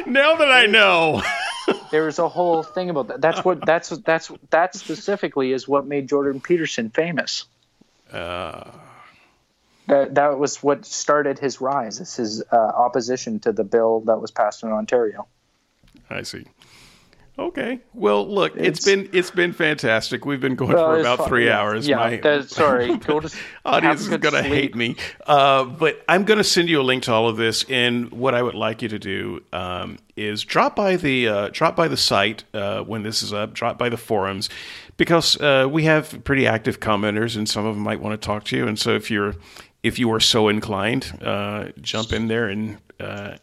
[0.07, 1.22] now that I know,
[1.91, 3.22] There's a whole thing about that.
[3.22, 7.45] That's what that's that's that specifically is what made Jordan Peterson famous.
[8.14, 8.69] uh,
[9.88, 11.99] That that was what started his rise.
[11.99, 15.27] It's his uh, opposition to the bill that was passed in Ontario.
[16.09, 16.45] I see.
[17.38, 17.80] Okay.
[17.94, 20.26] Well, look, it's It's- been it's been fantastic.
[20.26, 21.86] We've been going Well, for about three yeah, hours.
[21.88, 22.96] Yeah, My sorry.
[22.98, 23.30] Go to
[23.66, 24.96] audience is going to hate me.
[25.28, 27.66] Uh, but I'm going to send you a link to all of this.
[27.70, 31.76] And what I would like you to do um, is drop by the uh, drop
[31.76, 33.54] by the site uh, when this is up.
[33.54, 34.50] Drop by the forums
[34.96, 38.46] because uh, we have pretty active commenters, and some of them might want to talk
[38.46, 38.66] to you.
[38.66, 39.36] And so if you're
[39.84, 43.36] if you are so inclined, uh, jump in there and uh,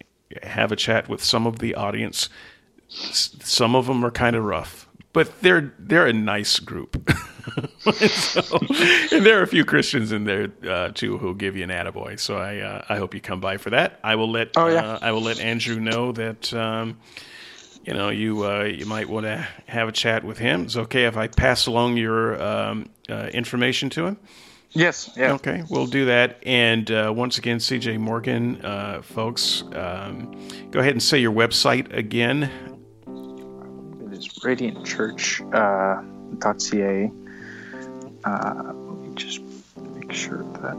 [0.42, 2.30] have a chat with some of the audience.
[2.94, 7.10] Some of them are kind of rough, but they're they're a nice group.
[8.08, 8.58] so,
[9.12, 12.18] and there are a few Christians in there uh, too who'll give you an attaboy.
[12.20, 13.98] So I uh, I hope you come by for that.
[14.04, 14.84] I will let Oh, yeah.
[14.84, 16.98] uh, I will let Andrew know that um,
[17.84, 20.62] you know you uh, you might want to have a chat with him.
[20.64, 24.18] It's okay if I pass along your um, uh, information to him.
[24.74, 25.10] Yes.
[25.16, 25.32] Yeah.
[25.34, 26.38] Okay, we'll do that.
[26.46, 30.32] And uh, once again, CJ Morgan, uh, folks, um,
[30.70, 32.50] go ahead and say your website again.
[34.42, 37.10] Radiantchurch.ca.
[38.24, 39.40] Uh, uh, let me just
[39.76, 40.76] make sure that.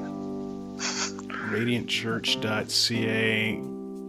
[1.54, 3.62] radiantchurch.ca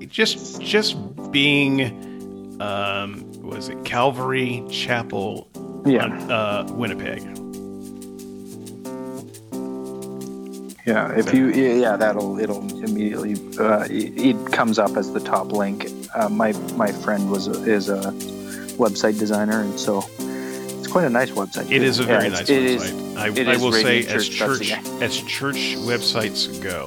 [0.06, 0.96] just just
[1.32, 5.48] being um was it calvary chapel
[5.86, 6.06] Yeah.
[6.28, 7.22] uh winnipeg
[10.86, 15.50] Yeah, if you yeah, that'll it'll immediately uh, it, it comes up as the top
[15.50, 15.86] link.
[16.14, 18.12] Uh, my my friend was is a
[18.76, 21.70] website designer, and so it's quite a nice website.
[21.70, 24.06] It is a Yeah, very it's- nice it is- website I, it I will say
[24.06, 26.86] as church as church websites go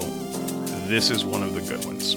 [0.88, 2.16] this is one of the good ones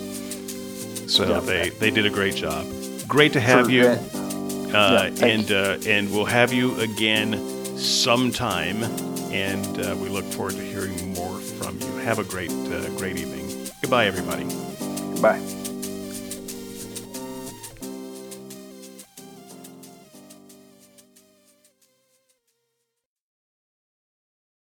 [1.12, 1.40] so Yeah.
[1.40, 2.66] they they did a great job
[3.08, 7.34] great to have For- you uh, Yeah, and uh, and we'll have you again
[7.76, 8.84] sometime.
[9.32, 11.86] And uh, we look forward to hearing more from you.
[12.04, 13.46] Have a great uh, great evening.
[13.80, 14.44] Goodbye, everybody.
[15.20, 15.40] Bye.